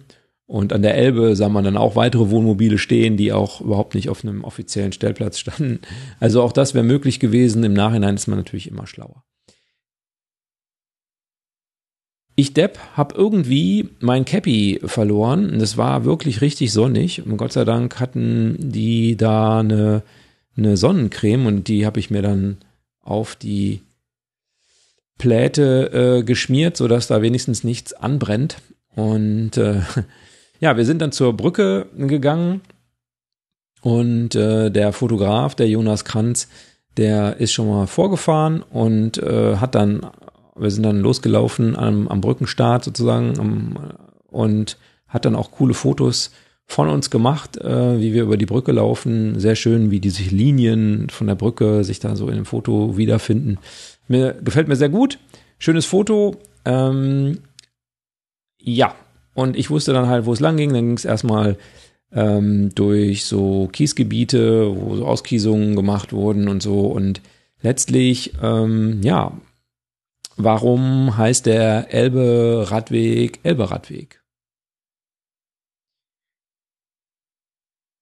Und 0.51 0.73
an 0.73 0.81
der 0.81 0.95
Elbe 0.95 1.37
sah 1.37 1.47
man 1.47 1.63
dann 1.63 1.77
auch 1.77 1.95
weitere 1.95 2.29
Wohnmobile 2.29 2.77
stehen, 2.77 3.15
die 3.15 3.31
auch 3.31 3.61
überhaupt 3.61 3.95
nicht 3.95 4.09
auf 4.09 4.25
einem 4.25 4.43
offiziellen 4.43 4.91
Stellplatz 4.91 5.39
standen. 5.39 5.79
Also 6.19 6.41
auch 6.41 6.51
das 6.51 6.73
wäre 6.73 6.83
möglich 6.83 7.21
gewesen. 7.21 7.63
Im 7.63 7.71
Nachhinein 7.71 8.15
ist 8.15 8.27
man 8.27 8.37
natürlich 8.37 8.67
immer 8.67 8.85
schlauer. 8.85 9.23
Ich 12.35 12.53
Depp 12.53 12.79
habe 12.97 13.15
irgendwie 13.15 13.91
mein 14.01 14.25
Cappy 14.25 14.81
verloren. 14.83 15.57
Das 15.57 15.77
war 15.77 16.03
wirklich 16.03 16.41
richtig 16.41 16.73
sonnig. 16.73 17.25
Und 17.25 17.37
Gott 17.37 17.53
sei 17.53 17.63
Dank 17.63 18.01
hatten 18.01 18.57
die 18.59 19.15
da 19.15 19.59
eine, 19.59 20.03
eine 20.57 20.75
Sonnencreme 20.75 21.45
und 21.45 21.69
die 21.69 21.85
habe 21.85 22.01
ich 22.01 22.11
mir 22.11 22.23
dann 22.23 22.57
auf 22.99 23.37
die 23.37 23.83
Pläte 25.17 26.19
äh, 26.19 26.23
geschmiert, 26.23 26.75
sodass 26.75 27.07
da 27.07 27.21
wenigstens 27.21 27.63
nichts 27.63 27.93
anbrennt. 27.93 28.57
Und 28.93 29.55
äh, 29.55 29.79
ja, 30.61 30.77
wir 30.77 30.85
sind 30.85 31.01
dann 31.01 31.11
zur 31.11 31.33
Brücke 31.33 31.87
gegangen 31.97 32.61
und 33.81 34.35
äh, 34.35 34.69
der 34.69 34.93
Fotograf, 34.93 35.55
der 35.55 35.67
Jonas 35.67 36.05
Kranz, 36.05 36.47
der 36.97 37.37
ist 37.37 37.51
schon 37.51 37.67
mal 37.67 37.87
vorgefahren 37.87 38.61
und 38.61 39.17
äh, 39.17 39.57
hat 39.57 39.75
dann, 39.75 40.05
wir 40.55 40.69
sind 40.69 40.83
dann 40.83 41.01
losgelaufen 41.01 41.75
am, 41.75 42.07
am 42.07 42.21
Brückenstart 42.21 42.83
sozusagen 42.83 43.39
am, 43.39 43.93
und 44.27 44.77
hat 45.07 45.25
dann 45.25 45.35
auch 45.35 45.51
coole 45.51 45.73
Fotos 45.73 46.31
von 46.67 46.89
uns 46.89 47.09
gemacht, 47.09 47.57
äh, 47.57 47.99
wie 47.99 48.13
wir 48.13 48.23
über 48.23 48.37
die 48.37 48.45
Brücke 48.45 48.71
laufen. 48.71 49.39
Sehr 49.39 49.55
schön, 49.55 49.89
wie 49.89 49.99
die 49.99 50.11
sich 50.11 50.31
Linien 50.31 51.09
von 51.09 51.25
der 51.25 51.35
Brücke 51.35 51.83
sich 51.83 51.99
da 51.99 52.15
so 52.15 52.29
in 52.29 52.35
dem 52.35 52.45
Foto 52.45 52.97
wiederfinden. 52.97 53.57
Mir 54.07 54.33
gefällt 54.43 54.67
mir 54.67 54.75
sehr 54.75 54.89
gut. 54.89 55.17
Schönes 55.57 55.85
Foto. 55.85 56.37
Ähm, 56.65 57.39
ja, 58.61 58.93
und 59.33 59.55
ich 59.55 59.69
wusste 59.69 59.93
dann 59.93 60.07
halt, 60.07 60.25
wo 60.25 60.33
es 60.33 60.39
lang 60.39 60.57
ging. 60.57 60.73
Dann 60.73 60.85
ging 60.87 60.97
es 60.97 61.05
erstmal 61.05 61.57
ähm, 62.11 62.73
durch 62.75 63.25
so 63.25 63.69
Kiesgebiete, 63.71 64.75
wo 64.75 64.95
so 64.95 65.05
Auskiesungen 65.05 65.75
gemacht 65.75 66.13
wurden 66.13 66.47
und 66.47 66.61
so. 66.61 66.87
Und 66.87 67.21
letztlich, 67.61 68.33
ähm, 68.41 69.01
ja, 69.03 69.31
warum 70.35 71.17
heißt 71.17 71.45
der 71.45 71.93
Elbe-Radweg 71.93 73.39
Elbe-Radweg? 73.43 74.21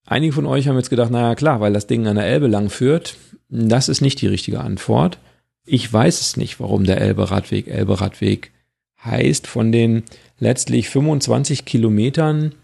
Einige 0.05 0.34
von 0.34 0.47
euch 0.47 0.67
haben 0.67 0.77
jetzt 0.77 0.89
gedacht, 0.89 1.11
naja 1.11 1.36
klar, 1.36 1.61
weil 1.61 1.71
das 1.71 1.86
Ding 1.86 2.07
an 2.07 2.15
der 2.15 2.25
Elbe 2.25 2.47
lang 2.47 2.71
führt. 2.71 3.15
Das 3.47 3.89
ist 3.89 4.01
nicht 4.01 4.19
die 4.21 4.27
richtige 4.27 4.61
Antwort. 4.61 5.19
Ich 5.65 5.91
weiß 5.91 6.19
es 6.19 6.36
nicht, 6.36 6.59
warum 6.59 6.84
der 6.84 6.99
Elbe-Radweg 6.99 7.67
Elbe-Radweg 7.67 8.51
heißt. 9.05 9.45
Von 9.45 9.71
den 9.71 10.03
letztlich 10.39 10.89
25 10.89 11.65
Kilometern, 11.65 12.55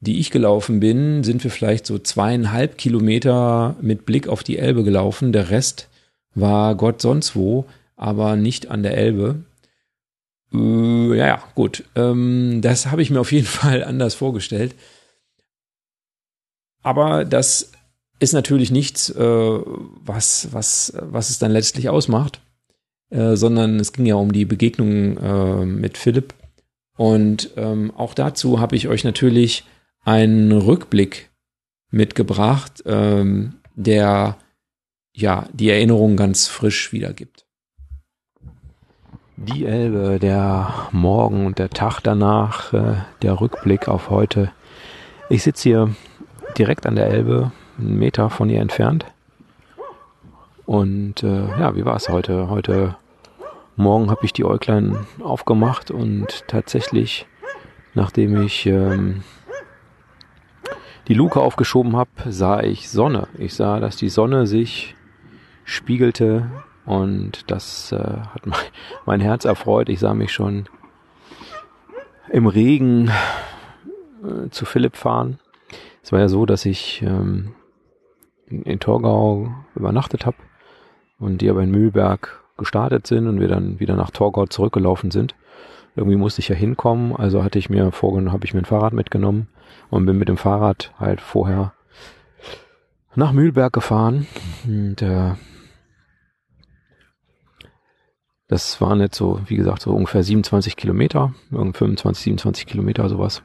die 0.00 0.20
ich 0.20 0.30
gelaufen 0.30 0.80
bin, 0.80 1.24
sind 1.24 1.42
wir 1.42 1.50
vielleicht 1.50 1.86
so 1.86 1.98
zweieinhalb 1.98 2.78
Kilometer 2.78 3.76
mit 3.80 4.06
Blick 4.06 4.28
auf 4.28 4.44
die 4.44 4.58
Elbe 4.58 4.84
gelaufen. 4.84 5.32
Der 5.32 5.50
Rest 5.50 5.88
war 6.34 6.74
Gott 6.74 7.02
sonst 7.02 7.34
wo, 7.34 7.66
aber 7.96 8.36
nicht 8.36 8.70
an 8.70 8.82
der 8.82 8.96
Elbe. 8.96 9.42
Äh, 10.52 11.16
ja, 11.16 11.42
gut. 11.54 11.84
Ähm, 11.96 12.60
das 12.62 12.86
habe 12.86 13.02
ich 13.02 13.10
mir 13.10 13.20
auf 13.20 13.32
jeden 13.32 13.46
Fall 13.46 13.82
anders 13.84 14.14
vorgestellt. 14.14 14.74
Aber 16.82 17.24
das 17.24 17.72
ist 18.20 18.32
natürlich 18.32 18.70
nichts, 18.70 19.10
äh, 19.10 19.20
was, 19.20 20.48
was, 20.52 20.92
was 21.00 21.30
es 21.30 21.38
dann 21.38 21.52
letztlich 21.52 21.88
ausmacht, 21.88 22.40
äh, 23.10 23.36
sondern 23.36 23.78
es 23.78 23.92
ging 23.92 24.06
ja 24.06 24.14
um 24.14 24.32
die 24.32 24.44
Begegnung 24.44 25.16
äh, 25.18 25.64
mit 25.64 25.98
Philipp. 25.98 26.34
Und 26.98 27.50
ähm, 27.56 27.92
auch 27.96 28.12
dazu 28.12 28.58
habe 28.58 28.74
ich 28.74 28.88
euch 28.88 29.04
natürlich 29.04 29.64
einen 30.04 30.50
Rückblick 30.50 31.30
mitgebracht, 31.92 32.82
ähm, 32.86 33.54
der 33.76 34.36
ja 35.14 35.46
die 35.52 35.70
Erinnerung 35.70 36.16
ganz 36.16 36.48
frisch 36.48 36.92
wiedergibt. 36.92 37.46
Die 39.36 39.64
Elbe, 39.64 40.18
der 40.18 40.88
Morgen 40.90 41.46
und 41.46 41.60
der 41.60 41.70
Tag 41.70 42.00
danach, 42.00 42.72
äh, 42.72 42.96
der 43.22 43.40
Rückblick 43.40 43.86
auf 43.86 44.10
heute. 44.10 44.50
Ich 45.30 45.44
sitze 45.44 45.62
hier 45.62 45.94
direkt 46.58 46.84
an 46.84 46.96
der 46.96 47.06
Elbe, 47.06 47.52
einen 47.78 47.96
Meter 47.96 48.28
von 48.28 48.50
ihr 48.50 48.60
entfernt. 48.60 49.06
Und 50.66 51.22
äh, 51.22 51.46
ja, 51.60 51.76
wie 51.76 51.84
war 51.84 51.94
es 51.94 52.08
heute? 52.08 52.50
Heute 52.50 52.96
Morgen 53.78 54.10
habe 54.10 54.26
ich 54.26 54.34
die 54.34 54.44
Äuglein 54.44 55.06
aufgemacht 55.20 55.90
und 55.90 56.46
tatsächlich, 56.46 57.26
nachdem 57.94 58.42
ich 58.42 58.66
ähm, 58.66 59.22
die 61.08 61.14
Luke 61.14 61.40
aufgeschoben 61.40 61.96
habe, 61.96 62.10
sah 62.28 62.60
ich 62.60 62.90
Sonne. 62.90 63.28
Ich 63.38 63.54
sah, 63.54 63.80
dass 63.80 63.96
die 63.96 64.10
Sonne 64.10 64.46
sich 64.46 64.94
spiegelte 65.64 66.50
und 66.84 67.50
das 67.50 67.92
äh, 67.92 67.96
hat 67.96 68.46
mein, 68.46 68.58
mein 69.06 69.20
Herz 69.20 69.46
erfreut. 69.46 69.88
Ich 69.88 70.00
sah 70.00 70.12
mich 70.12 70.32
schon 70.32 70.68
im 72.30 72.46
Regen 72.46 73.10
äh, 74.22 74.50
zu 74.50 74.66
Philipp 74.66 74.96
fahren 74.96 75.38
es 76.08 76.12
war 76.12 76.20
ja 76.20 76.28
so, 76.28 76.46
dass 76.46 76.64
ich 76.64 77.02
ähm, 77.02 77.54
in, 78.46 78.62
in 78.62 78.80
Torgau 78.80 79.52
übernachtet 79.74 80.24
habe 80.24 80.38
und 81.18 81.42
die 81.42 81.50
aber 81.50 81.62
in 81.62 81.70
Mühlberg 81.70 82.42
gestartet 82.58 83.06
sind 83.06 83.26
und 83.26 83.40
wir 83.40 83.48
dann 83.48 83.80
wieder 83.80 83.96
nach 83.96 84.10
Torgau 84.10 84.46
zurückgelaufen 84.46 85.10
sind. 85.10 85.34
Irgendwie 85.96 86.16
musste 86.16 86.40
ich 86.40 86.48
ja 86.48 86.54
hinkommen, 86.54 87.16
also 87.16 87.42
hatte 87.42 87.58
ich 87.58 87.70
mir 87.70 87.90
vorgenommen, 87.92 88.32
habe 88.32 88.44
ich 88.44 88.54
mir 88.54 88.60
ein 88.60 88.66
Fahrrad 88.66 88.92
mitgenommen 88.92 89.48
und 89.90 90.06
bin 90.06 90.18
mit 90.18 90.28
dem 90.28 90.36
Fahrrad 90.36 90.92
halt 90.98 91.20
vorher 91.20 91.72
nach 93.14 93.32
Mühlberg 93.32 93.72
gefahren 93.72 94.26
und 94.64 95.02
äh, 95.02 95.32
das 98.48 98.80
waren 98.80 99.00
jetzt 99.00 99.16
so, 99.16 99.40
wie 99.46 99.56
gesagt, 99.56 99.82
so 99.82 99.92
ungefähr 99.92 100.22
27 100.22 100.76
Kilometer, 100.76 101.34
irgend 101.50 101.76
25, 101.76 102.24
27 102.24 102.66
Kilometer 102.66 103.08
sowas. 103.08 103.42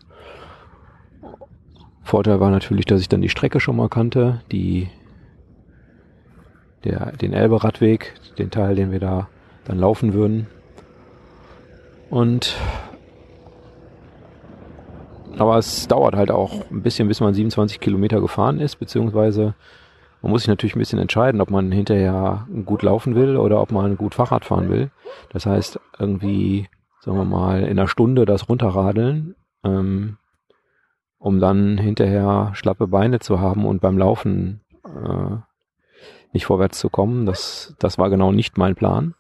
Vorteil 2.04 2.40
war 2.40 2.52
natürlich, 2.52 2.86
dass 2.86 3.02
ich 3.02 3.10
dann 3.10 3.22
die 3.22 3.30
Strecke 3.30 3.60
schon 3.60 3.76
mal 3.76 3.90
kannte, 3.90 4.42
die, 4.52 4.90
der, 6.84 7.12
den 7.14 7.34
Elbe-Radweg, 7.34 8.14
den 8.38 8.52
Teil, 8.52 8.76
den 8.76 8.92
wir 8.92 9.00
da 9.00 9.28
dann 9.66 9.80
laufen 9.80 10.14
würden. 10.14 10.48
Und 12.10 12.56
aber 15.38 15.58
es 15.58 15.88
dauert 15.88 16.16
halt 16.16 16.30
auch 16.30 16.70
ein 16.70 16.84
bisschen, 16.84 17.08
bis 17.08 17.20
man 17.20 17.34
27 17.34 17.80
Kilometer 17.80 18.22
gefahren 18.22 18.60
ist, 18.60 18.76
beziehungsweise 18.76 19.56
man 20.22 20.32
muss 20.32 20.44
sich 20.44 20.48
natürlich 20.48 20.76
ein 20.76 20.80
bisschen 20.80 21.00
entscheiden, 21.00 21.42
ob 21.42 21.50
man 21.50 21.72
hinterher 21.72 22.48
gut 22.66 22.82
laufen 22.84 23.16
will 23.16 23.36
oder 23.36 23.62
ob 23.62 23.72
man 23.72 23.98
gut 23.98 24.16
Fahrrad 24.16 24.46
fahren 24.46 24.70
will. 24.70 24.92
Das 25.32 25.46
heißt, 25.46 25.80
irgendwie, 26.00 26.70
sagen 27.02 27.18
wir 27.18 27.26
mal, 27.26 27.64
in 27.64 27.78
einer 27.78 27.88
Stunde 27.88 28.26
das 28.26 28.48
runterradeln, 28.48 29.36
ähm, 29.64 30.18
um 31.18 31.40
dann 31.40 31.78
hinterher 31.78 32.52
schlappe 32.54 32.88
Beine 32.88 33.20
zu 33.20 33.40
haben 33.40 33.66
und 33.66 33.82
beim 33.82 33.98
Laufen 33.98 34.62
äh, 34.86 35.38
nicht 36.34 36.46
vorwärts 36.46 36.80
zu 36.80 36.90
kommen. 36.90 37.26
Das, 37.26 37.76
das 37.80 37.98
war 37.98 38.10
genau 38.10 38.32
nicht 38.32 38.58
mein 38.58 38.76
Plan. 38.76 39.16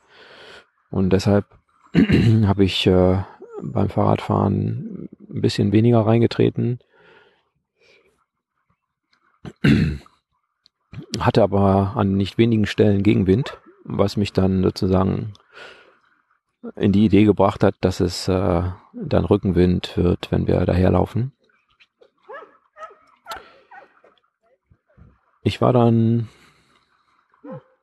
Und 0.89 1.11
deshalb 1.11 1.45
habe 2.45 2.63
ich 2.63 2.85
äh, 2.87 3.23
beim 3.61 3.89
Fahrradfahren 3.89 5.09
ein 5.29 5.41
bisschen 5.41 5.71
weniger 5.71 6.05
reingetreten. 6.05 6.79
Hatte 11.19 11.41
aber 11.41 11.93
an 11.95 12.15
nicht 12.17 12.37
wenigen 12.37 12.65
Stellen 12.65 13.03
Gegenwind, 13.03 13.59
was 13.83 14.17
mich 14.17 14.33
dann 14.33 14.63
sozusagen 14.63 15.33
in 16.75 16.91
die 16.91 17.05
Idee 17.05 17.25
gebracht 17.25 17.63
hat, 17.63 17.75
dass 17.81 17.99
es 17.99 18.27
äh, 18.27 18.63
dann 18.93 19.25
Rückenwind 19.25 19.97
wird, 19.97 20.31
wenn 20.31 20.47
wir 20.47 20.65
daherlaufen. 20.65 21.33
Ich 25.41 25.59
war 25.59 25.73
dann 25.73 26.29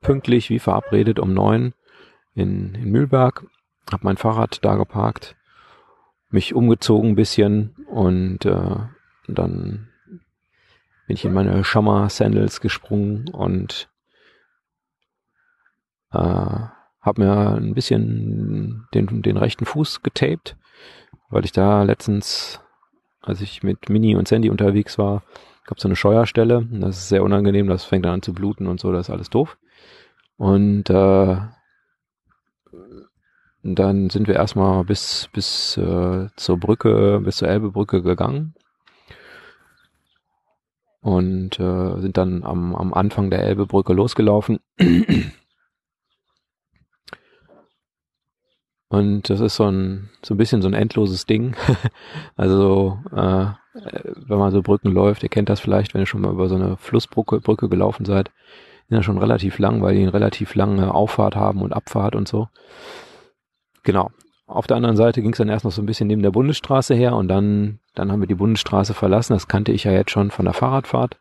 pünktlich 0.00 0.50
wie 0.50 0.58
verabredet 0.58 1.18
um 1.18 1.32
neun 1.32 1.74
in, 2.34 2.74
in 2.74 2.90
Mühlberg, 2.90 3.46
habe 3.90 4.04
mein 4.04 4.16
Fahrrad 4.16 4.64
da 4.64 4.76
geparkt, 4.76 5.36
mich 6.30 6.54
umgezogen 6.54 7.10
ein 7.10 7.16
bisschen 7.16 7.74
und 7.88 8.44
äh, 8.44 8.76
dann 9.26 9.88
bin 11.06 11.16
ich 11.16 11.24
in 11.24 11.32
meine 11.32 11.64
Schammer 11.64 12.08
Sandals 12.08 12.60
gesprungen 12.60 13.28
und 13.28 13.88
äh, 16.12 16.18
habe 16.18 17.22
mir 17.22 17.56
ein 17.56 17.74
bisschen 17.74 18.86
den, 18.94 19.22
den 19.22 19.36
rechten 19.36 19.64
Fuß 19.64 20.02
getaped, 20.02 20.56
weil 21.30 21.44
ich 21.44 21.52
da 21.52 21.82
letztens, 21.82 22.60
als 23.22 23.40
ich 23.40 23.62
mit 23.62 23.88
Mini 23.88 24.16
und 24.16 24.28
Sandy 24.28 24.50
unterwegs 24.50 24.98
war, 24.98 25.22
gab 25.64 25.80
so 25.80 25.88
eine 25.88 25.96
Scheuerstelle. 25.96 26.66
Das 26.70 26.98
ist 26.98 27.08
sehr 27.08 27.22
unangenehm, 27.22 27.66
das 27.68 27.84
fängt 27.84 28.04
dann 28.04 28.14
an 28.14 28.22
zu 28.22 28.32
bluten 28.32 28.66
und 28.66 28.80
so, 28.80 28.92
das 28.92 29.08
ist 29.08 29.10
alles 29.12 29.30
doof. 29.30 29.56
Und 30.40 30.88
äh, 30.88 31.36
dann 33.62 34.08
sind 34.08 34.26
wir 34.26 34.36
erstmal 34.36 34.84
bis, 34.84 35.28
bis 35.34 35.76
äh, 35.76 36.28
zur 36.34 36.58
Brücke, 36.58 37.20
bis 37.22 37.36
zur 37.36 37.48
Elbebrücke 37.48 38.00
gegangen. 38.00 38.54
Und 41.02 41.60
äh, 41.60 42.00
sind 42.00 42.16
dann 42.16 42.42
am, 42.44 42.74
am 42.74 42.94
Anfang 42.94 43.28
der 43.28 43.42
Elbebrücke 43.42 43.92
losgelaufen. 43.92 44.60
Und 48.88 49.28
das 49.28 49.40
ist 49.40 49.56
so 49.56 49.64
ein, 49.64 50.08
so 50.22 50.32
ein 50.32 50.38
bisschen 50.38 50.62
so 50.62 50.68
ein 50.68 50.74
endloses 50.74 51.26
Ding. 51.26 51.54
also, 52.36 52.98
äh, 53.12 53.48
wenn 53.74 54.38
man 54.38 54.52
so 54.52 54.62
Brücken 54.62 54.90
läuft, 54.90 55.22
ihr 55.22 55.28
kennt 55.28 55.50
das 55.50 55.60
vielleicht, 55.60 55.92
wenn 55.92 56.00
ihr 56.00 56.06
schon 56.06 56.22
mal 56.22 56.32
über 56.32 56.48
so 56.48 56.54
eine 56.54 56.78
Flussbrücke 56.78 57.40
Brücke 57.40 57.68
gelaufen 57.68 58.06
seid, 58.06 58.30
sind 58.90 58.98
ja 58.98 59.02
schon 59.04 59.18
relativ 59.18 59.58
lang, 59.60 59.80
weil 59.82 59.94
die 59.94 60.02
eine 60.02 60.12
relativ 60.12 60.56
lange 60.56 60.92
Auffahrt 60.92 61.36
haben 61.36 61.62
und 61.62 61.72
Abfahrt 61.72 62.16
und 62.16 62.26
so. 62.26 62.48
Genau. 63.84 64.10
Auf 64.46 64.66
der 64.66 64.76
anderen 64.76 64.96
Seite 64.96 65.22
ging 65.22 65.30
es 65.30 65.38
dann 65.38 65.48
erst 65.48 65.64
noch 65.64 65.70
so 65.70 65.80
ein 65.80 65.86
bisschen 65.86 66.08
neben 66.08 66.22
der 66.22 66.32
Bundesstraße 66.32 66.92
her 66.94 67.14
und 67.14 67.28
dann, 67.28 67.78
dann 67.94 68.10
haben 68.10 68.20
wir 68.20 68.26
die 68.26 68.34
Bundesstraße 68.34 68.92
verlassen. 68.94 69.32
Das 69.32 69.46
kannte 69.46 69.70
ich 69.70 69.84
ja 69.84 69.92
jetzt 69.92 70.10
schon 70.10 70.32
von 70.32 70.44
der 70.44 70.54
Fahrradfahrt. 70.54 71.18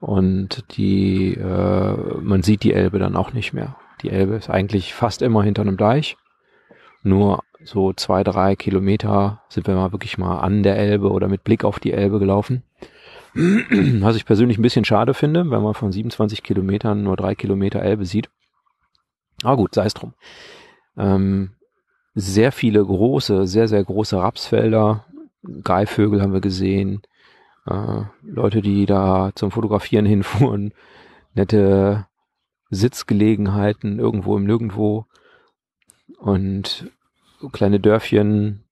und 0.00 0.64
die, 0.76 1.34
äh, 1.34 1.96
man 2.20 2.42
sieht 2.42 2.62
die 2.62 2.72
Elbe 2.72 3.00
dann 3.00 3.16
auch 3.16 3.32
nicht 3.32 3.52
mehr. 3.52 3.76
Die 4.02 4.10
Elbe 4.10 4.36
ist 4.36 4.48
eigentlich 4.48 4.94
fast 4.94 5.22
immer 5.22 5.42
hinter 5.42 5.62
einem 5.62 5.76
Deich. 5.76 6.16
Nur 7.02 7.42
so 7.64 7.92
zwei, 7.92 8.22
drei 8.22 8.54
Kilometer 8.54 9.42
sind 9.48 9.66
wir 9.66 9.74
mal 9.74 9.90
wirklich 9.90 10.16
mal 10.16 10.38
an 10.38 10.62
der 10.62 10.76
Elbe 10.78 11.10
oder 11.10 11.26
mit 11.26 11.42
Blick 11.42 11.64
auf 11.64 11.80
die 11.80 11.92
Elbe 11.92 12.20
gelaufen. 12.20 12.62
Was 13.34 14.16
ich 14.16 14.24
persönlich 14.24 14.58
ein 14.58 14.62
bisschen 14.62 14.84
schade 14.84 15.14
finde, 15.14 15.50
wenn 15.50 15.62
man 15.62 15.74
von 15.74 15.92
27 15.92 16.42
Kilometern 16.42 17.02
nur 17.02 17.16
drei 17.16 17.34
Kilometer 17.34 17.82
Elbe 17.82 18.04
sieht. 18.04 18.30
Aber 19.42 19.56
gut, 19.56 19.74
sei 19.74 19.86
es 19.86 19.94
drum. 19.94 20.14
Ähm, 20.96 21.50
sehr 22.14 22.52
viele 22.52 22.84
große, 22.84 23.46
sehr, 23.46 23.68
sehr 23.68 23.84
große 23.84 24.16
Rapsfelder. 24.16 25.04
Greifvögel 25.62 26.20
haben 26.20 26.32
wir 26.32 26.40
gesehen. 26.40 27.02
Äh, 27.66 28.02
Leute, 28.22 28.62
die 28.62 28.86
da 28.86 29.30
zum 29.34 29.50
Fotografieren 29.50 30.06
hinfuhren. 30.06 30.74
Nette 31.34 32.06
Sitzgelegenheiten 32.70 33.98
irgendwo 33.98 34.36
im 34.36 34.44
Nirgendwo. 34.44 35.06
Und 36.18 36.90
kleine 37.52 37.78
Dörfchen, 37.78 38.64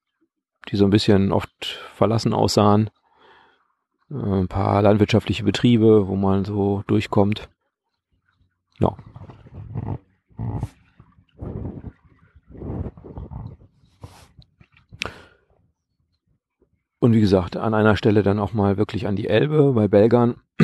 die 0.68 0.76
so 0.76 0.84
ein 0.84 0.90
bisschen 0.90 1.30
oft 1.30 1.78
verlassen 1.94 2.32
aussahen. 2.32 2.90
Äh, 4.10 4.14
ein 4.14 4.48
paar 4.48 4.82
landwirtschaftliche 4.82 5.44
Betriebe, 5.44 6.08
wo 6.08 6.16
man 6.16 6.44
so 6.44 6.82
durchkommt. 6.86 7.48
Ja. 8.78 8.94
Und 16.98 17.12
wie 17.12 17.20
gesagt, 17.20 17.56
an 17.56 17.74
einer 17.74 17.96
Stelle 17.96 18.22
dann 18.22 18.38
auch 18.38 18.52
mal 18.52 18.76
wirklich 18.76 19.06
an 19.06 19.16
die 19.16 19.28
Elbe 19.28 19.72
bei 19.72 19.86
Belgern. 19.86 20.36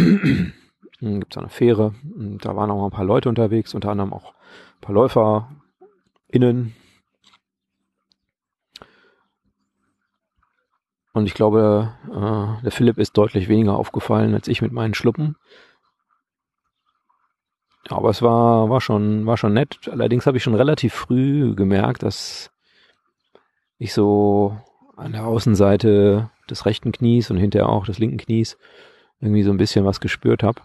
gibt 1.01 1.35
es 1.35 1.39
eine 1.39 1.49
Fähre. 1.49 1.95
Und 2.17 2.45
da 2.45 2.57
waren 2.57 2.71
auch 2.71 2.79
mal 2.79 2.87
ein 2.87 2.91
paar 2.91 3.05
Leute 3.05 3.29
unterwegs, 3.29 3.75
unter 3.75 3.91
anderem 3.91 4.13
auch 4.13 4.33
ein 4.35 4.81
paar 4.81 4.95
LäuferInnen. 4.95 6.75
Und 11.13 11.27
ich 11.27 11.35
glaube, 11.35 11.93
äh, 12.09 12.63
der 12.63 12.73
Philipp 12.73 12.99
ist 12.99 13.17
deutlich 13.17 13.49
weniger 13.49 13.77
aufgefallen 13.77 14.35
als 14.35 14.49
ich 14.49 14.63
mit 14.63 14.73
meinen 14.73 14.95
Schluppen. 14.95 15.37
Aber 17.89 18.11
es 18.11 18.23
war, 18.23 18.71
war 18.71 18.81
schon, 18.81 19.27
war 19.27 19.37
schon 19.37 19.53
nett. 19.53 19.89
Allerdings 19.91 20.27
habe 20.27 20.37
ich 20.37 20.43
schon 20.43 20.55
relativ 20.55 20.95
früh 20.95 21.55
gemerkt, 21.55 22.03
dass 22.03 22.51
ich 23.79 23.93
so 23.93 24.57
an 24.97 25.13
der 25.13 25.27
Außenseite 25.27 26.31
des 26.49 26.65
rechten 26.65 26.93
Knies 26.93 27.31
und 27.31 27.37
hinterher 27.37 27.69
auch 27.69 27.85
des 27.85 27.99
linken 27.99 28.19
Knies 28.19 28.57
irgendwie 29.21 29.43
so 29.43 29.51
ein 29.51 29.57
bisschen 29.57 29.85
was 29.85 30.01
gespürt 30.01 30.43
habe. 30.43 30.63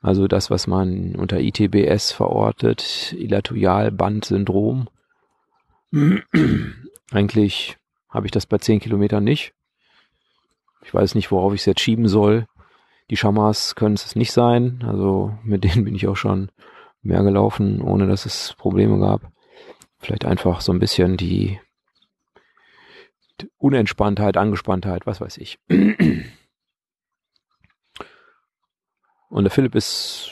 Also 0.00 0.28
das, 0.28 0.50
was 0.50 0.66
man 0.66 1.14
unter 1.14 1.40
ITBS 1.40 2.12
verortet, 2.12 3.14
Ilatoialband-Syndrom. 3.18 4.88
Eigentlich 7.12 7.76
habe 8.08 8.26
ich 8.26 8.32
das 8.32 8.46
bei 8.46 8.58
10 8.58 8.80
Kilometern 8.80 9.24
nicht. 9.24 9.52
Ich 10.82 10.92
weiß 10.94 11.14
nicht, 11.14 11.30
worauf 11.30 11.54
ich 11.54 11.60
es 11.60 11.66
jetzt 11.66 11.80
schieben 11.80 12.08
soll. 12.08 12.46
Die 13.10 13.16
Schamas 13.16 13.74
können 13.74 13.94
es 13.94 14.16
nicht 14.16 14.32
sein. 14.32 14.84
Also 14.86 15.36
mit 15.42 15.64
denen 15.74 15.84
bin 15.84 15.94
ich 15.94 16.08
auch 16.08 16.16
schon 16.16 16.50
mehr 17.02 17.22
gelaufen, 17.22 17.80
ohne 17.80 18.06
dass 18.06 18.26
es 18.26 18.54
Probleme 18.58 18.98
gab. 18.98 19.32
Vielleicht 19.98 20.24
einfach 20.24 20.60
so 20.60 20.72
ein 20.72 20.78
bisschen 20.78 21.16
die 21.16 21.60
Unentspanntheit, 23.58 24.36
Angespanntheit, 24.36 25.06
was 25.06 25.20
weiß 25.20 25.38
ich. 25.38 25.58
Und 29.28 29.44
der 29.44 29.50
Philipp 29.50 29.74
ist 29.74 30.30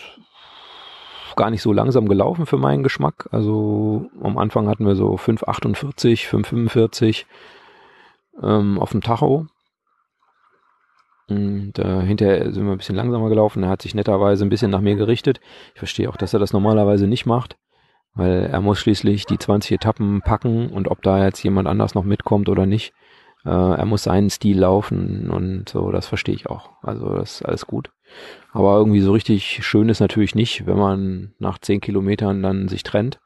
gar 1.37 1.51
nicht 1.51 1.63
so 1.63 1.73
langsam 1.73 2.09
gelaufen 2.09 2.47
für 2.47 2.59
meinen 2.59 2.83
Geschmack. 2.83 3.29
Also 3.31 4.11
am 4.21 4.37
Anfang 4.39 4.69
hatten 4.69 4.85
wir 4.85 4.97
so 4.97 5.15
5,48, 5.15 6.29
5,45 6.29 7.25
ähm, 8.43 8.79
auf 8.81 8.91
dem 8.91 9.03
Tacho. 9.03 9.47
Und 11.29 11.79
äh, 11.79 12.03
hinterher 12.03 12.53
sind 12.53 12.65
wir 12.65 12.73
ein 12.73 12.79
bisschen 12.79 12.97
langsamer 12.97 13.29
gelaufen. 13.29 13.63
Er 13.63 13.69
hat 13.69 13.83
sich 13.83 13.95
netterweise 13.95 14.45
ein 14.45 14.49
bisschen 14.49 14.71
nach 14.71 14.81
mir 14.81 14.97
gerichtet. 14.97 15.41
Ich 15.75 15.79
verstehe 15.79 16.09
auch, 16.09 16.17
dass 16.17 16.33
er 16.33 16.41
das 16.41 16.53
normalerweise 16.53 17.07
nicht 17.07 17.27
macht, 17.27 17.57
weil 18.15 18.49
er 18.51 18.61
muss 18.61 18.81
schließlich 18.81 19.27
die 19.27 19.39
20 19.39 19.73
Etappen 19.73 20.23
packen 20.23 20.71
und 20.71 20.89
ob 20.89 21.03
da 21.03 21.23
jetzt 21.25 21.43
jemand 21.43 21.69
anders 21.69 21.95
noch 21.95 22.05
mitkommt 22.05 22.49
oder 22.49 22.65
nicht, 22.65 22.95
äh, 23.45 23.51
er 23.51 23.85
muss 23.85 24.05
seinen 24.05 24.31
Stil 24.31 24.59
laufen 24.59 25.31
und 25.31 25.69
so, 25.69 25.91
das 25.93 26.07
verstehe 26.07 26.35
ich 26.35 26.49
auch. 26.49 26.71
Also 26.83 27.15
das 27.15 27.41
ist 27.41 27.47
alles 27.47 27.67
gut. 27.67 27.91
Aber 28.53 28.79
irgendwie 28.79 29.01
so 29.01 29.13
richtig 29.13 29.65
schön 29.67 29.91
ist 29.91 30.01
natürlich 30.01 30.35
nicht, 30.35 30.67
wenn 30.67 30.79
man 30.79 31.35
nach 31.39 31.59
10 31.59 31.81
Kilometern 31.81 32.43
dann 32.43 32.69
sich 32.69 32.83
trennt. 32.83 33.21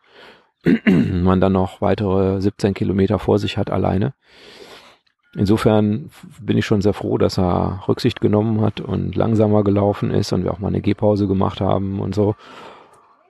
man 0.87 1.41
dann 1.41 1.53
noch 1.53 1.81
weitere 1.81 2.41
17 2.41 2.75
Kilometer 2.75 3.19
vor 3.19 3.39
sich 3.39 3.57
hat 3.57 3.71
alleine. 3.71 4.15
Insofern 5.35 6.11
bin 6.41 6.59
ich 6.59 6.67
schon 6.67 6.83
sehr 6.83 6.93
froh, 6.93 7.17
dass 7.17 7.39
er 7.39 7.85
Rücksicht 7.89 8.21
genommen 8.21 8.61
hat 8.61 8.81
und 8.81 9.17
langsamer 9.17 9.65
gelaufen 9.65 10.11
ist 10.11 10.33
und 10.33 10.45
wir 10.45 10.53
auch 10.53 10.59
mal 10.59 10.69
eine 10.69 10.83
Gehpause 10.83 11.27
gemacht 11.27 11.61
haben 11.61 12.01
und 12.01 12.15
so. 12.15 12.35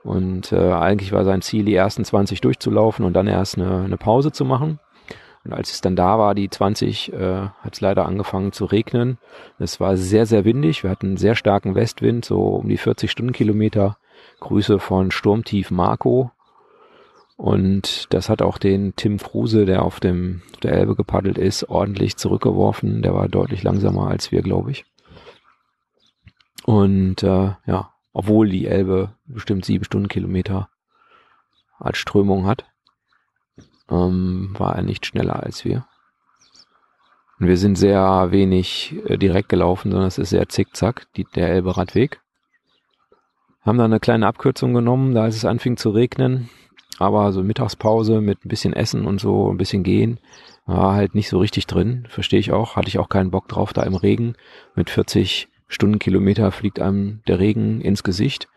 Und 0.02 0.52
äh, 0.52 0.72
eigentlich 0.72 1.12
war 1.12 1.24
sein 1.24 1.42
Ziel, 1.42 1.64
die 1.64 1.76
ersten 1.76 2.04
20 2.04 2.40
durchzulaufen 2.40 3.04
und 3.04 3.12
dann 3.12 3.28
erst 3.28 3.56
eine, 3.56 3.84
eine 3.84 3.96
Pause 3.96 4.32
zu 4.32 4.44
machen. 4.44 4.80
Und 5.44 5.52
als 5.52 5.72
es 5.72 5.80
dann 5.80 5.96
da 5.96 6.18
war, 6.18 6.34
die 6.34 6.50
20, 6.50 7.12
äh, 7.12 7.48
hat 7.60 7.74
es 7.74 7.80
leider 7.80 8.06
angefangen 8.06 8.52
zu 8.52 8.64
regnen. 8.64 9.18
Es 9.58 9.80
war 9.80 9.96
sehr, 9.96 10.26
sehr 10.26 10.44
windig. 10.44 10.82
Wir 10.82 10.90
hatten 10.90 11.06
einen 11.06 11.16
sehr 11.16 11.34
starken 11.34 11.74
Westwind, 11.74 12.24
so 12.24 12.40
um 12.40 12.68
die 12.68 12.76
40 12.78 13.10
Stundenkilometer. 13.10 13.96
Grüße 14.40 14.78
von 14.78 15.10
Sturmtief 15.10 15.70
Marco. 15.70 16.30
Und 17.42 18.06
das 18.14 18.28
hat 18.28 18.40
auch 18.40 18.56
den 18.56 18.94
Tim 18.94 19.18
Kruse, 19.18 19.66
der 19.66 19.82
auf 19.82 19.98
dem 19.98 20.42
auf 20.52 20.60
der 20.60 20.74
Elbe 20.74 20.94
gepaddelt 20.94 21.38
ist, 21.38 21.68
ordentlich 21.68 22.16
zurückgeworfen. 22.16 23.02
Der 23.02 23.14
war 23.14 23.28
deutlich 23.28 23.64
langsamer 23.64 24.06
als 24.06 24.30
wir, 24.30 24.42
glaube 24.42 24.70
ich. 24.70 24.84
Und 26.64 27.24
äh, 27.24 27.54
ja, 27.66 27.90
obwohl 28.12 28.48
die 28.48 28.68
Elbe 28.68 29.16
bestimmt 29.24 29.64
sieben 29.64 29.82
Stundenkilometer 29.82 30.68
als 31.80 31.98
Strömung 31.98 32.46
hat 32.46 32.64
ähm, 33.90 34.54
war 34.56 34.76
er 34.76 34.82
nicht 34.82 35.04
schneller 35.04 35.42
als 35.42 35.64
wir. 35.64 35.84
Und 37.40 37.48
wir 37.48 37.56
sind 37.56 37.74
sehr 37.76 38.28
wenig 38.30 38.94
äh, 39.06 39.18
direkt 39.18 39.48
gelaufen, 39.48 39.90
sondern 39.90 40.06
es 40.06 40.18
ist 40.18 40.30
sehr 40.30 40.48
zickzack, 40.48 41.08
die, 41.16 41.24
der 41.24 41.48
Elbe-Radweg. 41.48 42.20
Haben 43.62 43.78
dann 43.78 43.90
eine 43.90 43.98
kleine 43.98 44.28
Abkürzung 44.28 44.74
genommen, 44.74 45.12
da 45.14 45.24
als 45.24 45.34
es 45.34 45.44
anfing 45.44 45.76
zu 45.76 45.90
regnen. 45.90 46.48
Aber 47.02 47.32
so 47.32 47.42
Mittagspause 47.42 48.20
mit 48.20 48.44
ein 48.44 48.48
bisschen 48.48 48.72
Essen 48.72 49.06
und 49.06 49.20
so, 49.20 49.50
ein 49.50 49.58
bisschen 49.58 49.82
gehen, 49.82 50.20
war 50.66 50.94
halt 50.94 51.14
nicht 51.14 51.28
so 51.28 51.38
richtig 51.38 51.66
drin. 51.66 52.06
Verstehe 52.08 52.40
ich 52.40 52.52
auch. 52.52 52.76
Hatte 52.76 52.88
ich 52.88 52.98
auch 52.98 53.08
keinen 53.08 53.30
Bock 53.30 53.48
drauf, 53.48 53.72
da 53.72 53.82
im 53.82 53.94
Regen. 53.94 54.34
Mit 54.74 54.88
40 54.88 55.48
Stundenkilometer 55.68 56.52
fliegt 56.52 56.80
einem 56.80 57.20
der 57.26 57.38
Regen 57.38 57.80
ins 57.80 58.02
Gesicht 58.02 58.48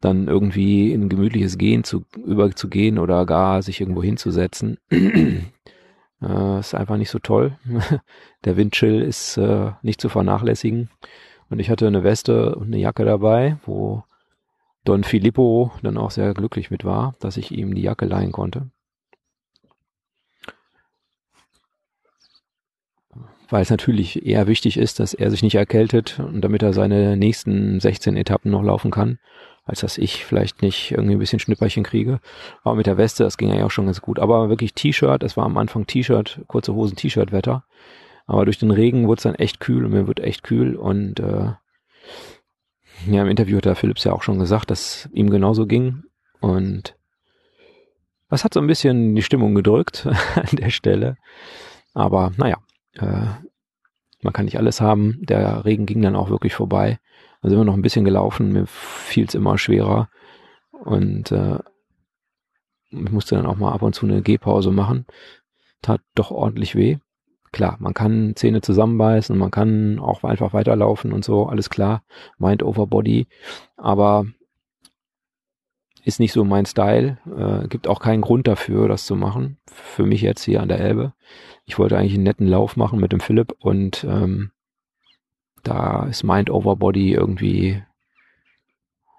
dann 0.00 0.28
irgendwie 0.28 0.92
in 0.92 1.02
ein 1.02 1.08
gemütliches 1.08 1.58
Gehen 1.58 1.84
zu, 1.84 2.04
überzugehen 2.16 2.98
oder 2.98 3.24
gar 3.24 3.62
sich 3.62 3.80
irgendwo 3.80 4.02
hinzusetzen. 4.02 4.78
äh, 4.90 6.58
ist 6.58 6.74
einfach 6.74 6.96
nicht 6.96 7.10
so 7.10 7.18
toll. 7.18 7.56
Der 8.44 8.56
Windchill 8.56 9.00
ist 9.00 9.36
äh, 9.36 9.72
nicht 9.82 10.00
zu 10.00 10.08
vernachlässigen. 10.08 10.90
Und 11.48 11.60
ich 11.60 11.70
hatte 11.70 11.86
eine 11.86 12.02
Weste 12.02 12.56
und 12.56 12.66
eine 12.66 12.78
Jacke 12.78 13.04
dabei, 13.04 13.58
wo 13.64 14.04
Don 14.84 15.04
Filippo 15.04 15.72
dann 15.82 15.96
auch 15.96 16.10
sehr 16.10 16.34
glücklich 16.34 16.70
mit 16.70 16.84
war, 16.84 17.14
dass 17.20 17.36
ich 17.36 17.52
ihm 17.52 17.74
die 17.74 17.82
Jacke 17.82 18.04
leihen 18.04 18.32
konnte. 18.32 18.70
Weil 23.48 23.62
es 23.62 23.70
natürlich 23.70 24.24
eher 24.26 24.46
wichtig 24.46 24.78
ist, 24.78 24.98
dass 24.98 25.14
er 25.14 25.30
sich 25.30 25.42
nicht 25.42 25.56
erkältet 25.56 26.18
und 26.18 26.40
damit 26.40 26.62
er 26.62 26.72
seine 26.72 27.16
nächsten 27.16 27.80
16 27.80 28.16
Etappen 28.16 28.50
noch 28.50 28.62
laufen 28.62 28.90
kann 28.90 29.18
als 29.64 29.80
dass 29.80 29.98
ich 29.98 30.24
vielleicht 30.24 30.62
nicht 30.62 30.90
irgendwie 30.90 31.14
ein 31.14 31.18
bisschen 31.18 31.38
Schnipperchen 31.38 31.84
kriege. 31.84 32.20
Aber 32.64 32.74
mit 32.74 32.86
der 32.86 32.96
Weste, 32.96 33.24
das 33.24 33.38
ging 33.38 33.52
ja 33.52 33.64
auch 33.64 33.70
schon 33.70 33.86
ganz 33.86 34.00
gut. 34.00 34.18
Aber 34.18 34.48
wirklich 34.48 34.74
T-Shirt, 34.74 35.22
es 35.22 35.36
war 35.36 35.44
am 35.44 35.56
Anfang 35.56 35.86
T-Shirt, 35.86 36.40
kurze 36.48 36.74
Hosen, 36.74 36.96
T-Shirt-Wetter. 36.96 37.64
Aber 38.26 38.44
durch 38.44 38.58
den 38.58 38.70
Regen 38.70 39.06
wurde 39.06 39.18
es 39.18 39.22
dann 39.24 39.34
echt 39.34 39.60
kühl 39.60 39.84
und 39.84 39.92
mir 39.92 40.06
wird 40.06 40.20
echt 40.20 40.42
kühl 40.42 40.76
und 40.76 41.20
äh, 41.20 41.52
ja, 43.06 43.22
im 43.22 43.28
Interview 43.28 43.56
hat 43.56 43.64
der 43.64 43.76
Philips 43.76 44.04
ja 44.04 44.12
auch 44.12 44.22
schon 44.22 44.38
gesagt, 44.38 44.70
dass 44.70 45.08
ihm 45.12 45.30
genauso 45.30 45.66
ging 45.66 46.04
und 46.40 46.96
das 48.28 48.44
hat 48.44 48.54
so 48.54 48.60
ein 48.60 48.66
bisschen 48.66 49.14
die 49.14 49.22
Stimmung 49.22 49.54
gedrückt 49.54 50.06
an 50.34 50.48
der 50.56 50.70
Stelle. 50.70 51.18
Aber 51.92 52.32
naja, 52.38 52.56
äh, 52.94 53.26
man 54.22 54.32
kann 54.32 54.46
nicht 54.46 54.56
alles 54.56 54.80
haben. 54.80 55.18
Der 55.20 55.66
Regen 55.66 55.84
ging 55.84 56.00
dann 56.00 56.16
auch 56.16 56.30
wirklich 56.30 56.54
vorbei. 56.54 56.98
Da 57.42 57.48
sind 57.50 57.58
wir 57.58 57.64
noch 57.64 57.74
ein 57.74 57.82
bisschen 57.82 58.04
gelaufen, 58.04 58.52
mir 58.52 58.66
fiel 58.66 59.26
es 59.26 59.34
immer 59.34 59.58
schwerer. 59.58 60.08
Und 60.70 61.30
äh, 61.32 61.58
ich 62.90 63.10
musste 63.10 63.34
dann 63.34 63.46
auch 63.46 63.56
mal 63.56 63.72
ab 63.72 63.82
und 63.82 63.94
zu 63.94 64.06
eine 64.06 64.22
Gehpause 64.22 64.70
machen. 64.70 65.06
Tat 65.82 66.00
doch 66.14 66.30
ordentlich 66.30 66.74
weh. 66.74 66.98
Klar, 67.52 67.76
man 67.78 67.94
kann 67.94 68.34
Zähne 68.34 68.60
zusammenbeißen, 68.60 69.36
man 69.36 69.50
kann 69.50 69.98
auch 69.98 70.24
einfach 70.24 70.52
weiterlaufen 70.52 71.12
und 71.12 71.24
so, 71.24 71.46
alles 71.46 71.70
klar, 71.70 72.02
Mind 72.38 72.62
over 72.62 72.86
Body, 72.86 73.26
aber 73.76 74.26
ist 76.04 76.18
nicht 76.18 76.32
so 76.32 76.44
mein 76.44 76.66
Style, 76.66 77.18
äh, 77.26 77.68
gibt 77.68 77.86
auch 77.86 78.00
keinen 78.00 78.22
Grund 78.22 78.48
dafür, 78.48 78.88
das 78.88 79.06
zu 79.06 79.14
machen, 79.14 79.58
für 79.66 80.04
mich 80.04 80.22
jetzt 80.22 80.42
hier 80.42 80.60
an 80.60 80.68
der 80.68 80.80
Elbe. 80.80 81.12
Ich 81.64 81.78
wollte 81.78 81.96
eigentlich 81.96 82.14
einen 82.14 82.24
netten 82.24 82.48
Lauf 82.48 82.76
machen 82.76 82.98
mit 82.98 83.12
dem 83.12 83.20
Philipp 83.20 83.54
und 83.60 84.04
ähm, 84.04 84.50
da 85.62 86.06
ist 86.06 86.24
Mind 86.24 86.50
over 86.50 86.74
Body 86.74 87.12
irgendwie, 87.12 87.82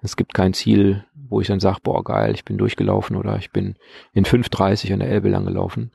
es 0.01 0.17
gibt 0.17 0.33
kein 0.33 0.53
Ziel, 0.53 1.05
wo 1.15 1.39
ich 1.39 1.47
dann 1.47 1.61
sage, 1.61 1.79
boah 1.81 2.03
geil, 2.03 2.33
ich 2.33 2.43
bin 2.43 2.57
durchgelaufen 2.57 3.15
oder 3.15 3.37
ich 3.37 3.51
bin 3.51 3.75
in 4.13 4.25
5.30 4.25 4.91
an 4.91 4.99
der 4.99 5.09
Elbe 5.09 5.29
lang 5.29 5.45
gelaufen. 5.45 5.91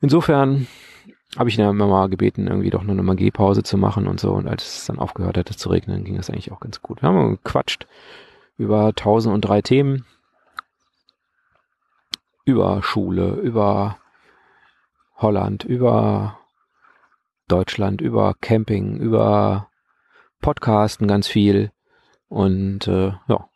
Insofern 0.00 0.66
habe 1.36 1.48
ich 1.48 1.56
ihn 1.56 1.64
ja 1.64 1.70
immer 1.70 1.86
mal 1.86 2.08
gebeten, 2.08 2.48
irgendwie 2.48 2.70
doch 2.70 2.82
nur 2.82 2.92
eine 2.92 3.02
Magiepause 3.02 3.62
zu 3.62 3.76
machen 3.78 4.06
und 4.06 4.18
so. 4.18 4.32
Und 4.32 4.48
als 4.48 4.78
es 4.78 4.86
dann 4.86 4.98
aufgehört 4.98 5.38
hatte 5.38 5.54
zu 5.54 5.68
regnen, 5.68 6.04
ging 6.04 6.16
das 6.16 6.30
eigentlich 6.30 6.52
auch 6.52 6.60
ganz 6.60 6.82
gut. 6.82 7.02
Wir 7.02 7.08
haben 7.08 7.30
gequatscht 7.42 7.86
über 8.56 8.86
1003 8.88 9.62
Themen. 9.62 10.06
Über 12.44 12.82
Schule, 12.82 13.34
über 13.34 13.98
Holland, 15.16 15.64
über 15.64 16.38
Deutschland, 17.46 18.00
über 18.00 18.34
Camping, 18.40 18.96
über 18.96 19.68
Podcasten 20.40 21.06
ganz 21.06 21.28
viel. 21.28 21.70
Und 22.28 22.88
äh, 22.88 23.12
ja, 23.28 23.48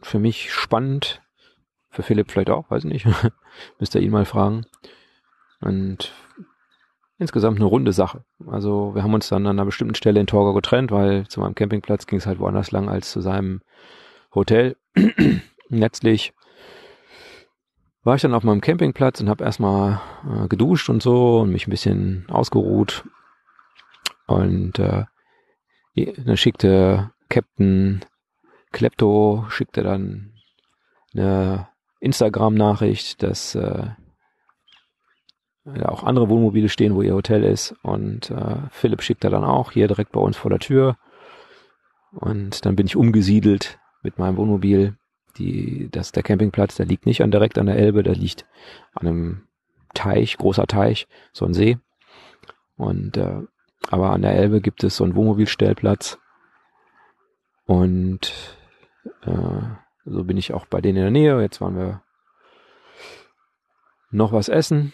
für 0.00 0.18
mich 0.18 0.52
spannend, 0.52 1.22
für 1.90 2.02
Philipp 2.02 2.30
vielleicht 2.30 2.50
auch, 2.50 2.70
weiß 2.70 2.84
nicht. 2.84 3.06
Müsst 3.78 3.94
ihr 3.94 4.00
ihn 4.00 4.12
mal 4.12 4.24
fragen. 4.24 4.66
Und 5.60 6.12
insgesamt 7.18 7.56
eine 7.56 7.64
runde 7.64 7.92
Sache. 7.92 8.24
Also 8.46 8.94
wir 8.94 9.02
haben 9.02 9.14
uns 9.14 9.28
dann 9.28 9.46
an 9.46 9.56
einer 9.56 9.64
bestimmten 9.64 9.94
Stelle 9.94 10.20
in 10.20 10.26
Torgau 10.26 10.52
getrennt, 10.52 10.90
weil 10.90 11.26
zu 11.28 11.40
meinem 11.40 11.54
Campingplatz 11.54 12.06
ging 12.06 12.18
es 12.18 12.26
halt 12.26 12.38
woanders 12.38 12.70
lang 12.72 12.88
als 12.88 13.10
zu 13.10 13.20
seinem 13.20 13.62
Hotel. 14.34 14.76
Letztlich 15.68 16.34
war 18.02 18.14
ich 18.14 18.22
dann 18.22 18.34
auf 18.34 18.44
meinem 18.44 18.60
Campingplatz 18.60 19.20
und 19.20 19.28
habe 19.28 19.44
erstmal 19.44 20.00
äh, 20.30 20.46
geduscht 20.48 20.88
und 20.88 21.02
so 21.02 21.40
und 21.40 21.50
mich 21.50 21.66
ein 21.66 21.70
bisschen 21.70 22.26
ausgeruht. 22.28 23.04
Und 24.26 24.78
äh, 24.78 25.04
dann 25.96 26.36
schickte 26.36 27.10
Captain 27.28 28.04
Klepto, 28.72 29.46
schickte 29.48 29.82
dann 29.82 30.34
eine 31.14 31.68
Instagram-Nachricht, 32.00 33.22
dass 33.22 33.54
äh, 33.54 33.88
ja, 35.74 35.88
auch 35.88 36.04
andere 36.04 36.28
Wohnmobile 36.28 36.68
stehen, 36.68 36.94
wo 36.94 37.02
ihr 37.02 37.14
Hotel 37.14 37.42
ist. 37.42 37.74
Und 37.82 38.30
äh, 38.30 38.56
Philipp 38.70 39.02
schickt 39.02 39.24
er 39.24 39.30
dann 39.30 39.44
auch 39.44 39.72
hier 39.72 39.88
direkt 39.88 40.12
bei 40.12 40.20
uns 40.20 40.36
vor 40.36 40.50
der 40.50 40.60
Tür. 40.60 40.96
Und 42.12 42.64
dann 42.64 42.76
bin 42.76 42.86
ich 42.86 42.96
umgesiedelt 42.96 43.78
mit 44.02 44.18
meinem 44.18 44.36
Wohnmobil. 44.36 44.96
Die, 45.38 45.88
das 45.90 46.12
der 46.12 46.22
Campingplatz, 46.22 46.76
der 46.76 46.86
liegt 46.86 47.04
nicht 47.04 47.22
an, 47.22 47.30
direkt 47.30 47.58
an 47.58 47.66
der 47.66 47.76
Elbe, 47.76 48.02
der 48.02 48.14
liegt 48.14 48.46
an 48.94 49.06
einem 49.06 49.42
Teich, 49.92 50.38
großer 50.38 50.66
Teich, 50.66 51.08
so 51.32 51.44
ein 51.44 51.52
See. 51.52 51.78
Und 52.76 53.16
äh, 53.16 53.42
aber 53.90 54.10
an 54.10 54.22
der 54.22 54.34
Elbe 54.34 54.60
gibt 54.60 54.82
es 54.82 54.96
so 54.96 55.04
einen 55.04 55.14
Wohnmobilstellplatz. 55.14 56.18
Und 57.66 58.32
äh, 59.22 59.62
so 60.04 60.24
bin 60.24 60.36
ich 60.36 60.54
auch 60.54 60.66
bei 60.66 60.80
denen 60.80 60.96
in 60.96 61.02
der 61.02 61.10
Nähe. 61.10 61.40
Jetzt 61.42 61.60
waren 61.60 61.76
wir 61.76 62.02
noch 64.10 64.32
was 64.32 64.48
essen 64.48 64.92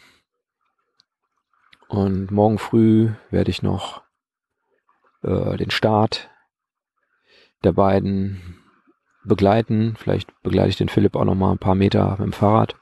und 1.92 2.30
morgen 2.30 2.58
früh 2.58 3.10
werde 3.30 3.50
ich 3.50 3.62
noch 3.62 4.00
äh, 5.22 5.58
den 5.58 5.70
Start 5.70 6.30
der 7.64 7.72
beiden 7.72 8.62
begleiten. 9.24 9.94
Vielleicht 9.98 10.32
begleite 10.42 10.70
ich 10.70 10.78
den 10.78 10.88
Philipp 10.88 11.14
auch 11.14 11.26
noch 11.26 11.34
mal 11.34 11.52
ein 11.52 11.58
paar 11.58 11.74
Meter 11.74 12.12
mit 12.12 12.20
dem 12.20 12.32
Fahrrad. 12.32 12.76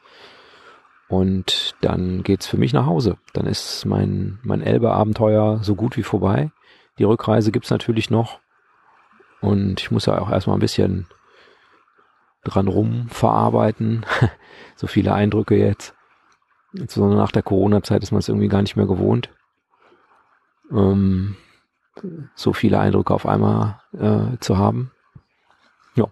Und 1.09 1.75
dann 1.81 2.23
geht's 2.23 2.47
für 2.47 2.57
mich 2.57 2.73
nach 2.73 2.87
Hause. 2.87 3.17
Dann 3.33 3.47
ist 3.47 3.85
mein, 3.85 4.39
mein 4.45 4.63
Elbe-Abenteuer 4.63 5.59
so 5.61 5.75
gut 5.75 5.97
wie 5.97 6.05
vorbei. 6.05 6.53
Die 7.01 7.05
Rückreise 7.05 7.51
gibt's 7.51 7.71
natürlich 7.71 8.11
noch. 8.11 8.39
Und 9.41 9.81
ich 9.81 9.91
muss 9.91 10.07
ja 10.07 10.21
auch 10.21 10.31
erstmal 10.31 10.57
ein 10.57 10.61
bisschen 10.61 11.09
dran 12.45 12.69
rumverarbeiten. 12.69 14.07
so 14.77 14.87
viele 14.87 15.13
Eindrücke 15.13 15.57
jetzt. 15.57 15.97
Insbesondere 16.73 17.19
nach 17.19 17.33
der 17.33 17.43
Corona-Zeit 17.43 18.03
ist 18.03 18.13
man 18.13 18.21
es 18.21 18.29
irgendwie 18.29 18.49
gar 18.49 18.63
nicht 18.63 18.77
mehr 18.77 18.87
gewohnt. 18.87 19.31
Ähm, 20.71 21.37
so 22.35 22.53
viele 22.53 22.79
Eindrücke 22.79 23.13
auf 23.13 23.27
einmal 23.27 23.81
äh, 23.93 24.39
zu 24.39 24.57
haben. 24.57 24.93
Ja. 25.97 26.07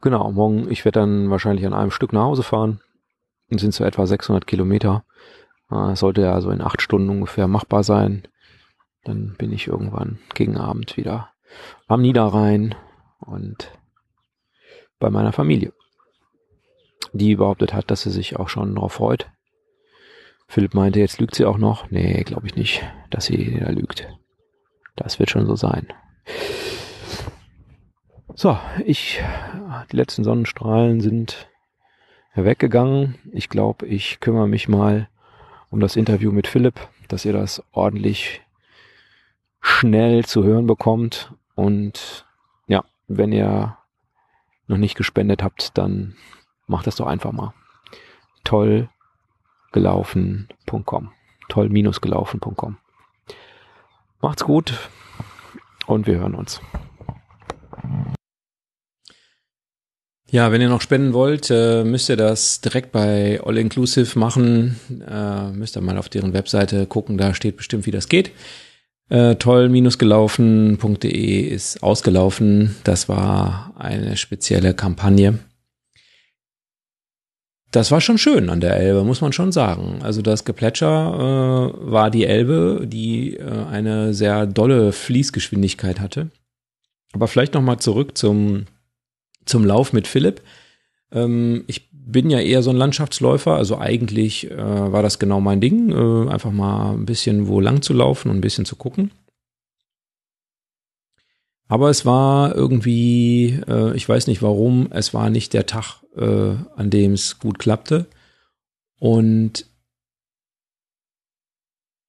Genau, 0.00 0.30
morgen, 0.32 0.70
ich 0.70 0.84
werde 0.84 1.00
dann 1.00 1.30
wahrscheinlich 1.30 1.66
an 1.66 1.74
einem 1.74 1.90
Stück 1.90 2.12
nach 2.12 2.24
Hause 2.24 2.42
fahren. 2.42 2.80
Und 3.50 3.58
sind 3.60 3.72
so 3.72 3.84
etwa 3.84 4.06
600 4.06 4.46
Kilometer. 4.46 5.04
Äh, 5.70 5.96
sollte 5.96 6.20
ja 6.20 6.40
so 6.42 6.50
in 6.50 6.60
acht 6.60 6.82
Stunden 6.82 7.08
ungefähr 7.08 7.48
machbar 7.48 7.82
sein. 7.82 8.28
Dann 9.04 9.34
bin 9.38 9.52
ich 9.52 9.68
irgendwann 9.68 10.18
gegen 10.34 10.58
Abend 10.58 10.98
wieder 10.98 11.30
am 11.86 12.02
Niederrhein 12.02 12.74
und 13.20 13.77
bei 14.98 15.10
meiner 15.10 15.32
Familie, 15.32 15.72
die 17.12 17.36
behauptet 17.36 17.72
hat, 17.72 17.90
dass 17.90 18.02
sie 18.02 18.10
sich 18.10 18.36
auch 18.36 18.48
schon 18.48 18.74
darauf 18.74 18.94
freut. 18.94 19.30
Philipp 20.46 20.74
meinte, 20.74 21.00
jetzt 21.00 21.20
lügt 21.20 21.34
sie 21.34 21.44
auch 21.44 21.58
noch. 21.58 21.90
Nee, 21.90 22.22
glaube 22.24 22.46
ich 22.46 22.56
nicht, 22.56 22.82
dass 23.10 23.26
sie 23.26 23.58
da 23.60 23.70
lügt. 23.70 24.08
Das 24.96 25.18
wird 25.18 25.30
schon 25.30 25.46
so 25.46 25.56
sein. 25.56 25.86
So, 28.34 28.58
ich, 28.84 29.22
die 29.90 29.96
letzten 29.96 30.24
Sonnenstrahlen 30.24 31.00
sind 31.00 31.48
weggegangen. 32.34 33.16
Ich 33.32 33.48
glaube, 33.48 33.86
ich 33.86 34.20
kümmere 34.20 34.48
mich 34.48 34.68
mal 34.68 35.08
um 35.70 35.80
das 35.80 35.96
Interview 35.96 36.32
mit 36.32 36.46
Philipp, 36.46 36.80
dass 37.08 37.24
ihr 37.24 37.32
das 37.32 37.62
ordentlich 37.72 38.42
schnell 39.60 40.24
zu 40.24 40.44
hören 40.44 40.66
bekommt. 40.66 41.34
Und 41.54 42.26
ja, 42.68 42.84
wenn 43.06 43.32
ihr 43.32 43.77
noch 44.68 44.78
nicht 44.78 44.96
gespendet 44.96 45.42
habt, 45.42 45.76
dann 45.76 46.14
macht 46.66 46.86
das 46.86 46.96
doch 46.96 47.06
einfach 47.06 47.32
mal. 47.32 47.52
tollgelaufen.com. 48.44 51.10
Toll-gelaufen.com. 51.48 52.76
Macht's 54.20 54.44
gut 54.44 54.74
und 55.86 56.06
wir 56.06 56.18
hören 56.18 56.34
uns. 56.34 56.60
Ja, 60.30 60.52
wenn 60.52 60.60
ihr 60.60 60.68
noch 60.68 60.82
spenden 60.82 61.14
wollt, 61.14 61.50
äh, 61.50 61.84
müsst 61.84 62.10
ihr 62.10 62.18
das 62.18 62.60
direkt 62.60 62.92
bei 62.92 63.40
All 63.42 63.56
Inclusive 63.56 64.18
machen. 64.18 64.78
Äh, 65.08 65.52
müsst 65.52 65.74
ihr 65.74 65.80
mal 65.80 65.96
auf 65.96 66.10
deren 66.10 66.34
Webseite 66.34 66.86
gucken, 66.86 67.16
da 67.16 67.32
steht 67.32 67.56
bestimmt, 67.56 67.86
wie 67.86 67.90
das 67.90 68.10
geht. 68.10 68.32
Äh, 69.08 69.36
toll-gelaufen.de 69.36 71.40
ist 71.40 71.82
ausgelaufen. 71.82 72.76
Das 72.84 73.08
war 73.08 73.74
eine 73.78 74.16
spezielle 74.16 74.74
Kampagne. 74.74 75.38
Das 77.70 77.90
war 77.90 78.00
schon 78.00 78.18
schön 78.18 78.48
an 78.48 78.60
der 78.60 78.76
Elbe, 78.76 79.04
muss 79.04 79.20
man 79.20 79.32
schon 79.32 79.52
sagen. 79.52 80.00
Also 80.02 80.22
das 80.22 80.44
Geplätscher 80.44 80.88
äh, 80.88 81.90
war 81.90 82.10
die 82.10 82.24
Elbe, 82.24 82.86
die 82.86 83.36
äh, 83.36 83.66
eine 83.70 84.14
sehr 84.14 84.46
dolle 84.46 84.92
Fließgeschwindigkeit 84.92 86.00
hatte. 86.00 86.30
Aber 87.12 87.28
vielleicht 87.28 87.54
noch 87.54 87.62
mal 87.62 87.78
zurück 87.78 88.16
zum 88.16 88.66
zum 89.48 89.64
Lauf 89.64 89.92
mit 89.92 90.06
Philipp. 90.06 90.42
Ähm, 91.10 91.64
ich 91.66 91.87
bin 92.10 92.30
ja 92.30 92.40
eher 92.40 92.62
so 92.62 92.70
ein 92.70 92.76
Landschaftsläufer, 92.76 93.54
also 93.54 93.78
eigentlich 93.78 94.50
äh, 94.50 94.56
war 94.56 95.02
das 95.02 95.18
genau 95.18 95.40
mein 95.40 95.60
Ding, 95.60 95.90
äh, 95.90 96.30
einfach 96.30 96.50
mal 96.50 96.94
ein 96.94 97.04
bisschen 97.04 97.48
wo 97.48 97.60
lang 97.60 97.82
zu 97.82 97.92
laufen 97.92 98.30
und 98.30 98.38
ein 98.38 98.40
bisschen 98.40 98.64
zu 98.64 98.76
gucken. 98.76 99.10
Aber 101.68 101.90
es 101.90 102.06
war 102.06 102.54
irgendwie, 102.54 103.60
äh, 103.68 103.94
ich 103.94 104.08
weiß 104.08 104.26
nicht 104.26 104.40
warum, 104.40 104.88
es 104.90 105.12
war 105.12 105.28
nicht 105.28 105.52
der 105.52 105.66
Tag, 105.66 106.02
äh, 106.16 106.54
an 106.76 106.88
dem 106.88 107.12
es 107.12 107.38
gut 107.38 107.58
klappte. 107.58 108.06
Und 108.98 109.66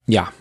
ja, 0.08 0.32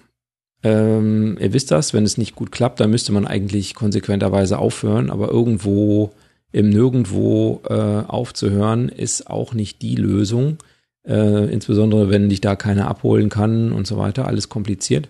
ähm, 0.63 1.37
ihr 1.41 1.53
wisst 1.53 1.73
das, 1.73 1.93
wenn 1.93 2.05
es 2.05 2.17
nicht 2.17 2.37
gut 2.37 2.53
klappt, 2.53 2.79
dann 2.79 2.91
müsste 2.91 3.11
man 3.11 3.27
eigentlich 3.27 3.75
konsequenterweise 3.75 4.59
aufhören, 4.59 5.11
aber 5.11 5.29
irgendwo 5.29 6.13
im 6.53 6.71
Nirgendwo 6.71 7.63
äh, 7.69 7.75
aufzuhören, 7.75 8.89
ist 8.89 9.29
auch 9.29 9.55
nicht 9.55 9.83
die 9.83 9.97
Lösung. 9.97 10.59
Äh, 11.07 11.53
insbesondere 11.53 12.11
wenn 12.11 12.29
dich 12.29 12.41
da 12.41 12.57
keiner 12.57 12.89
abholen 12.89 13.29
kann 13.29 13.73
und 13.73 13.87
so 13.87 13.97
weiter, 13.99 14.27
alles 14.27 14.49
kompliziert. 14.49 15.09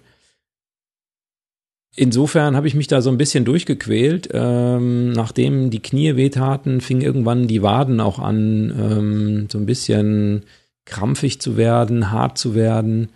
insofern 1.97 2.55
habe 2.55 2.68
ich 2.68 2.74
mich 2.74 2.86
da 2.86 3.03
so 3.03 3.11
ein 3.11 3.18
bisschen 3.18 3.45
durchgequält. 3.45 4.28
Ähm, 4.32 5.12
nachdem 5.12 5.70
die 5.70 5.82
Knie 5.82 6.16
wehtaten, 6.16 6.80
fing 6.80 7.01
irgendwann 7.01 7.49
die 7.49 7.62
Waden 7.62 8.01
auch 8.01 8.18
an, 8.18 8.72
ähm, 8.78 9.49
so 9.51 9.59
ein 9.59 9.66
bisschen 9.66 10.45
krampfig 10.84 11.41
zu 11.41 11.57
werden, 11.57 12.12
hart 12.12 12.39
zu 12.39 12.55
werden. 12.55 13.11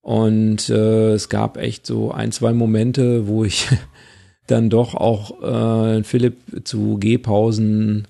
Und 0.00 0.68
äh, 0.68 1.12
es 1.12 1.28
gab 1.28 1.56
echt 1.56 1.86
so 1.86 2.12
ein, 2.12 2.32
zwei 2.32 2.52
Momente, 2.52 3.26
wo 3.26 3.44
ich 3.44 3.68
dann 4.46 4.70
doch 4.70 4.94
auch 4.94 5.42
äh, 5.42 6.02
Philipp 6.04 6.36
zu 6.64 6.98
Gehpausen, 6.98 8.06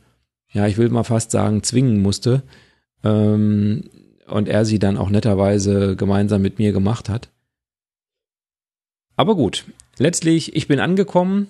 ja, 0.52 0.66
ich 0.66 0.78
will 0.78 0.88
mal 0.88 1.04
fast 1.04 1.30
sagen, 1.30 1.62
zwingen 1.62 2.00
musste. 2.00 2.42
Ähm, 3.02 3.84
und 4.26 4.48
er 4.48 4.64
sie 4.64 4.78
dann 4.78 4.96
auch 4.96 5.10
netterweise 5.10 5.96
gemeinsam 5.96 6.42
mit 6.42 6.58
mir 6.58 6.72
gemacht 6.72 7.08
hat. 7.08 7.28
Aber 9.16 9.34
gut, 9.36 9.64
letztlich, 9.98 10.56
ich 10.56 10.66
bin 10.66 10.80
angekommen 10.80 11.48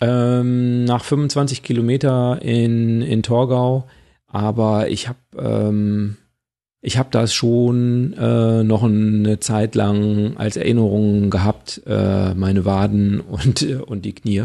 ähm, 0.00 0.84
nach 0.84 1.04
25 1.04 1.62
Kilometer 1.62 2.40
in, 2.42 3.02
in 3.02 3.22
Torgau, 3.22 3.88
aber 4.26 4.88
ich 4.88 5.08
habe 5.08 5.18
ähm, 5.36 6.16
ich 6.86 6.98
habe 6.98 7.08
das 7.10 7.34
schon 7.34 8.12
äh, 8.12 8.62
noch 8.62 8.84
eine 8.84 9.40
Zeit 9.40 9.74
lang 9.74 10.36
als 10.36 10.56
Erinnerung 10.56 11.30
gehabt, 11.30 11.82
äh, 11.84 12.32
meine 12.34 12.64
Waden 12.64 13.20
und, 13.28 13.64
und 13.64 14.04
die 14.04 14.14
Knie. 14.14 14.44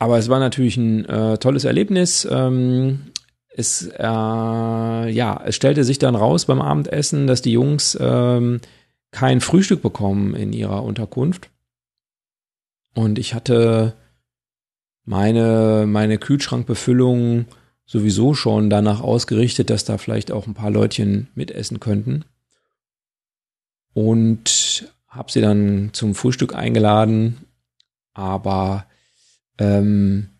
Aber 0.00 0.18
es 0.18 0.28
war 0.28 0.40
natürlich 0.40 0.76
ein 0.76 1.04
äh, 1.04 1.38
tolles 1.38 1.62
Erlebnis. 1.62 2.26
Ähm, 2.28 3.12
es, 3.56 3.88
äh, 3.96 4.02
ja, 4.02 5.40
es 5.46 5.54
stellte 5.54 5.84
sich 5.84 6.00
dann 6.00 6.16
raus 6.16 6.46
beim 6.46 6.60
Abendessen, 6.60 7.28
dass 7.28 7.40
die 7.40 7.52
Jungs 7.52 7.96
ähm, 8.00 8.60
kein 9.12 9.40
Frühstück 9.40 9.82
bekommen 9.82 10.34
in 10.34 10.52
ihrer 10.52 10.82
Unterkunft. 10.82 11.48
Und 12.96 13.20
ich 13.20 13.34
hatte 13.34 13.94
meine, 15.04 15.84
meine 15.86 16.18
Kühlschrankbefüllung 16.18 17.46
sowieso 17.86 18.34
schon 18.34 18.70
danach 18.70 19.00
ausgerichtet, 19.00 19.70
dass 19.70 19.84
da 19.84 19.98
vielleicht 19.98 20.32
auch 20.32 20.46
ein 20.46 20.54
paar 20.54 20.70
Leutchen 20.70 21.28
mitessen 21.34 21.80
könnten. 21.80 22.24
Und 23.92 24.92
habe 25.08 25.30
sie 25.30 25.40
dann 25.40 25.90
zum 25.92 26.14
Frühstück 26.14 26.54
eingeladen, 26.54 27.46
aber 28.12 28.86
ähm, 29.58 30.30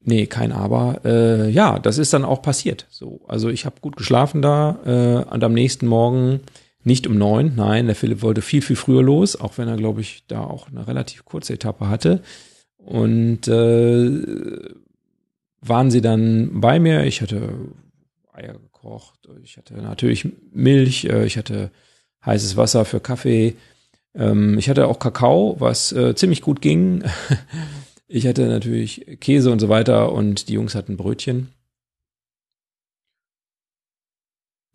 nee, 0.00 0.26
kein 0.26 0.52
Aber. 0.52 1.00
Äh, 1.04 1.50
ja, 1.50 1.78
das 1.78 1.98
ist 1.98 2.12
dann 2.12 2.24
auch 2.24 2.42
passiert. 2.42 2.86
So, 2.90 3.22
also 3.26 3.48
ich 3.48 3.64
habe 3.64 3.80
gut 3.80 3.96
geschlafen 3.96 4.42
da 4.42 4.78
äh, 4.84 5.34
und 5.34 5.42
am 5.42 5.52
nächsten 5.52 5.86
Morgen 5.86 6.40
nicht 6.84 7.06
um 7.06 7.16
neun, 7.16 7.54
nein, 7.56 7.86
der 7.86 7.96
Philipp 7.96 8.22
wollte 8.22 8.42
viel, 8.42 8.60
viel 8.60 8.76
früher 8.76 9.02
los, 9.02 9.40
auch 9.40 9.56
wenn 9.56 9.68
er, 9.68 9.76
glaube 9.76 10.02
ich, 10.02 10.26
da 10.28 10.44
auch 10.44 10.68
eine 10.68 10.86
relativ 10.86 11.24
kurze 11.24 11.54
Etappe 11.54 11.88
hatte. 11.88 12.22
Und 12.76 13.48
äh, 13.48 14.22
waren 15.68 15.90
sie 15.90 16.00
dann 16.00 16.60
bei 16.60 16.78
mir. 16.78 17.04
Ich 17.04 17.20
hatte 17.20 17.54
Eier 18.32 18.54
gekocht, 18.54 19.28
ich 19.42 19.56
hatte 19.56 19.74
natürlich 19.74 20.28
Milch, 20.52 21.04
äh, 21.04 21.24
ich 21.24 21.36
hatte 21.36 21.70
heißes 22.24 22.56
Wasser 22.56 22.84
für 22.84 23.00
Kaffee. 23.00 23.56
Ähm, 24.14 24.58
ich 24.58 24.68
hatte 24.68 24.88
auch 24.88 24.98
Kakao, 24.98 25.56
was 25.58 25.92
äh, 25.92 26.14
ziemlich 26.14 26.42
gut 26.42 26.60
ging. 26.60 27.04
Ich 28.06 28.26
hatte 28.26 28.46
natürlich 28.46 29.18
Käse 29.20 29.50
und 29.50 29.60
so 29.60 29.70
weiter 29.70 30.12
und 30.12 30.48
die 30.48 30.52
Jungs 30.52 30.74
hatten 30.74 30.98
Brötchen. 30.98 31.48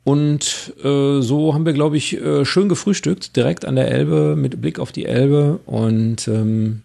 Und 0.04 0.74
äh, 0.84 1.22
so 1.22 1.54
haben 1.54 1.66
wir, 1.66 1.74
glaube 1.74 1.96
ich, 1.96 2.20
äh, 2.20 2.44
schön 2.44 2.68
gefrühstückt, 2.68 3.36
direkt 3.36 3.66
an 3.66 3.76
der 3.76 3.92
Elbe, 3.92 4.36
mit 4.36 4.60
Blick 4.60 4.80
auf 4.80 4.92
die 4.92 5.06
Elbe. 5.06 5.60
Und 5.68 6.28
ähm, 6.28 6.82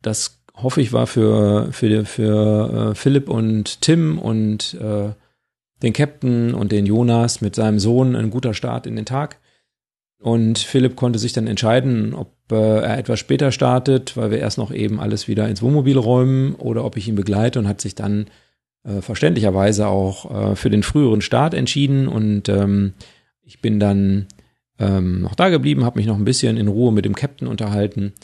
das 0.00 0.38
hoffe 0.56 0.80
ich, 0.80 0.92
war 0.92 1.06
für, 1.06 1.72
für, 1.72 2.04
für 2.04 2.90
äh, 2.90 2.94
Philipp 2.94 3.28
und 3.28 3.80
Tim 3.80 4.18
und 4.18 4.74
äh, 4.74 5.10
den 5.82 5.92
Captain 5.92 6.54
und 6.54 6.72
den 6.72 6.86
Jonas 6.86 7.40
mit 7.40 7.54
seinem 7.54 7.78
Sohn 7.78 8.14
ein 8.14 8.30
guter 8.30 8.54
Start 8.54 8.86
in 8.86 8.96
den 8.96 9.04
Tag. 9.04 9.38
Und 10.20 10.58
Philipp 10.58 10.96
konnte 10.96 11.18
sich 11.18 11.32
dann 11.32 11.46
entscheiden, 11.46 12.14
ob 12.14 12.32
äh, 12.50 12.54
er 12.54 12.98
etwas 12.98 13.18
später 13.18 13.52
startet, 13.52 14.16
weil 14.16 14.30
wir 14.30 14.38
erst 14.38 14.56
noch 14.56 14.72
eben 14.72 15.00
alles 15.00 15.28
wieder 15.28 15.48
ins 15.48 15.60
Wohnmobil 15.60 15.98
räumen 15.98 16.54
oder 16.54 16.84
ob 16.84 16.96
ich 16.96 17.08
ihn 17.08 17.16
begleite 17.16 17.58
und 17.58 17.68
hat 17.68 17.80
sich 17.80 17.94
dann 17.94 18.26
äh, 18.84 19.02
verständlicherweise 19.02 19.88
auch 19.88 20.52
äh, 20.52 20.56
für 20.56 20.70
den 20.70 20.82
früheren 20.82 21.20
Start 21.20 21.52
entschieden. 21.52 22.08
Und 22.08 22.48
ähm, 22.48 22.94
ich 23.42 23.60
bin 23.60 23.80
dann 23.80 24.28
ähm, 24.78 25.20
noch 25.20 25.34
da 25.34 25.50
geblieben, 25.50 25.84
habe 25.84 25.98
mich 25.98 26.06
noch 26.06 26.16
ein 26.16 26.24
bisschen 26.24 26.56
in 26.56 26.68
Ruhe 26.68 26.92
mit 26.92 27.04
dem 27.04 27.14
Captain 27.14 27.48
unterhalten 27.48 28.14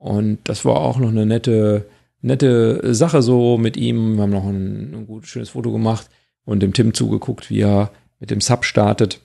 und 0.00 0.38
das 0.44 0.64
war 0.64 0.76
auch 0.76 0.98
noch 0.98 1.10
eine 1.10 1.26
nette, 1.26 1.86
nette 2.22 2.94
Sache 2.94 3.20
so 3.20 3.58
mit 3.58 3.76
ihm. 3.76 4.16
Wir 4.16 4.22
haben 4.22 4.30
noch 4.30 4.46
ein, 4.46 4.94
ein 4.94 5.06
gut, 5.06 5.26
schönes 5.26 5.50
Foto 5.50 5.70
gemacht 5.70 6.08
und 6.46 6.60
dem 6.60 6.72
Tim 6.72 6.94
zugeguckt, 6.94 7.50
wie 7.50 7.60
er 7.60 7.92
mit 8.18 8.30
dem 8.30 8.40
Sub 8.40 8.64
startet. 8.64 9.20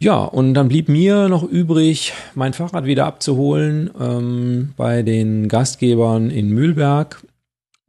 Ja, 0.00 0.24
und 0.24 0.54
dann 0.54 0.66
blieb 0.66 0.88
mir 0.88 1.28
noch 1.28 1.44
übrig, 1.44 2.12
mein 2.34 2.54
Fahrrad 2.54 2.86
wieder 2.86 3.06
abzuholen 3.06 3.90
ähm, 4.00 4.72
bei 4.76 5.02
den 5.02 5.46
Gastgebern 5.46 6.30
in 6.30 6.48
Mühlberg 6.48 7.24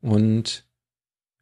und 0.01 0.63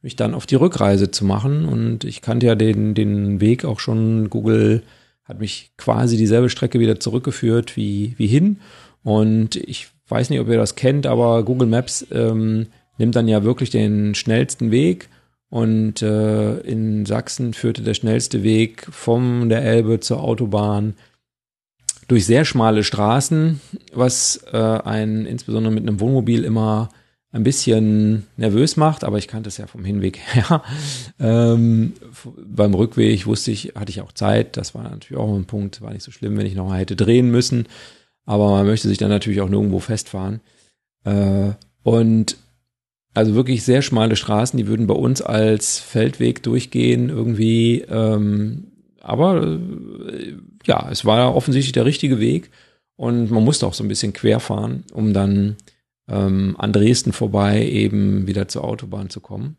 mich 0.02 0.16
dann 0.16 0.34
auf 0.34 0.46
die 0.46 0.56
Rückreise 0.56 1.12
zu 1.12 1.26
machen. 1.26 1.66
Und 1.66 2.06
ich 2.06 2.22
kannte 2.22 2.46
ja 2.46 2.56
den, 2.56 2.94
den 2.94 3.42
Weg 3.42 3.66
auch 3.66 3.82
schon 3.82 4.30
Google 4.30 4.84
hat 5.30 5.40
mich 5.40 5.72
quasi 5.78 6.18
dieselbe 6.18 6.50
Strecke 6.50 6.80
wieder 6.80 7.00
zurückgeführt 7.00 7.78
wie, 7.78 8.16
wie 8.18 8.28
hin. 8.28 8.58
Und 9.04 9.56
ich 9.56 9.88
weiß 10.08 10.32
nicht, 10.32 10.40
ob 10.40 10.50
ihr 10.50 10.58
das 10.58 10.76
kennt, 10.76 11.06
aber 11.06 11.44
Google 11.44 11.68
Maps 11.68 12.06
ähm, 12.12 12.68
nimmt 12.98 13.16
dann 13.16 13.28
ja 13.28 13.44
wirklich 13.44 13.70
den 13.70 14.16
schnellsten 14.16 14.72
Weg. 14.72 15.08
Und 15.50 16.02
äh, 16.02 16.60
in 16.62 17.06
Sachsen 17.06 17.54
führte 17.54 17.84
der 17.84 17.94
schnellste 17.94 18.44
Weg 18.44 18.88
von 18.92 19.50
der 19.50 19.64
Elbe 19.64 20.00
zur 20.00 20.22
Autobahn 20.22 20.96
durch 22.08 22.26
sehr 22.26 22.44
schmale 22.44 22.84
Straßen, 22.84 23.62
was 23.94 24.44
äh, 24.52 24.58
einen 24.58 25.28
insbesondere 25.28 25.74
mit 25.74 25.84
einem 25.84 26.00
Wohnmobil 26.00 26.44
immer 26.44 26.90
ein 27.32 27.44
bisschen 27.44 28.26
nervös 28.38 28.76
macht, 28.76 29.04
aber 29.04 29.18
ich 29.18 29.28
kannte 29.28 29.50
es 29.50 29.58
ja 29.58 29.68
vom 29.68 29.86
Hinweg 29.86 30.18
her. 30.34 30.64
Ähm, 31.20 31.94
beim 32.38 32.74
Rückweg 32.74 33.26
wusste 33.26 33.52
ich, 33.52 33.74
hatte 33.76 33.92
ich 33.92 34.02
auch 34.02 34.12
Zeit. 34.12 34.58
Das 34.58 34.74
war 34.74 34.84
natürlich 34.84 35.22
auch 35.22 35.36
ein 35.36 35.46
Punkt, 35.46 35.82
war 35.82 35.94
nicht 35.94 36.04
so 36.04 36.12
schlimm, 36.12 36.38
wenn 36.38 36.46
ich 36.46 36.56
nochmal 36.56 36.80
hätte 36.80 36.96
drehen 36.96 37.30
müssen. 37.30 37.68
Aber 38.26 38.50
man 38.52 38.66
möchte 38.66 38.88
sich 38.88 38.98
dann 38.98 39.10
natürlich 39.10 39.42
auch 39.42 39.50
nirgendwo 39.50 39.80
festfahren. 39.80 40.42
Äh, 41.04 41.52
und 41.84 42.38
also 43.14 43.36
wirklich 43.36 43.64
sehr 43.64 43.82
schmale 43.82 44.16
Straßen, 44.16 44.58
die 44.58 44.68
würden 44.68 44.88
bei 44.88 44.94
uns 44.94 45.22
als 45.22 45.80
Feldweg 45.80 46.44
durchgehen 46.44 47.10
irgendwie. 47.10 47.82
Ähm, 47.82 48.68
aber 49.02 49.44
äh, 49.44 50.36
ja, 50.66 50.88
es 50.92 51.06
war 51.06 51.36
offensichtlich 51.36 51.74
der 51.74 51.86
richtige 51.86 52.20
Weg 52.20 52.50
und 52.96 53.32
man 53.32 53.44
musste 53.44 53.66
auch 53.66 53.74
so 53.74 53.84
ein 53.84 53.88
bisschen 53.88 54.14
quer 54.14 54.40
fahren, 54.40 54.84
um 54.94 55.14
dann 55.14 55.56
ähm, 56.10 56.56
an 56.58 56.74
Dresden 56.74 57.14
vorbei 57.14 57.66
eben 57.66 58.28
wieder 58.28 58.48
zur 58.48 58.64
Autobahn 58.64 59.10
zu 59.10 59.22
kommen. 59.22 59.58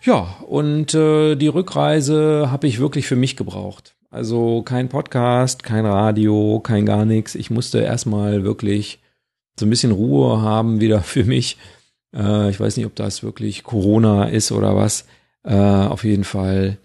Ja, 0.00 0.36
und 0.48 0.94
äh, 0.94 1.36
die 1.36 1.48
Rückreise 1.48 2.48
habe 2.50 2.66
ich 2.66 2.80
wirklich 2.80 3.06
für 3.06 3.14
mich 3.14 3.36
gebraucht. 3.36 3.94
Also 4.10 4.62
kein 4.62 4.88
Podcast, 4.88 5.62
kein 5.62 5.86
Radio, 5.86 6.60
kein 6.60 6.86
gar 6.86 7.04
nichts. 7.04 7.36
Ich 7.36 7.50
musste 7.50 7.78
erstmal 7.78 8.42
wirklich 8.42 9.00
so 9.58 9.64
ein 9.64 9.70
bisschen 9.70 9.92
Ruhe 9.92 10.42
haben 10.42 10.80
wieder 10.80 11.00
für 11.02 11.24
mich. 11.24 11.56
Äh, 12.14 12.50
ich 12.50 12.58
weiß 12.58 12.76
nicht, 12.76 12.86
ob 12.86 12.96
das 12.96 13.22
wirklich 13.22 13.62
Corona 13.62 14.24
ist 14.24 14.50
oder 14.50 14.74
was. 14.74 15.06
Äh, 15.44 15.54
auf 15.54 16.02
jeden 16.04 16.24
Fall 16.24 16.78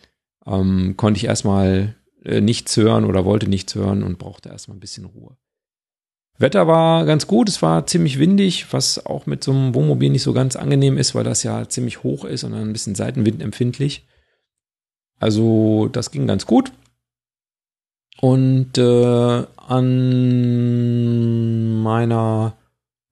ähm, 0.45 0.95
konnte 0.95 1.17
ich 1.17 1.25
erstmal 1.25 1.95
äh, 2.23 2.39
nichts 2.39 2.77
hören 2.77 3.03
oder 3.03 3.25
wollte 3.25 3.49
nichts 3.49 3.73
hören 3.73 4.03
und 4.03 4.19
brauchte 4.19 4.49
erstmal 4.49 4.77
ein 4.77 4.81
bisschen 4.81 5.05
Ruhe. 5.05 5.37
Wetter 6.39 6.67
war 6.67 7.05
ganz 7.05 7.25
gut, 7.25 7.49
es 7.49 7.61
war 7.61 7.87
ziemlich 7.87 8.19
windig, 8.19 8.71
was 8.71 9.05
auch 9.05 9.25
mit 9.25 9.43
so 9.43 9.51
einem 9.51 9.73
Wohnmobil 9.73 10.11
nicht 10.11 10.21
so 10.23 10.33
ganz 10.33 10.55
angenehm 10.55 10.97
ist, 10.97 11.15
weil 11.15 11.23
das 11.23 11.43
ja 11.43 11.67
ziemlich 11.67 12.03
hoch 12.03 12.25
ist 12.25 12.43
und 12.43 12.51
dann 12.51 12.61
ein 12.61 12.73
bisschen 12.73 12.95
seitenwindempfindlich. 12.95 14.05
Also 15.19 15.89
das 15.91 16.11
ging 16.11 16.27
ganz 16.27 16.45
gut. 16.45 16.71
Und 18.21 18.77
äh, 18.77 19.45
an 19.67 19.83
meiner, 21.81 22.55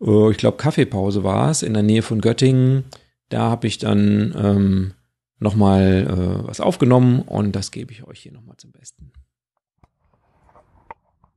äh, 0.02 0.32
ich 0.32 0.38
glaube, 0.38 0.58
Kaffeepause 0.58 1.24
war 1.24 1.50
es, 1.50 1.64
in 1.64 1.74
der 1.74 1.84
Nähe 1.84 2.02
von 2.02 2.22
Göttingen, 2.22 2.86
da 3.30 3.50
habe 3.50 3.68
ich 3.68 3.78
dann 3.78 4.36
ähm, 4.38 4.94
nochmal 5.40 6.08
äh, 6.08 6.48
was 6.48 6.60
aufgenommen 6.60 7.22
und 7.22 7.56
das 7.56 7.72
gebe 7.72 7.92
ich 7.92 8.04
euch 8.04 8.20
hier 8.22 8.32
nochmal 8.32 8.58
zum 8.58 8.72
Besten. 8.72 9.12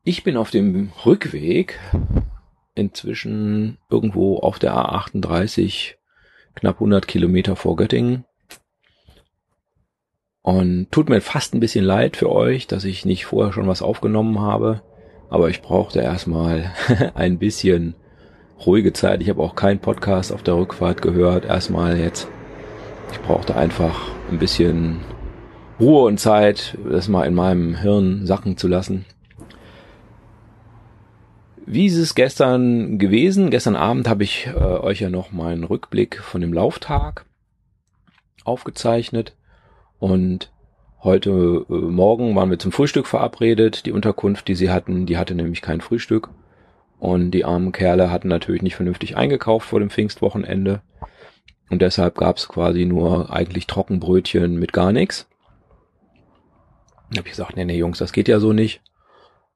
Ich 0.05 0.25
bin 0.25 0.37
auf 0.37 0.51
dem 0.51 0.93
Rückweg 1.05 1.79
inzwischen 2.75 3.79
irgendwo 3.91 4.39
auf 4.39 4.59
der 4.59 4.75
A38 4.75 5.95
knapp 6.55 6.77
100 6.77 7.07
Kilometer 7.07 7.57
vor 7.57 7.77
Göttingen. 7.77 8.25
Und 10.43 10.91
tut 10.91 11.11
mir 11.11 11.21
fast 11.21 11.53
ein 11.53 11.61
bisschen 11.61 11.85
leid 11.85 12.17
für 12.17 12.31
euch, 12.31 12.67
dass 12.67 12.85
ich 12.85 13.05
nicht 13.05 13.27
vorher 13.27 13.53
schon 13.53 13.67
was 13.67 13.83
aufgenommen 13.83 14.41
habe. 14.41 14.83
Aber 15.29 15.51
ich 15.51 15.61
brauchte 15.61 16.01
erstmal 16.01 16.73
ein 17.15 17.39
bisschen 17.39 17.95
ruhige 18.65 18.93
Zeit. 18.93 19.21
Ich 19.21 19.29
habe 19.29 19.43
auch 19.43 19.55
keinen 19.55 19.81
Podcast 19.81 20.33
auf 20.33 20.43
der 20.43 20.57
Rückfahrt 20.57 21.03
gehört. 21.03 21.45
Erstmal 21.45 21.99
jetzt. 21.99 22.29
Ich 23.13 23.21
brauchte 23.21 23.57
einfach 23.57 24.11
ein 24.31 24.39
bisschen 24.39 25.01
Ruhe 25.79 26.05
und 26.05 26.19
Zeit, 26.19 26.79
das 26.89 27.09
mal 27.09 27.25
in 27.25 27.35
meinem 27.35 27.75
Hirn 27.75 28.27
sacken 28.27 28.57
zu 28.57 28.69
lassen. 28.69 29.05
Wie 31.71 31.85
ist 31.85 31.97
es 31.97 32.15
gestern 32.15 32.99
gewesen? 32.99 33.51
Gestern 33.51 33.77
Abend 33.77 34.09
habe 34.09 34.25
ich 34.25 34.47
äh, 34.47 34.59
euch 34.59 35.01
ja 35.01 35.11
noch 35.11 35.33
meinen 35.33 35.65
Rückblick 35.65 36.19
von 36.19 36.41
dem 36.41 36.55
Lauftag 36.55 37.27
aufgezeichnet 38.43 39.37
und 39.99 40.51
heute 41.03 41.67
äh, 41.69 41.73
Morgen 41.75 42.35
waren 42.35 42.49
wir 42.49 42.59
zum 42.59 42.73
Frühstück 42.73 43.07
verabredet. 43.07 43.85
Die 43.85 43.93
Unterkunft, 43.93 44.49
die 44.49 44.55
sie 44.55 44.71
hatten, 44.71 45.05
die 45.05 45.19
hatte 45.19 45.35
nämlich 45.35 45.61
kein 45.61 45.83
Frühstück 45.83 46.31
und 46.99 47.33
die 47.33 47.45
armen 47.45 47.73
Kerle 47.73 48.11
hatten 48.11 48.29
natürlich 48.29 48.63
nicht 48.63 48.77
vernünftig 48.77 49.19
eingekauft 49.19 49.69
vor 49.69 49.79
dem 49.79 49.91
Pfingstwochenende 49.91 50.81
und 51.69 51.83
deshalb 51.83 52.15
gab 52.15 52.39
es 52.39 52.49
quasi 52.49 52.87
nur 52.87 53.31
eigentlich 53.31 53.67
Trockenbrötchen 53.67 54.59
mit 54.59 54.73
gar 54.73 54.91
nichts. 54.91 55.29
Da 57.11 57.19
habe 57.19 57.29
ich 57.29 57.33
gesagt, 57.33 57.57
nee, 57.57 57.67
nee, 57.67 57.77
Jungs, 57.77 57.99
das 57.99 58.13
geht 58.15 58.29
ja 58.29 58.41
so 58.41 58.55
nicht. 58.55 58.81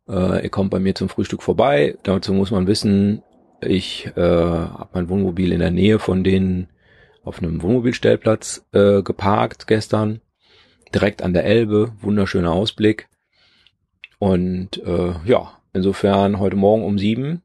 Äh, 0.09 0.45
ihr 0.45 0.51
kommt 0.51 0.71
bei 0.71 0.79
mir 0.79 0.95
zum 0.95 1.09
Frühstück 1.09 1.43
vorbei. 1.43 1.97
Dazu 2.03 2.33
muss 2.33 2.51
man 2.51 2.67
wissen, 2.67 3.23
ich 3.61 4.07
äh, 4.17 4.21
habe 4.21 4.91
mein 4.93 5.09
Wohnmobil 5.09 5.53
in 5.53 5.61
der 5.61 5.71
Nähe 5.71 5.99
von 5.99 6.25
denen 6.25 6.69
auf 7.25 7.39
einem 7.39 7.63
Wohnmobilstellplatz 7.63 8.67
äh, 8.73 9.03
geparkt 9.03 9.67
gestern. 9.67 10.21
Direkt 10.95 11.23
an 11.23 11.33
der 11.33 11.45
Elbe, 11.45 11.93
wunderschöner 12.01 12.53
Ausblick. 12.53 13.09
Und 14.19 14.83
äh, 14.85 15.15
ja, 15.25 15.59
insofern 15.73 16.39
heute 16.39 16.57
Morgen 16.57 16.85
um 16.85 16.99
sieben, 16.99 17.43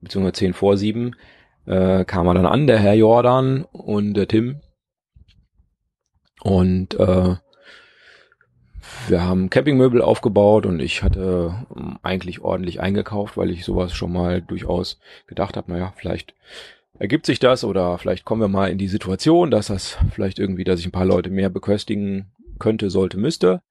beziehungsweise 0.00 0.34
zehn 0.34 0.54
vor 0.54 0.76
sieben, 0.76 1.14
äh, 1.66 2.04
kam 2.04 2.26
er 2.26 2.34
dann 2.34 2.46
an, 2.46 2.66
der 2.66 2.78
Herr 2.78 2.94
Jordan 2.94 3.64
und 3.64 4.14
der 4.14 4.28
Tim. 4.28 4.60
Und 6.42 6.94
äh, 6.98 7.36
wir 9.08 9.22
haben 9.22 9.50
Campingmöbel 9.50 10.02
aufgebaut 10.02 10.66
und 10.66 10.80
ich 10.80 11.02
hatte 11.02 11.54
ähm, 11.76 11.98
eigentlich 12.02 12.40
ordentlich 12.40 12.80
eingekauft, 12.80 13.36
weil 13.36 13.50
ich 13.50 13.64
sowas 13.64 13.92
schon 13.92 14.12
mal 14.12 14.42
durchaus 14.42 14.98
gedacht 15.26 15.56
habe, 15.56 15.70
naja, 15.72 15.92
vielleicht 15.96 16.34
ergibt 16.98 17.26
sich 17.26 17.38
das 17.38 17.64
oder 17.64 17.98
vielleicht 17.98 18.24
kommen 18.24 18.40
wir 18.40 18.48
mal 18.48 18.70
in 18.70 18.78
die 18.78 18.88
Situation, 18.88 19.50
dass 19.50 19.68
das 19.68 19.96
vielleicht 20.12 20.38
irgendwie, 20.38 20.64
dass 20.64 20.80
ich 20.80 20.86
ein 20.86 20.92
paar 20.92 21.04
Leute 21.04 21.30
mehr 21.30 21.50
beköstigen 21.50 22.32
könnte, 22.58 22.90
sollte, 22.90 23.18
müsste. 23.18 23.62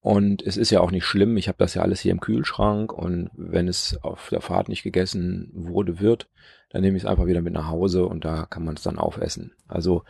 Und 0.00 0.42
es 0.42 0.56
ist 0.56 0.70
ja 0.70 0.80
auch 0.80 0.90
nicht 0.90 1.04
schlimm, 1.04 1.36
ich 1.36 1.48
habe 1.48 1.58
das 1.58 1.74
ja 1.74 1.82
alles 1.82 2.00
hier 2.00 2.12
im 2.12 2.20
Kühlschrank 2.20 2.92
und 2.92 3.30
wenn 3.34 3.68
es 3.68 4.02
auf 4.02 4.30
der 4.30 4.40
Fahrt 4.40 4.68
nicht 4.70 4.82
gegessen 4.82 5.50
wurde, 5.52 6.00
wird, 6.00 6.28
dann 6.70 6.80
nehme 6.80 6.96
ich 6.96 7.02
es 7.02 7.08
einfach 7.08 7.26
wieder 7.26 7.42
mit 7.42 7.52
nach 7.52 7.68
Hause 7.68 8.06
und 8.06 8.24
da 8.24 8.46
kann 8.46 8.64
man 8.64 8.76
es 8.76 8.82
dann 8.82 8.98
aufessen. 8.98 9.52
Also 9.68 10.04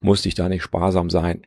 musste 0.00 0.28
ich 0.28 0.34
da 0.34 0.48
nicht 0.48 0.64
sparsam 0.64 1.10
sein. 1.10 1.46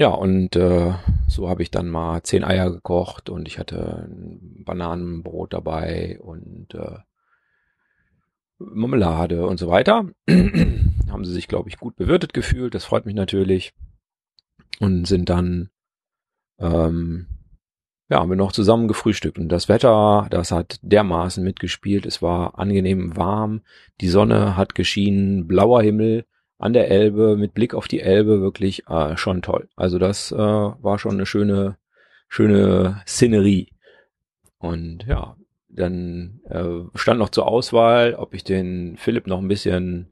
Ja, 0.00 0.10
und 0.10 0.54
äh, 0.54 0.94
so 1.26 1.48
habe 1.48 1.62
ich 1.62 1.72
dann 1.72 1.88
mal 1.88 2.22
zehn 2.22 2.44
Eier 2.44 2.70
gekocht 2.70 3.28
und 3.28 3.48
ich 3.48 3.58
hatte 3.58 4.06
ein 4.08 4.62
Bananenbrot 4.64 5.52
dabei 5.52 6.20
und 6.20 6.72
äh, 6.74 6.98
Marmelade 8.58 9.44
und 9.44 9.58
so 9.58 9.68
weiter. 9.68 10.08
haben 11.10 11.24
sie 11.24 11.32
sich, 11.32 11.48
glaube 11.48 11.68
ich, 11.68 11.78
gut 11.78 11.96
bewirtet 11.96 12.32
gefühlt. 12.32 12.74
Das 12.74 12.84
freut 12.84 13.06
mich 13.06 13.14
natürlich. 13.16 13.72
Und 14.78 15.06
sind 15.06 15.28
dann, 15.28 15.70
ähm, 16.60 17.26
ja, 18.08 18.20
haben 18.20 18.30
wir 18.30 18.36
noch 18.36 18.52
zusammen 18.52 18.86
gefrühstückt. 18.86 19.38
Und 19.38 19.48
das 19.48 19.68
Wetter, 19.68 20.28
das 20.30 20.52
hat 20.52 20.78
dermaßen 20.82 21.42
mitgespielt. 21.42 22.06
Es 22.06 22.22
war 22.22 22.56
angenehm 22.58 23.16
warm. 23.16 23.62
Die 24.00 24.08
Sonne 24.08 24.56
hat 24.56 24.76
geschienen, 24.76 25.48
blauer 25.48 25.82
Himmel 25.82 26.24
an 26.58 26.72
der 26.72 26.90
Elbe 26.90 27.36
mit 27.36 27.54
Blick 27.54 27.74
auf 27.74 27.88
die 27.88 28.00
Elbe 28.00 28.40
wirklich 28.40 28.86
äh, 28.88 29.16
schon 29.16 29.42
toll. 29.42 29.68
Also 29.76 29.98
das 29.98 30.32
äh, 30.32 30.36
war 30.36 30.98
schon 30.98 31.12
eine 31.12 31.26
schöne, 31.26 31.76
schöne 32.28 33.00
Szenerie. 33.06 33.68
Und 34.58 35.04
ja, 35.06 35.36
dann 35.68 36.40
äh, 36.48 36.98
stand 36.98 37.20
noch 37.20 37.28
zur 37.28 37.46
Auswahl, 37.46 38.14
ob 38.14 38.34
ich 38.34 38.42
den 38.42 38.96
Philipp 38.96 39.28
noch 39.28 39.38
ein 39.38 39.48
bisschen 39.48 40.08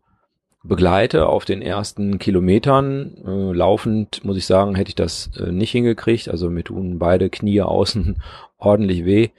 begleite 0.62 1.26
auf 1.26 1.44
den 1.44 1.62
ersten 1.62 2.18
Kilometern. 2.18 3.16
Äh, 3.26 3.52
laufend, 3.52 4.24
muss 4.24 4.36
ich 4.36 4.46
sagen, 4.46 4.76
hätte 4.76 4.90
ich 4.90 4.94
das 4.94 5.30
äh, 5.38 5.50
nicht 5.50 5.72
hingekriegt. 5.72 6.28
Also 6.28 6.48
mir 6.48 6.64
tun 6.64 6.98
beide 6.98 7.28
Knie 7.28 7.62
außen 7.62 8.22
ordentlich 8.58 9.04
weh. 9.04 9.30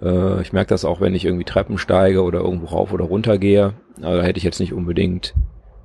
Äh, 0.00 0.40
ich 0.42 0.52
merke 0.52 0.68
das 0.68 0.84
auch, 0.84 1.00
wenn 1.00 1.14
ich 1.14 1.24
irgendwie 1.24 1.44
Treppen 1.44 1.78
steige 1.78 2.22
oder 2.22 2.40
irgendwo 2.40 2.66
rauf 2.66 2.92
oder 2.92 3.04
runter 3.04 3.38
gehe. 3.38 3.74
Also 4.00 4.18
da 4.18 4.22
hätte 4.22 4.38
ich 4.38 4.44
jetzt 4.44 4.60
nicht 4.60 4.72
unbedingt 4.72 5.34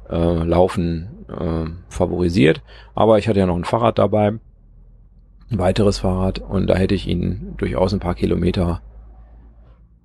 äh, 0.10 0.44
Laufen 0.44 1.26
äh, 1.30 1.66
favorisiert. 1.90 2.62
Aber 2.96 3.18
ich 3.18 3.28
hatte 3.28 3.40
ja 3.40 3.46
noch 3.46 3.56
ein 3.56 3.66
Fahrrad 3.66 4.00
dabei, 4.00 4.40
ein 5.52 5.60
weiteres 5.60 6.00
Fahrrad 6.00 6.40
und 6.40 6.68
da 6.68 6.76
hätte 6.76 6.96
ich 6.96 7.08
ihn 7.08 7.54
durchaus 7.58 7.94
ein 7.94 8.00
paar 8.00 8.16
Kilometer 8.16 8.82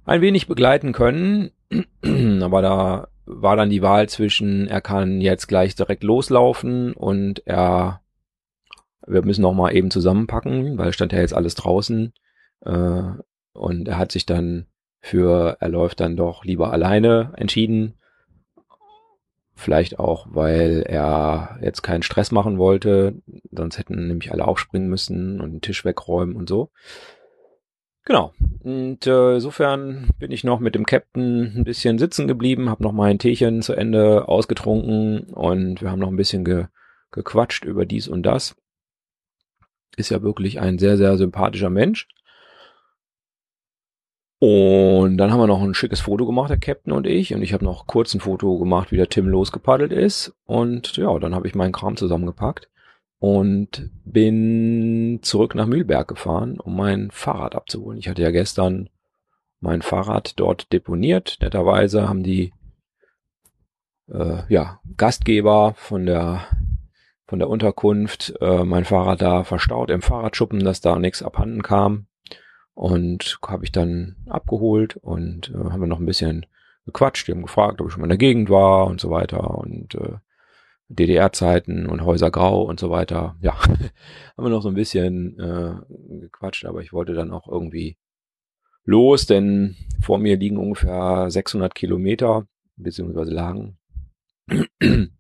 ein 0.04 0.20
wenig 0.20 0.46
begleiten 0.46 0.92
können. 0.92 1.50
Aber 2.42 2.62
da 2.62 3.08
war 3.26 3.56
dann 3.56 3.70
die 3.70 3.82
Wahl 3.82 4.08
zwischen, 4.08 4.68
er 4.68 4.80
kann 4.80 5.20
jetzt 5.20 5.46
gleich 5.48 5.74
direkt 5.74 6.02
loslaufen 6.02 6.92
und 6.92 7.46
er, 7.46 8.02
wir 9.06 9.24
müssen 9.24 9.42
noch 9.42 9.54
mal 9.54 9.74
eben 9.74 9.90
zusammenpacken, 9.90 10.76
weil 10.76 10.92
stand 10.92 11.12
ja 11.12 11.20
jetzt 11.20 11.34
alles 11.34 11.54
draußen. 11.54 12.12
Äh, 12.60 13.02
und 13.54 13.88
er 13.88 13.98
hat 13.98 14.12
sich 14.12 14.26
dann 14.26 14.66
für, 15.00 15.56
er 15.60 15.68
läuft 15.68 16.00
dann 16.00 16.16
doch 16.16 16.44
lieber 16.44 16.72
alleine 16.72 17.32
entschieden 17.36 17.94
Vielleicht 19.64 19.98
auch, 19.98 20.26
weil 20.28 20.84
er 20.86 21.58
jetzt 21.62 21.80
keinen 21.80 22.02
Stress 22.02 22.30
machen 22.32 22.58
wollte, 22.58 23.14
sonst 23.50 23.78
hätten 23.78 24.08
nämlich 24.08 24.30
alle 24.30 24.46
aufspringen 24.46 24.90
müssen 24.90 25.40
und 25.40 25.52
den 25.52 25.60
Tisch 25.62 25.86
wegräumen 25.86 26.36
und 26.36 26.50
so. 26.50 26.70
Genau. 28.04 28.34
Und 28.62 29.06
äh, 29.06 29.36
insofern 29.36 30.10
bin 30.18 30.32
ich 30.32 30.44
noch 30.44 30.60
mit 30.60 30.74
dem 30.74 30.84
Captain 30.84 31.54
ein 31.56 31.64
bisschen 31.64 31.98
sitzen 31.98 32.28
geblieben, 32.28 32.68
habe 32.68 32.82
noch 32.82 32.92
mein 32.92 33.18
Teechen 33.18 33.62
zu 33.62 33.72
Ende 33.72 34.28
ausgetrunken 34.28 35.32
und 35.32 35.80
wir 35.80 35.90
haben 35.90 36.00
noch 36.00 36.10
ein 36.10 36.16
bisschen 36.16 36.44
ge 36.44 36.66
gequatscht 37.10 37.64
über 37.64 37.86
dies 37.86 38.06
und 38.06 38.22
das. 38.22 38.56
Ist 39.96 40.10
ja 40.10 40.20
wirklich 40.20 40.60
ein 40.60 40.78
sehr, 40.78 40.98
sehr 40.98 41.16
sympathischer 41.16 41.70
Mensch. 41.70 42.06
Und 44.46 45.16
dann 45.16 45.32
haben 45.32 45.40
wir 45.40 45.46
noch 45.46 45.62
ein 45.62 45.72
schickes 45.72 46.02
Foto 46.02 46.26
gemacht, 46.26 46.50
der 46.50 46.58
Captain 46.58 46.92
und 46.92 47.06
ich. 47.06 47.32
Und 47.32 47.40
ich 47.40 47.54
habe 47.54 47.64
noch 47.64 47.86
kurz 47.86 48.12
ein 48.12 48.20
Foto 48.20 48.58
gemacht, 48.58 48.92
wie 48.92 48.98
der 48.98 49.08
Tim 49.08 49.26
losgepaddelt 49.26 49.90
ist. 49.90 50.34
Und 50.44 50.98
ja, 50.98 51.18
dann 51.18 51.34
habe 51.34 51.48
ich 51.48 51.54
meinen 51.54 51.72
Kram 51.72 51.96
zusammengepackt 51.96 52.68
und 53.18 53.88
bin 54.04 55.20
zurück 55.22 55.54
nach 55.54 55.64
Mühlberg 55.64 56.08
gefahren, 56.08 56.60
um 56.60 56.76
mein 56.76 57.10
Fahrrad 57.10 57.54
abzuholen. 57.54 57.98
Ich 57.98 58.06
hatte 58.06 58.20
ja 58.20 58.32
gestern 58.32 58.90
mein 59.60 59.80
Fahrrad 59.80 60.38
dort 60.38 60.70
deponiert. 60.74 61.38
Netterweise 61.40 62.06
haben 62.06 62.22
die 62.22 62.52
äh, 64.12 64.42
ja, 64.50 64.78
Gastgeber 64.98 65.72
von 65.78 66.04
der 66.04 66.42
von 67.26 67.38
der 67.38 67.48
Unterkunft 67.48 68.34
äh, 68.42 68.62
mein 68.62 68.84
Fahrrad 68.84 69.22
da 69.22 69.42
verstaut 69.42 69.88
im 69.88 70.02
Fahrradschuppen, 70.02 70.62
dass 70.62 70.82
da 70.82 70.98
nichts 70.98 71.22
abhanden 71.22 71.62
kam. 71.62 72.08
Und 72.74 73.38
habe 73.46 73.64
ich 73.64 73.72
dann 73.72 74.16
abgeholt 74.28 74.96
und 74.96 75.50
äh, 75.50 75.70
haben 75.70 75.80
wir 75.80 75.86
noch 75.86 76.00
ein 76.00 76.06
bisschen 76.06 76.46
gequatscht. 76.86 77.28
Die 77.28 77.32
haben 77.32 77.42
gefragt, 77.42 77.80
ob 77.80 77.86
ich 77.86 77.92
schon 77.92 78.00
mal 78.00 78.06
in 78.06 78.10
der 78.10 78.18
Gegend 78.18 78.50
war 78.50 78.86
und 78.86 79.00
so 79.00 79.10
weiter 79.10 79.58
und 79.58 79.94
äh, 79.94 80.16
DDR-Zeiten 80.88 81.86
und 81.86 82.04
Häuser 82.04 82.30
Grau 82.30 82.62
und 82.62 82.80
so 82.80 82.90
weiter. 82.90 83.36
Ja, 83.40 83.58
haben 83.62 84.44
wir 84.44 84.48
noch 84.48 84.62
so 84.62 84.68
ein 84.68 84.74
bisschen 84.74 85.38
äh, 85.38 86.20
gequatscht, 86.20 86.64
aber 86.64 86.80
ich 86.80 86.92
wollte 86.92 87.14
dann 87.14 87.30
auch 87.30 87.48
irgendwie 87.48 87.96
los, 88.84 89.26
denn 89.26 89.76
vor 90.02 90.18
mir 90.18 90.36
liegen 90.36 90.58
ungefähr 90.58 91.30
600 91.30 91.74
Kilometer, 91.74 92.46
beziehungsweise 92.76 93.32
lagen. 93.32 93.78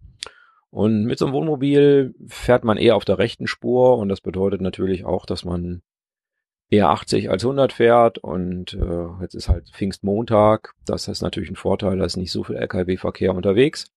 Und 0.70 1.04
mit 1.04 1.20
so 1.20 1.26
einem 1.26 1.34
Wohnmobil 1.34 2.14
fährt 2.26 2.64
man 2.64 2.78
eher 2.78 2.96
auf 2.96 3.04
der 3.04 3.18
rechten 3.18 3.46
Spur 3.46 3.96
und 3.96 4.08
das 4.08 4.20
bedeutet 4.20 4.60
natürlich 4.60 5.04
auch, 5.04 5.24
dass 5.24 5.44
man 5.44 5.82
eher 6.74 6.90
80 6.90 7.30
als 7.30 7.44
100 7.44 7.72
fährt 7.72 8.18
und 8.18 8.74
äh, 8.74 9.06
jetzt 9.20 9.34
ist 9.34 9.48
halt 9.48 9.70
Pfingstmontag. 9.70 10.74
Das 10.86 11.08
ist 11.08 11.22
natürlich 11.22 11.50
ein 11.50 11.56
Vorteil, 11.56 11.98
da 11.98 12.04
ist 12.04 12.16
nicht 12.16 12.32
so 12.32 12.44
viel 12.44 12.56
LKW-Verkehr 12.56 13.34
unterwegs, 13.34 13.92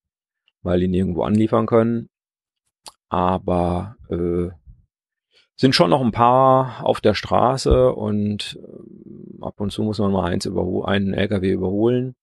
weil 0.62 0.80
die 0.80 0.88
nirgendwo 0.88 1.24
anliefern 1.24 1.66
können. 1.66 2.10
Aber 3.10 3.96
äh, 4.10 4.50
sind 5.56 5.74
schon 5.74 5.90
noch 5.90 6.02
ein 6.02 6.12
paar 6.12 6.86
auf 6.86 7.02
der 7.02 7.16
Straße 7.16 7.94
und 7.94 8.60
äh, 8.62 9.44
ab 9.44 9.60
und 9.60 9.72
zu 9.72 9.84
muss 9.84 10.00
man 10.00 10.12
mal 10.12 10.30
eins 10.30 10.46
überholen, 10.46 10.88
einen 10.88 11.14
LKW 11.14 11.52
überholen. 11.52 12.16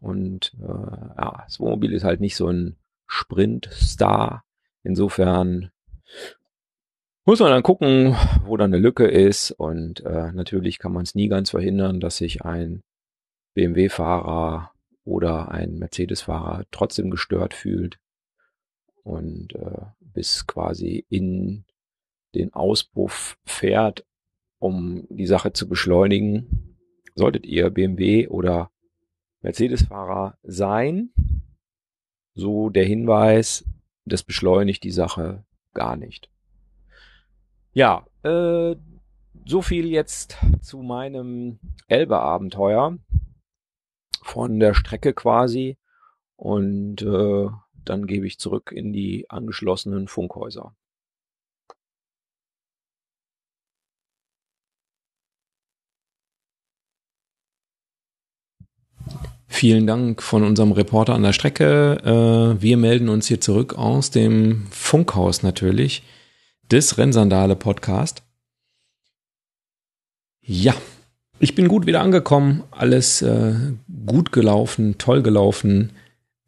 Und 0.00 0.52
äh, 0.60 0.66
ja, 0.66 1.42
das 1.46 1.58
Wohnmobil 1.58 1.92
ist 1.92 2.04
halt 2.04 2.20
nicht 2.20 2.36
so 2.36 2.48
ein 2.48 2.76
Sprint-Star. 3.06 4.44
Insofern 4.82 5.70
Muss 7.26 7.40
man 7.40 7.50
dann 7.50 7.62
gucken, 7.62 8.16
wo 8.44 8.56
da 8.56 8.64
eine 8.64 8.78
Lücke 8.78 9.06
ist 9.06 9.50
und 9.50 10.00
äh, 10.06 10.32
natürlich 10.32 10.78
kann 10.78 10.92
man 10.92 11.02
es 11.02 11.14
nie 11.14 11.28
ganz 11.28 11.50
verhindern, 11.50 12.00
dass 12.00 12.16
sich 12.16 12.42
ein 12.42 12.82
BMW-Fahrer 13.54 14.72
oder 15.04 15.50
ein 15.50 15.78
Mercedes-Fahrer 15.78 16.64
trotzdem 16.70 17.10
gestört 17.10 17.52
fühlt 17.52 17.98
und 19.02 19.54
äh, 19.54 19.82
bis 20.00 20.46
quasi 20.46 21.04
in 21.10 21.66
den 22.34 22.54
Auspuff 22.54 23.36
fährt, 23.44 24.06
um 24.58 25.06
die 25.10 25.26
Sache 25.26 25.52
zu 25.52 25.68
beschleunigen. 25.68 26.78
Solltet 27.14 27.44
ihr 27.44 27.68
BMW 27.68 28.28
oder 28.28 28.70
Mercedes-Fahrer 29.42 30.38
sein, 30.42 31.12
so 32.34 32.70
der 32.70 32.84
Hinweis, 32.84 33.64
das 34.06 34.22
beschleunigt 34.22 34.84
die 34.84 34.90
Sache 34.90 35.44
gar 35.74 35.96
nicht. 35.96 36.30
Ja, 37.72 38.04
äh, 38.24 38.74
so 39.44 39.62
viel 39.62 39.86
jetzt 39.86 40.36
zu 40.60 40.78
meinem 40.82 41.60
Elbe-Abenteuer 41.86 42.98
von 44.22 44.58
der 44.58 44.74
Strecke 44.74 45.14
quasi 45.14 45.76
und 46.36 47.02
äh, 47.02 47.48
dann 47.84 48.06
gebe 48.06 48.26
ich 48.26 48.38
zurück 48.38 48.72
in 48.72 48.92
die 48.92 49.30
angeschlossenen 49.30 50.08
Funkhäuser. 50.08 50.74
Vielen 59.46 59.86
Dank 59.86 60.22
von 60.22 60.42
unserem 60.42 60.72
Reporter 60.72 61.14
an 61.14 61.22
der 61.22 61.32
Strecke. 61.32 61.98
Äh, 62.04 62.62
wir 62.62 62.76
melden 62.76 63.08
uns 63.08 63.28
hier 63.28 63.40
zurück 63.40 63.74
aus 63.74 64.10
dem 64.10 64.66
Funkhaus 64.70 65.42
natürlich 65.42 66.02
des 66.70 66.98
Rennsandale 66.98 67.56
Podcast. 67.56 68.22
Ja, 70.40 70.74
ich 71.38 71.54
bin 71.54 71.68
gut 71.68 71.86
wieder 71.86 72.00
angekommen, 72.00 72.62
alles 72.70 73.22
äh, 73.22 73.54
gut 74.06 74.32
gelaufen, 74.32 74.98
toll 74.98 75.22
gelaufen. 75.22 75.92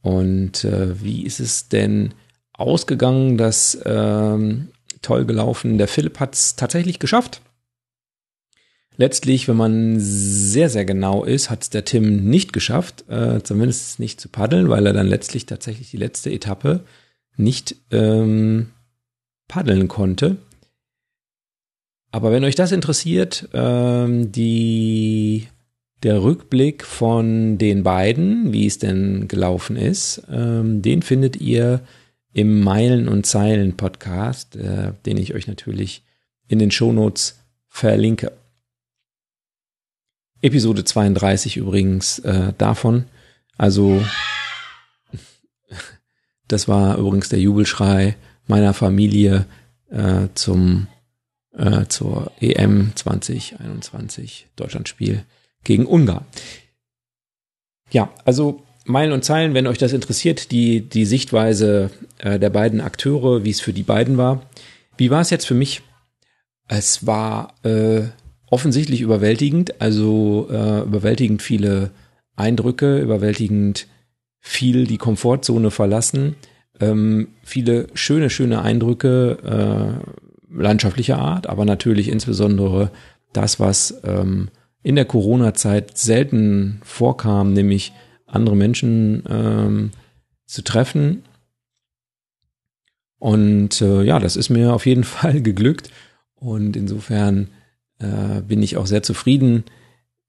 Und 0.00 0.64
äh, 0.64 1.02
wie 1.02 1.24
ist 1.24 1.40
es 1.40 1.68
denn 1.68 2.14
ausgegangen, 2.52 3.36
das 3.36 3.78
ähm, 3.84 4.68
toll 5.00 5.24
gelaufen? 5.24 5.78
Der 5.78 5.88
Philipp 5.88 6.20
hat 6.20 6.34
es 6.34 6.56
tatsächlich 6.56 6.98
geschafft. 6.98 7.40
Letztlich, 8.96 9.48
wenn 9.48 9.56
man 9.56 9.96
sehr, 9.98 10.68
sehr 10.68 10.84
genau 10.84 11.24
ist, 11.24 11.48
hat 11.48 11.62
es 11.62 11.70
der 11.70 11.84
Tim 11.84 12.28
nicht 12.28 12.52
geschafft, 12.52 13.08
äh, 13.08 13.42
zumindest 13.42 13.98
nicht 13.98 14.20
zu 14.20 14.28
paddeln, 14.28 14.68
weil 14.68 14.86
er 14.86 14.92
dann 14.92 15.06
letztlich 15.06 15.46
tatsächlich 15.46 15.90
die 15.90 15.96
letzte 15.96 16.30
Etappe 16.30 16.84
nicht 17.36 17.76
ähm, 17.90 18.70
paddeln 19.48 19.88
konnte. 19.88 20.36
Aber 22.10 22.30
wenn 22.30 22.44
euch 22.44 22.54
das 22.54 22.72
interessiert, 22.72 23.48
ähm, 23.54 24.32
die, 24.32 25.48
der 26.02 26.22
Rückblick 26.22 26.84
von 26.84 27.56
den 27.56 27.82
beiden, 27.82 28.52
wie 28.52 28.66
es 28.66 28.78
denn 28.78 29.28
gelaufen 29.28 29.76
ist, 29.76 30.22
ähm, 30.30 30.82
den 30.82 31.00
findet 31.02 31.36
ihr 31.36 31.80
im 32.34 32.60
Meilen 32.60 33.08
und 33.08 33.26
Zeilen 33.26 33.76
Podcast, 33.76 34.56
äh, 34.56 34.92
den 35.06 35.16
ich 35.16 35.34
euch 35.34 35.46
natürlich 35.46 36.02
in 36.48 36.58
den 36.58 36.70
Shownotes 36.70 37.40
verlinke. 37.68 38.32
Episode 40.42 40.84
32 40.84 41.56
übrigens 41.56 42.18
äh, 42.20 42.52
davon. 42.58 43.06
Also 43.56 44.04
das 46.48 46.68
war 46.68 46.98
übrigens 46.98 47.30
der 47.30 47.40
Jubelschrei 47.40 48.16
meiner 48.46 48.74
Familie 48.74 49.46
äh, 49.90 50.28
zum 50.34 50.88
äh, 51.56 51.86
zur 51.88 52.32
EM 52.40 52.92
2021 52.94 54.48
Deutschlandspiel 54.56 55.24
gegen 55.64 55.86
Ungarn. 55.86 56.24
Ja, 57.90 58.10
also 58.24 58.62
Meilen 58.84 59.12
und 59.12 59.24
Zeilen, 59.24 59.54
wenn 59.54 59.66
euch 59.66 59.78
das 59.78 59.92
interessiert, 59.92 60.50
die, 60.50 60.80
die 60.80 61.04
Sichtweise 61.04 61.90
äh, 62.18 62.38
der 62.38 62.50
beiden 62.50 62.80
Akteure, 62.80 63.44
wie 63.44 63.50
es 63.50 63.60
für 63.60 63.72
die 63.72 63.82
beiden 63.82 64.16
war. 64.16 64.42
Wie 64.96 65.10
war 65.10 65.20
es 65.20 65.30
jetzt 65.30 65.46
für 65.46 65.54
mich? 65.54 65.82
Es 66.68 67.06
war 67.06 67.54
äh, 67.64 68.02
offensichtlich 68.46 69.00
überwältigend, 69.00 69.80
also 69.80 70.48
äh, 70.50 70.80
überwältigend 70.80 71.42
viele 71.42 71.90
Eindrücke, 72.34 72.98
überwältigend 72.98 73.86
viel 74.40 74.86
die 74.86 74.98
Komfortzone 74.98 75.70
verlassen, 75.70 76.34
ähm, 76.82 77.28
viele 77.42 77.86
schöne, 77.94 78.28
schöne 78.28 78.62
Eindrücke, 78.62 80.00
äh, 80.50 80.60
landschaftlicher 80.60 81.18
Art, 81.18 81.46
aber 81.46 81.64
natürlich 81.64 82.08
insbesondere 82.08 82.90
das, 83.32 83.60
was 83.60 84.02
ähm, 84.04 84.48
in 84.82 84.96
der 84.96 85.04
Corona-Zeit 85.04 85.96
selten 85.96 86.80
vorkam, 86.84 87.52
nämlich 87.52 87.92
andere 88.26 88.56
Menschen 88.56 89.22
ähm, 89.28 89.90
zu 90.46 90.62
treffen. 90.62 91.22
Und 93.18 93.80
äh, 93.80 94.02
ja, 94.02 94.18
das 94.18 94.36
ist 94.36 94.50
mir 94.50 94.74
auf 94.74 94.86
jeden 94.86 95.04
Fall 95.16 95.40
geglückt. 95.40 95.90
Und 96.34 96.76
insofern 96.76 97.48
äh, 98.00 98.40
bin 98.42 98.62
ich 98.62 98.76
auch 98.76 98.86
sehr 98.86 99.04
zufrieden. 99.04 99.64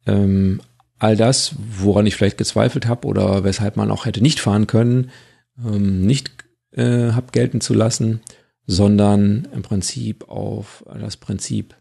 Ähm, 0.06 0.62
all 1.00 1.18
das, 1.18 1.56
woran 1.80 2.06
ich 2.06 2.16
vielleicht 2.16 2.38
gezweifelt 2.38 2.88
habe 2.88 3.08
oder 3.08 3.44
weshalb 3.44 3.76
man 3.76 3.90
auch 3.90 4.06
hätte 4.06 4.22
nicht 4.22 4.40
fahren 4.40 4.68
können, 4.68 5.10
ähm, 5.58 6.06
nicht 6.06 6.43
äh, 6.76 7.12
habe 7.12 7.32
gelten 7.32 7.62
zu 7.62 7.74
lassen 7.74 8.22
sondern 8.66 9.48
im 9.54 9.62
Prinzip 9.62 10.30
auf 10.30 10.86
das 11.00 11.18
Prinzip 11.18 11.76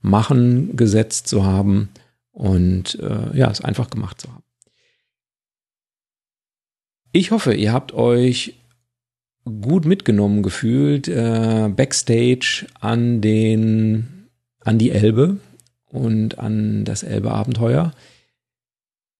machen 0.00 0.76
gesetzt 0.76 1.28
zu 1.28 1.44
haben 1.44 1.88
und 2.32 2.98
äh, 3.00 3.36
ja, 3.36 3.50
es 3.50 3.62
einfach 3.62 3.90
gemacht 3.90 4.20
zu 4.20 4.32
haben. 4.32 4.44
Ich 7.12 7.30
hoffe, 7.30 7.54
ihr 7.54 7.72
habt 7.72 7.92
euch 7.92 8.54
gut 9.44 9.86
mitgenommen 9.86 10.42
gefühlt 10.42 11.08
äh, 11.08 11.70
backstage 11.74 12.66
an 12.80 13.20
den 13.20 14.28
an 14.60 14.78
die 14.78 14.90
Elbe 14.90 15.38
und 15.86 16.38
an 16.38 16.84
das 16.84 17.04
Elbe-Abenteuer. 17.04 17.92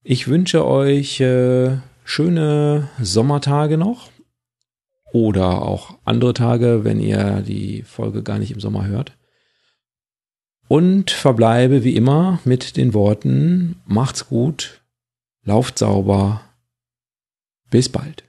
Ich 0.03 0.28
wünsche 0.28 0.66
euch 0.66 1.20
äh, 1.20 1.78
schöne 2.05 2.89
Sommertage 3.01 3.78
noch 3.78 4.11
oder 5.16 5.62
auch 5.62 5.97
andere 6.05 6.34
Tage, 6.34 6.84
wenn 6.84 7.01
ihr 7.01 7.40
die 7.40 7.82
Folge 7.82 8.22
gar 8.22 8.38
nicht 8.38 8.51
im 8.51 8.60
Sommer 8.60 8.86
hört. 8.86 9.16
Und 10.68 11.10
verbleibe 11.10 11.84
wie 11.84 11.97
immer 11.97 12.38
mit 12.44 12.76
den 12.76 12.93
Worten, 12.93 13.80
macht's 13.86 14.28
gut, 14.28 14.82
lauft 15.43 15.78
sauber, 15.78 16.43
bis 17.70 17.88
bald. 17.88 18.26